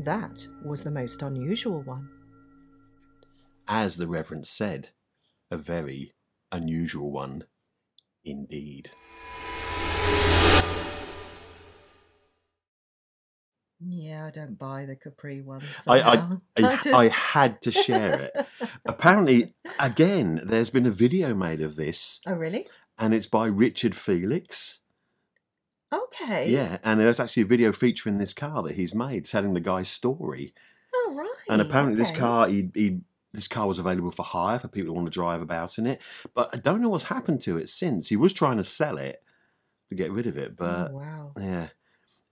That 0.04 0.46
was 0.66 0.84
the 0.84 0.92
most 0.92 1.22
unusual 1.22 1.82
one. 1.82 2.10
As 3.66 3.96
the 3.96 4.08
Reverend 4.08 4.46
said, 4.46 4.90
a 5.50 5.56
very 5.56 6.12
unusual 6.52 7.10
one 7.10 7.46
indeed. 8.26 8.92
Yeah, 13.86 14.26
I 14.26 14.32
don't 14.32 14.58
buy 14.58 14.86
the 14.86 14.96
Capri 14.96 15.42
one. 15.42 15.62
I, 15.88 16.00
I. 16.02 16.28
I, 16.58 16.62
just- 16.76 16.88
I 16.88 17.08
had 17.10 17.62
to 17.64 17.72
share 17.72 18.22
it. 18.34 18.48
Apparently, 18.86 19.54
again, 19.80 20.42
there's 20.46 20.70
been 20.70 20.86
a 20.86 20.92
video 20.92 21.34
made 21.36 21.62
of 21.62 21.76
this, 21.76 22.22
Oh, 22.26 22.34
really? 22.34 22.68
and 22.98 23.14
it's 23.14 23.28
by 23.28 23.48
Richard 23.48 23.96
Felix. 23.96 24.80
Okay. 25.92 26.50
Yeah, 26.50 26.78
and 26.84 27.00
there's 27.00 27.20
actually 27.20 27.44
a 27.44 27.48
video 27.48 27.72
featuring 27.72 28.18
this 28.18 28.34
car 28.34 28.64
that 28.64 28.76
he's 28.76 28.96
made, 28.96 29.26
telling 29.26 29.54
the 29.54 29.60
guy's 29.60 29.90
story. 29.90 30.54
Oh, 30.94 31.14
right. 31.16 31.30
And 31.50 31.62
apparently, 31.62 31.98
this 31.98 32.12
car, 32.12 32.48
he, 32.48 32.70
he 32.74 33.02
this 33.34 33.48
car 33.48 33.68
was 33.68 33.80
available 33.80 34.12
for 34.12 34.24
hire 34.24 34.60
for 34.60 34.68
people 34.68 34.88
who 34.90 34.94
want 34.94 35.08
to 35.08 35.12
drive 35.12 35.42
about 35.42 35.78
in 35.78 35.86
it. 35.88 36.02
But 36.34 36.50
I 36.54 36.58
don't 36.58 36.82
know 36.82 36.90
what's 36.90 37.06
happened 37.06 37.42
to 37.44 37.58
it 37.58 37.70
since. 37.70 38.08
He 38.10 38.16
was 38.16 38.32
trying 38.34 38.58
to 38.58 38.64
sell 38.64 38.98
it 38.98 39.22
to 39.90 39.96
get 39.96 40.12
rid 40.12 40.28
of 40.28 40.38
it, 40.38 40.56
but 40.56 40.92
oh, 40.92 40.96
wow. 40.96 41.32
yeah. 41.40 41.68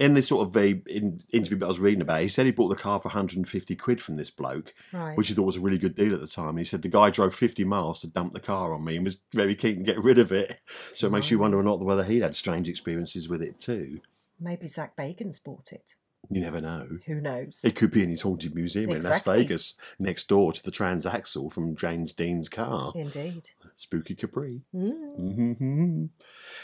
In 0.02 0.16
this 0.16 0.28
sort 0.30 0.48
of 0.48 0.58
in, 0.58 1.22
interview 1.32 1.60
that 1.60 1.66
I 1.66 1.70
was 1.70 1.80
reading 1.80 2.02
about, 2.02 2.22
he 2.22 2.28
said 2.28 2.48
he 2.48 2.52
bought 2.52 2.70
the 2.70 2.76
car 2.76 3.00
for 3.00 3.10
150 3.10 3.76
quid 3.76 4.02
from 4.02 4.16
this 4.18 4.32
bloke, 4.32 4.74
Right. 4.92 5.16
which 5.16 5.28
he 5.28 5.34
thought 5.36 5.44
was 5.46 5.58
a 5.58 5.62
really 5.62 5.78
good 5.78 5.96
deal 5.96 6.14
at 6.14 6.22
the 6.22 6.28
time. 6.28 6.58
He 6.58 6.64
said 6.64 6.82
the 6.82 6.90
guy 6.90 7.12
drove 7.12 7.36
50 7.36 7.64
miles 7.66 8.00
to 8.02 8.08
dump 8.08 8.34
the 8.34 8.40
car 8.40 8.74
on 8.74 8.84
me 8.84 8.96
and 8.96 9.06
was 9.06 9.20
very 9.34 9.54
keen 9.56 9.78
to 9.78 9.84
get 9.84 10.04
rid 10.04 10.18
of 10.18 10.32
it. 10.32 10.60
So 10.96 11.08
it 11.08 11.12
makes 11.12 11.30
you 11.32 11.38
wonder 11.40 11.58
or 11.60 11.64
not 11.64 11.80
whether 11.80 12.04
he'd 12.04 12.22
had 12.24 12.36
strange 12.36 12.68
experiences 12.68 13.30
with 13.30 13.42
it 13.44 13.60
too. 13.60 14.02
Maybe 14.40 14.68
Zak 14.68 14.96
Bagans 14.98 15.44
bought 15.44 15.72
it. 15.72 15.96
You 16.30 16.42
never 16.42 16.62
know. 16.62 16.88
Who 17.08 17.22
knows? 17.22 17.60
It 17.64 17.76
could 17.76 17.92
be 17.92 18.04
in 18.04 18.10
his 18.10 18.22
haunted 18.22 18.54
museum 18.56 18.92
in 18.92 19.02
Las 19.02 19.24
Vegas, 19.24 19.76
next 20.00 20.28
door 20.28 20.54
to 20.54 20.64
the 20.64 20.72
transaxle 20.72 21.52
from 21.52 21.76
James 21.76 22.12
Dean's 22.12 22.48
car. 22.50 22.92
Indeed. 22.96 23.50
Spooky 23.76 24.16
Capri. 24.16 24.62
Mm. 24.74 25.16
hmm 25.16 26.06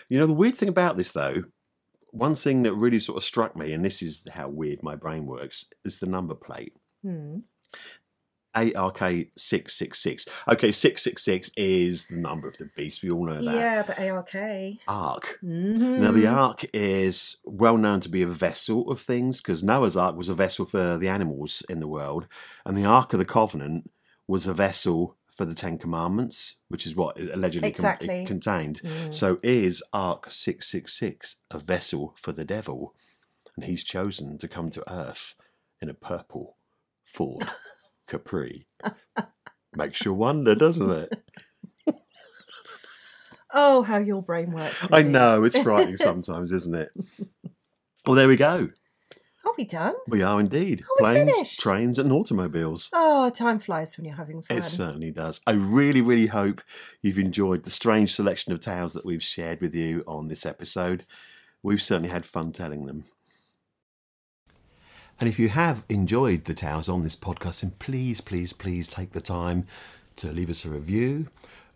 You 0.09 0.19
know, 0.19 0.27
the 0.27 0.33
weird 0.33 0.55
thing 0.55 0.69
about 0.69 0.97
this, 0.97 1.11
though, 1.11 1.43
one 2.11 2.35
thing 2.35 2.63
that 2.63 2.73
really 2.73 2.99
sort 2.99 3.17
of 3.17 3.23
struck 3.23 3.55
me, 3.55 3.73
and 3.73 3.83
this 3.83 4.01
is 4.01 4.23
how 4.31 4.49
weird 4.49 4.83
my 4.83 4.95
brain 4.95 5.25
works, 5.25 5.65
is 5.85 5.99
the 5.99 6.07
number 6.07 6.35
plate. 6.35 6.73
Hmm. 7.03 7.39
ARK666. 8.55 10.27
Okay, 10.47 10.71
666 10.71 11.51
is 11.55 12.07
the 12.07 12.15
number 12.15 12.47
of 12.47 12.57
the 12.57 12.69
beast. 12.75 13.03
We 13.03 13.11
all 13.11 13.25
know 13.25 13.43
that. 13.43 13.55
Yeah, 13.55 13.83
but 13.83 13.99
ARK. 13.99 14.33
Ark. 14.87 15.39
Mm-hmm. 15.43 16.01
Now, 16.01 16.11
the 16.11 16.27
Ark 16.27 16.65
is 16.73 17.37
well 17.45 17.77
known 17.77 18.01
to 18.01 18.09
be 18.09 18.23
a 18.23 18.27
vessel 18.27 18.89
of 18.89 18.99
things 18.99 19.41
because 19.41 19.63
Noah's 19.63 19.97
Ark 19.97 20.15
was 20.15 20.29
a 20.29 20.33
vessel 20.33 20.65
for 20.65 20.97
the 20.97 21.07
animals 21.07 21.63
in 21.69 21.79
the 21.79 21.87
world, 21.87 22.27
and 22.65 22.77
the 22.77 22.85
Ark 22.85 23.13
of 23.13 23.19
the 23.19 23.25
Covenant 23.25 23.91
was 24.27 24.47
a 24.47 24.53
vessel 24.53 25.16
for 25.37 25.45
the 25.45 25.53
Ten 25.53 25.77
Commandments, 25.77 26.57
which 26.67 26.87
is 26.87 26.95
what 26.95 27.17
it 27.17 27.31
allegedly 27.31 27.71
con- 27.71 27.97
it 28.01 28.25
contained. 28.27 28.81
Mm. 28.81 29.13
So, 29.13 29.39
is 29.43 29.83
Ark 29.93 30.31
666 30.31 31.35
a 31.51 31.59
vessel 31.59 32.15
for 32.19 32.31
the 32.31 32.43
devil? 32.43 32.95
And 33.55 33.65
he's 33.65 33.83
chosen 33.83 34.37
to 34.39 34.47
come 34.47 34.69
to 34.71 34.91
Earth 34.91 35.35
in 35.79 35.89
a 35.89 35.93
purple 35.93 36.57
Ford 37.03 37.47
Capri. 38.07 38.67
Makes 39.75 40.05
you 40.05 40.13
wonder, 40.13 40.55
doesn't 40.55 40.89
it? 40.89 41.23
Oh, 43.53 43.81
how 43.81 43.97
your 43.97 44.21
brain 44.21 44.51
works. 44.51 44.87
I 44.91 45.03
know, 45.03 45.45
it's 45.45 45.57
frightening 45.57 45.95
sometimes, 45.97 46.51
isn't 46.51 46.75
it? 46.75 46.89
Well, 48.05 48.15
there 48.15 48.27
we 48.27 48.35
go. 48.35 48.69
Are 49.47 49.53
we 49.57 49.63
done? 49.63 49.93
We 50.09 50.23
are 50.23 50.41
indeed. 50.41 50.83
We're 50.99 51.13
Planes, 51.13 51.31
finished. 51.31 51.59
trains, 51.61 51.97
and 51.97 52.11
automobiles. 52.11 52.89
Oh, 52.91 53.29
time 53.29 53.59
flies 53.59 53.95
when 53.97 54.03
you're 54.03 54.17
having 54.17 54.41
fun. 54.41 54.57
It 54.57 54.65
certainly 54.65 55.09
does. 55.09 55.39
I 55.47 55.51
really, 55.51 56.01
really 56.01 56.27
hope 56.27 56.61
you've 57.01 57.17
enjoyed 57.17 57.63
the 57.63 57.69
strange 57.69 58.13
selection 58.13 58.51
of 58.51 58.59
tales 58.59 58.91
that 58.91 59.05
we've 59.05 59.23
shared 59.23 59.61
with 59.61 59.73
you 59.73 60.03
on 60.05 60.27
this 60.27 60.45
episode. 60.45 61.05
We've 61.63 61.81
certainly 61.81 62.09
had 62.09 62.25
fun 62.25 62.51
telling 62.51 62.87
them. 62.87 63.05
And 65.17 65.29
if 65.29 65.39
you 65.39 65.47
have 65.47 65.85
enjoyed 65.87 66.43
the 66.43 66.53
tales 66.53 66.89
on 66.89 67.05
this 67.05 67.15
podcast, 67.15 67.61
then 67.61 67.71
please, 67.79 68.19
please, 68.19 68.51
please 68.51 68.89
take 68.89 69.13
the 69.13 69.21
time 69.21 69.65
to 70.17 70.33
leave 70.33 70.49
us 70.49 70.65
a 70.65 70.69
review 70.69 71.29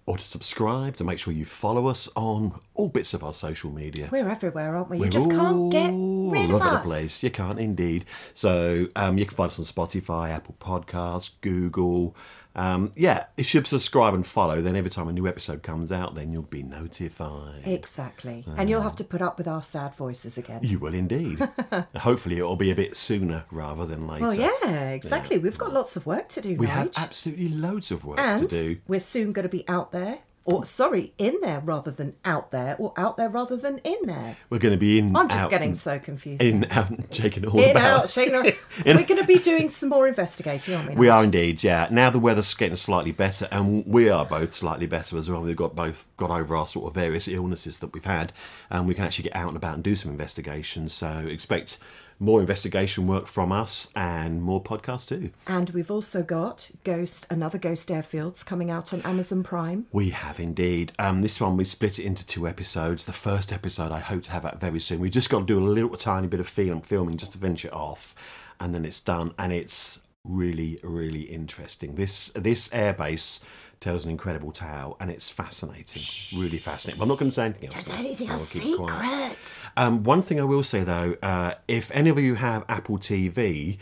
or 0.06 0.18
to 0.18 0.24
subscribe, 0.24 0.96
to 0.96 1.04
make 1.04 1.20
sure 1.20 1.34
you 1.34 1.46
follow 1.46 1.88
us 1.88 2.10
on 2.16 2.60
all 2.74 2.90
bits 2.90 3.14
of 3.14 3.24
our 3.24 3.34
social 3.34 3.72
media. 3.72 4.10
We're 4.12 4.30
everywhere, 4.30 4.76
aren't 4.76 4.90
we? 4.90 4.98
You 4.98 5.04
We're 5.04 5.10
just 5.10 5.30
can't 5.30 5.72
get 5.72 5.92
all 5.92 6.32
rid 6.32 6.50
of 6.50 6.56
over 6.56 6.70
the 6.70 6.80
place. 6.80 7.22
You 7.24 7.30
can't 7.30 7.60
indeed. 7.60 8.06
So 8.34 8.88
um, 8.96 9.18
you 9.18 9.26
can 9.26 9.36
find 9.36 9.52
us 9.52 9.60
on 9.60 9.66
Spotify, 9.66 10.32
Apple 10.32 10.56
Podcasts, 10.60 11.32
Google. 11.42 12.16
Um, 12.56 12.92
yeah, 12.96 13.26
if 13.38 13.54
you 13.54 13.64
subscribe 13.64 14.14
and 14.14 14.26
follow, 14.28 14.62
then 14.62 14.76
every 14.76 14.90
time 14.92 15.08
a 15.08 15.14
new 15.14 15.28
episode 15.28 15.64
comes 15.64 15.92
out, 15.92 16.16
then 16.16 16.34
you'll 16.34 16.42
be 16.44 16.64
notified. 16.64 17.62
Exactly. 17.66 18.46
and 18.58 18.70
you'll 18.70 18.82
have 18.82 18.96
to 18.98 19.04
put 19.04 19.22
up 19.22 19.38
with 19.38 19.48
our 19.48 19.64
sad 19.64 19.96
voices 19.96 20.38
again. 20.38 20.60
You 20.62 20.80
will 20.80 20.94
indeed. 20.94 21.40
Hopefully, 21.98 22.38
it'll 22.38 22.56
be 22.56 22.72
a 22.72 22.76
bit 22.76 22.96
sooner 22.96 23.46
rather 23.52 23.86
than 23.86 24.08
later. 24.08 24.28
Well, 24.28 24.36
yeah, 24.36 24.90
exactly. 24.90 25.38
We've 25.38 25.58
got 25.58 25.74
lots 25.74 25.96
of 25.96 26.06
work 26.06 26.30
to 26.30 26.42
do, 26.42 26.56
We 26.56 26.68
have 26.68 26.92
absolutely 26.98 27.50
loads 27.50 27.92
of 27.92 28.04
work 28.04 28.20
and 28.20 28.48
to 28.48 28.48
do. 28.48 28.78
we're 28.88 29.00
soon 29.00 29.32
going 29.32 29.44
to 29.44 29.50
be 29.50 29.68
out 29.68 29.92
there, 29.92 30.20
or 30.44 30.66
sorry, 30.66 31.14
in 31.18 31.38
there 31.42 31.60
rather 31.60 31.92
than 31.92 32.16
out 32.26 32.50
there, 32.52 32.76
or 32.80 32.94
out 32.98 33.16
there 33.16 33.30
rather 33.30 33.56
than 33.56 33.78
in 33.80 33.98
there. 34.04 34.38
We're 34.50 34.58
going 34.60 34.74
to 34.74 34.78
be 34.78 34.98
in. 34.98 35.16
I'm 35.16 35.30
just 35.30 35.44
out, 35.44 35.50
getting 35.52 35.76
so 35.76 36.00
confused. 36.00 36.42
in, 36.42 36.66
out, 36.72 36.92
shaking 37.12 37.44
it 37.44 37.54
all 37.54 37.60
in 37.62 37.72
about. 37.72 38.04
out, 38.04 38.10
shaking. 38.10 38.32
In- 38.86 38.98
We're 38.98 39.06
going 39.06 39.22
to 39.22 39.28
be 39.28 39.38
doing 39.38 39.70
some 39.70 39.90
more 39.90 40.08
investigating, 40.08 40.74
aren't 40.74 40.90
we? 40.90 40.96
We 40.96 41.10
are 41.10 41.24
indeed, 41.24 41.64
yeah. 41.64 41.88
Now 41.92 42.10
the 42.10 42.20
weather's 42.20 42.52
getting 42.56 42.76
slightly 42.76 43.12
better, 43.12 43.48
and 43.52 43.86
we 43.86 44.10
are 44.10 44.26
both 44.26 44.54
slightly 44.54 44.88
better 44.88 45.18
as 45.18 45.30
well. 45.30 45.42
We've 45.42 45.56
got 45.56 45.76
both 45.76 46.08
got 46.18 46.32
over 46.32 46.56
our 46.56 46.66
sort 46.66 46.88
of 46.88 46.96
various 46.96 47.28
illnesses 47.28 47.80
that 47.80 47.94
we've 47.94 48.04
had, 48.06 48.34
and 48.72 48.88
we 48.88 48.96
can 48.96 49.04
actually 49.06 49.24
get 49.26 49.36
out 49.36 49.50
and 49.50 49.58
about 49.58 49.76
and 49.76 49.84
do 49.84 49.96
some 49.96 50.10
investigations. 50.12 50.94
So 50.94 51.08
expect 51.28 51.78
more 52.22 52.40
investigation 52.40 53.08
work 53.08 53.26
from 53.26 53.52
us 53.52 53.90
and 53.96 54.42
more 54.44 54.64
podcasts 54.64 55.08
too. 55.08 55.32
And 55.48 55.72
we've 55.72 55.90
also 55.90 56.22
got 56.22 56.70
Ghost, 56.84 57.26
another 57.32 57.58
Ghost 57.58 57.90
Airfields 57.90 58.46
coming 58.46 58.70
out 58.70 58.94
on 58.94 59.02
Amazon 59.02 59.42
Prime. 59.42 59.88
We 59.92 60.12
have 60.12 60.40
indeed. 60.40 60.92
Um, 61.00 61.22
this 61.22 61.42
one 61.42 61.58
we 61.58 61.64
split 61.64 61.98
it 61.98 62.06
into 62.06 62.26
two 62.26 62.48
episodes. 62.48 63.06
The 63.06 63.14
first 63.14 63.52
episode 63.52 63.92
I 63.92 64.00
hope 64.00 64.22
to 64.24 64.32
have 64.32 64.46
out 64.46 64.60
very 64.60 64.80
soon. 64.80 65.00
We've 65.00 65.12
just 65.12 65.32
got 65.32 65.40
to 65.40 65.46
do 65.46 65.60
a 65.60 65.66
little 65.66 65.98
tiny 65.98 66.28
bit 66.28 66.40
of 66.40 66.48
film 66.48 66.82
filming 66.82 67.18
just 67.18 67.32
to 67.34 67.40
finish 67.40 67.66
it 67.66 67.74
off, 67.74 68.14
and 68.60 68.74
then 68.74 68.86
it's 68.86 69.00
done. 69.00 69.34
And 69.40 69.52
it's 69.52 70.00
really, 70.24 70.80
really 70.84 71.22
interesting. 71.22 71.96
This 71.96 72.30
this 72.36 72.70
airbase 72.70 73.44
tells 73.80 74.06
an 74.06 74.12
incredible 74.12 74.52
tale, 74.52 74.96
and 75.00 75.10
it's 75.10 75.30
fascinating, 75.30 76.04
really 76.40 76.60
fascinating. 76.60 77.00
But 77.00 77.04
I'm 77.04 77.10
not 77.10 77.18
going 77.18 77.32
to 77.32 77.36
say 77.36 77.46
anything 77.46 77.74
else. 77.74 77.88
Though. 77.88 77.96
anything 77.96 78.30
else 78.30 78.50
secret? 78.50 79.62
Um, 79.76 80.04
one 80.04 80.22
thing 80.22 80.40
I 80.40 80.44
will 80.44 80.64
say 80.64 80.84
though, 80.84 81.16
uh, 81.24 81.56
if 81.68 81.92
any 81.92 82.10
of 82.10 82.20
you 82.20 82.36
have 82.36 82.64
Apple 82.70 82.98
TV 82.98 83.78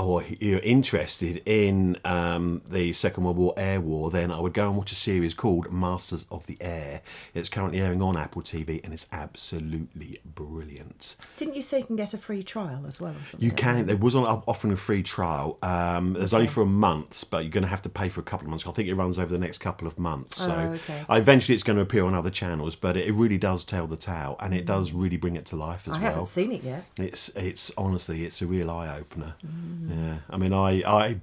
or 0.00 0.22
you're 0.40 0.60
interested 0.60 1.42
in 1.46 1.98
um, 2.04 2.62
the 2.68 2.92
Second 2.92 3.24
World 3.24 3.36
War 3.36 3.54
air 3.56 3.80
war, 3.80 4.10
then 4.10 4.30
I 4.30 4.40
would 4.40 4.54
go 4.54 4.68
and 4.68 4.76
watch 4.76 4.92
a 4.92 4.94
series 4.94 5.34
called 5.34 5.70
Masters 5.72 6.26
of 6.30 6.46
the 6.46 6.56
Air. 6.60 7.02
It's 7.34 7.48
currently 7.48 7.80
airing 7.80 8.02
on 8.02 8.16
Apple 8.16 8.42
TV 8.42 8.82
and 8.84 8.92
it's 8.94 9.06
absolutely 9.12 10.20
brilliant. 10.24 11.16
Didn't 11.36 11.54
you 11.56 11.62
say 11.62 11.78
you 11.80 11.84
can 11.84 11.96
get 11.96 12.14
a 12.14 12.18
free 12.18 12.42
trial 12.42 12.84
as 12.86 13.00
well 13.00 13.12
or 13.12 13.24
something? 13.24 13.40
You 13.46 13.52
can. 13.52 13.86
There 13.86 13.96
was 13.96 14.14
on 14.14 14.24
offering 14.46 14.72
a 14.72 14.76
free 14.76 15.02
trial. 15.02 15.58
Um, 15.62 16.14
there's 16.14 16.34
only 16.34 16.46
for 16.46 16.62
a 16.62 16.66
month, 16.66 17.24
but 17.30 17.44
you're 17.44 17.50
going 17.50 17.62
to 17.64 17.68
have 17.68 17.82
to 17.82 17.88
pay 17.88 18.08
for 18.08 18.20
a 18.20 18.24
couple 18.24 18.46
of 18.46 18.50
months. 18.50 18.66
I 18.66 18.72
think 18.72 18.88
it 18.88 18.94
runs 18.94 19.18
over 19.18 19.32
the 19.32 19.38
next 19.38 19.58
couple 19.58 19.86
of 19.86 19.98
months. 19.98 20.36
So 20.36 20.54
Oh, 20.54 20.72
okay. 20.74 21.04
eventually, 21.10 21.54
it's 21.54 21.62
going 21.64 21.76
to 21.76 21.82
appear 21.82 22.04
on 22.04 22.14
other 22.14 22.30
channels. 22.30 22.76
But 22.76 22.96
it 22.96 23.12
really 23.14 23.38
does 23.38 23.64
tell 23.64 23.86
the 23.86 23.96
tale, 23.96 24.36
and 24.40 24.54
it 24.54 24.66
does 24.66 24.92
really 24.92 25.16
bring 25.16 25.36
it 25.36 25.46
to 25.46 25.56
life 25.56 25.88
as 25.88 25.94
Mm. 25.94 25.98
I 25.98 26.02
well. 26.02 26.10
haven't 26.10 26.26
seen 26.26 26.52
it 26.52 26.62
yet. 26.62 26.84
It's 26.98 27.28
it's 27.30 27.70
honestly 27.76 28.24
it's 28.24 28.40
a 28.42 28.46
real 28.46 28.70
eye 28.70 28.96
opener. 28.98 29.34
Mm. 29.46 29.89
Yeah, 29.90 30.18
I 30.30 30.36
mean 30.36 30.52
I 30.52 30.82
I 30.86 31.20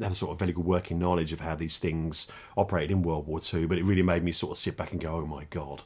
have 0.00 0.12
a 0.12 0.14
sort 0.14 0.32
of 0.32 0.38
very 0.38 0.52
good 0.52 0.64
working 0.64 0.98
knowledge 0.98 1.32
of 1.32 1.40
how 1.40 1.54
these 1.54 1.78
things 1.78 2.26
operated 2.56 2.90
in 2.90 3.02
World 3.02 3.26
War 3.26 3.40
Two. 3.40 3.68
But 3.68 3.78
it 3.78 3.84
really 3.84 4.02
made 4.02 4.22
me 4.24 4.32
sort 4.32 4.52
of 4.52 4.58
sit 4.58 4.76
back 4.76 4.92
and 4.92 5.00
go, 5.00 5.14
"Oh 5.16 5.26
my 5.26 5.44
god!" 5.50 5.82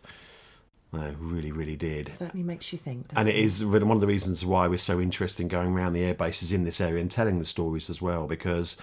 No, 0.92 1.14
really, 1.20 1.52
really 1.52 1.76
did. 1.76 2.08
It 2.08 2.12
Certainly 2.12 2.44
makes 2.44 2.72
you 2.72 2.78
think. 2.78 3.06
And 3.10 3.26
doesn't 3.26 3.28
it 3.28 3.36
is 3.36 3.64
really 3.64 3.84
one 3.84 3.96
of 3.96 4.00
the 4.00 4.08
reasons 4.08 4.44
why 4.44 4.66
we're 4.66 4.78
so 4.78 5.00
interested 5.00 5.40
in 5.42 5.48
going 5.48 5.72
around 5.72 5.92
the 5.92 6.02
air 6.02 6.14
bases 6.14 6.50
in 6.50 6.64
this 6.64 6.80
area 6.80 7.00
and 7.00 7.10
telling 7.10 7.38
the 7.38 7.44
stories 7.44 7.88
as 7.90 8.02
well, 8.02 8.26
because 8.26 8.76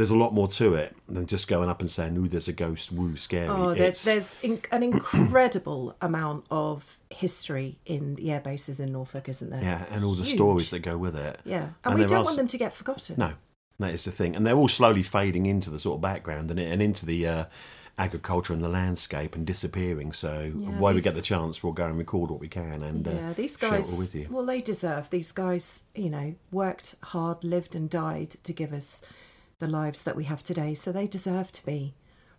there's 0.00 0.10
a 0.10 0.16
lot 0.16 0.32
more 0.32 0.48
to 0.48 0.76
it 0.76 0.96
than 1.10 1.26
just 1.26 1.46
going 1.46 1.68
up 1.68 1.80
and 1.80 1.90
saying, 1.90 2.16
"Ooh, 2.16 2.26
there's 2.26 2.48
a 2.48 2.54
ghost, 2.54 2.90
woo, 2.90 3.18
scary." 3.18 3.48
Oh, 3.50 3.74
there, 3.74 3.90
there's 3.90 4.38
in, 4.42 4.58
an 4.72 4.82
incredible 4.82 5.94
amount 6.00 6.46
of 6.50 6.98
history 7.10 7.76
in 7.84 8.14
the 8.14 8.32
air 8.32 8.40
bases 8.40 8.80
in 8.80 8.92
Norfolk, 8.92 9.28
isn't 9.28 9.50
there? 9.50 9.60
yeah, 9.62 9.84
and 9.90 10.02
all 10.02 10.14
the 10.14 10.24
Huge. 10.24 10.34
stories 10.36 10.70
that 10.70 10.78
go 10.78 10.96
with 10.96 11.14
it. 11.16 11.38
Yeah, 11.44 11.64
and, 11.64 11.72
And 11.84 11.94
we 11.96 12.06
don't 12.06 12.20
are 12.20 12.24
want 12.24 12.38
them 12.38 12.46
to 12.46 12.56
get 12.56 12.72
forgotten. 12.72 13.16
No, 13.18 13.34
that 13.78 13.92
is 13.92 14.04
the 14.06 14.10
thing, 14.10 14.34
and 14.34 14.46
they're 14.46 14.56
all 14.56 14.68
slowly 14.68 15.02
fading 15.02 15.44
into 15.44 15.68
the 15.68 15.78
sort 15.78 15.96
of 15.96 16.00
background 16.00 16.50
and, 16.50 16.58
and 16.58 16.80
into 16.80 17.04
the 17.04 17.26
uh, 17.26 17.44
agriculture 17.98 18.54
and 18.54 18.62
the 18.62 18.70
landscape 18.70 19.34
and 19.36 19.46
disappearing. 19.46 20.12
So 20.12 20.50
Yeah, 20.56 20.68
while 20.78 20.94
we 20.94 21.02
get 21.02 21.12
the 21.12 21.20
chance, 21.20 21.62
we'll 21.62 21.74
go 21.74 21.84
and 21.84 21.98
record 21.98 22.30
what 22.30 22.40
we 22.40 22.48
can 22.48 22.82
and 22.82 23.06
uh, 23.06 23.10
Yeah, 23.10 23.32
these 23.34 23.58
share 23.58 23.74
it 23.74 23.76
guys. 23.78 23.92
all 23.92 23.98
with 23.98 24.14
you. 24.14 24.28
Well, 24.30 24.46
they 24.46 24.62
deserve. 24.62 25.10
These 25.10 25.32
guys, 25.32 25.82
you 25.94 26.08
know, 26.08 26.34
worked 26.50 26.94
hard, 27.02 27.44
lived 27.44 27.76
and 27.76 27.90
died 27.90 28.30
to 28.44 28.54
give 28.54 28.72
us 28.72 29.02
the 29.60 29.68
lives 29.68 30.02
that 30.02 30.16
we 30.16 30.24
have 30.24 30.42
today. 30.42 30.74
So 30.74 30.90
they 30.90 31.06
deserve 31.06 31.52
to 31.52 31.64
be 31.64 31.94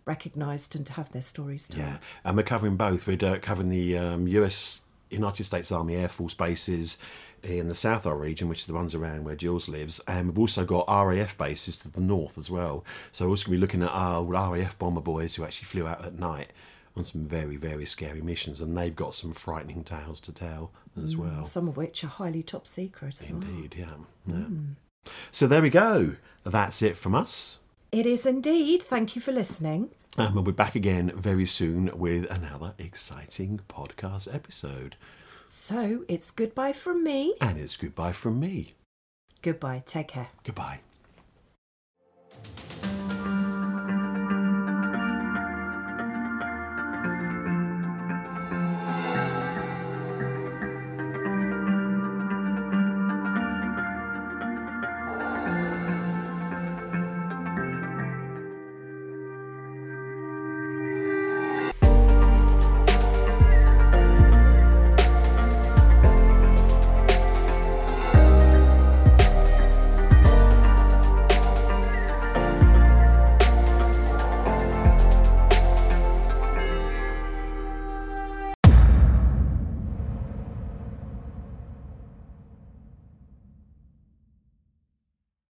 recognised 0.06 0.76
and 0.76 0.86
to 0.88 0.94
have 0.94 1.12
their 1.12 1.22
stories 1.22 1.68
told. 1.68 1.84
Yeah, 1.84 1.98
and 2.26 2.36
we're 2.36 2.44
covering 2.44 2.76
both. 2.76 3.08
We're 3.08 3.24
uh, 3.24 3.40
covering 3.40 3.70
the 3.70 3.98
um, 3.98 4.28
US 4.28 4.82
United 5.10 5.44
States 5.44 5.72
Army 5.72 5.96
Air 5.96 6.08
Force 6.10 6.34
bases 6.34 6.98
in 7.44 7.68
the 7.68 7.76
South 7.76 8.06
Isle 8.06 8.14
region, 8.14 8.50
which 8.50 8.60
is 8.60 8.66
the 8.66 8.74
ones 8.74 8.96
around 8.96 9.24
where 9.24 9.36
Jules 9.36 9.68
lives, 9.68 10.00
and 10.08 10.28
we've 10.28 10.40
also 10.40 10.66
got 10.66 10.86
RAF 10.88 11.38
bases 11.38 11.78
to 11.80 11.92
the 11.92 12.02
north 12.02 12.38
as 12.38 12.52
well. 12.52 12.86
So 13.12 13.26
we're 13.26 13.32
also 13.32 13.46
going 13.46 13.54
to 13.54 13.58
be 13.58 13.62
looking 13.62 13.84
at 13.84 13.90
our 13.90 14.24
RAF 14.24 14.78
bomber 14.78 15.02
boys 15.02 15.36
who 15.36 15.44
actually 15.44 15.66
flew 15.66 15.88
out 15.88 16.06
at 16.06 16.20
night 16.20 16.52
on 16.96 17.06
some 17.06 17.24
very, 17.24 17.56
very 17.56 17.86
scary 17.86 18.22
missions, 18.22 18.62
and 18.62 18.78
they've 18.78 18.96
got 18.96 19.14
some 19.14 19.34
frightening 19.34 19.84
tales 19.84 20.20
to 20.22 20.32
tell 20.32 20.72
as 21.04 21.16
well. 21.16 21.44
Some 21.44 21.68
of 21.68 21.78
which 21.78 22.04
are 22.04 22.08
highly 22.08 22.44
top 22.44 22.68
secret 22.68 23.22
as 23.22 23.32
well. 23.32 23.42
Indeed, 23.42 23.76
yeah. 23.78 23.94
yeah. 24.28 24.46
So 25.32 25.48
there 25.48 25.62
we 25.62 25.70
go. 25.70 26.16
That's 26.44 26.82
it 26.82 26.98
from 26.98 27.16
us. 27.16 27.60
It 27.92 28.06
is 28.06 28.26
indeed. 28.26 28.84
Thank 28.84 29.16
you 29.16 29.22
for 29.22 29.32
listening. 29.32 29.90
Um, 30.18 30.28
and 30.28 30.36
we'll 30.36 30.44
be 30.44 30.52
back 30.52 30.76
again 30.76 31.12
very 31.16 31.46
soon 31.46 31.90
with 31.94 32.30
another 32.30 32.74
exciting 32.78 33.62
podcast 33.70 34.34
episode. 34.34 34.96
So 35.48 36.04
it's 36.08 36.32
goodbye 36.32 36.74
from 36.74 37.04
me. 37.04 37.36
And 37.42 37.58
it's 37.58 37.78
goodbye 37.78 38.14
from 38.14 38.40
me. 38.40 38.74
Goodbye. 39.42 39.84
Take 39.86 40.10
care. 40.10 40.30
Goodbye. 40.44 40.80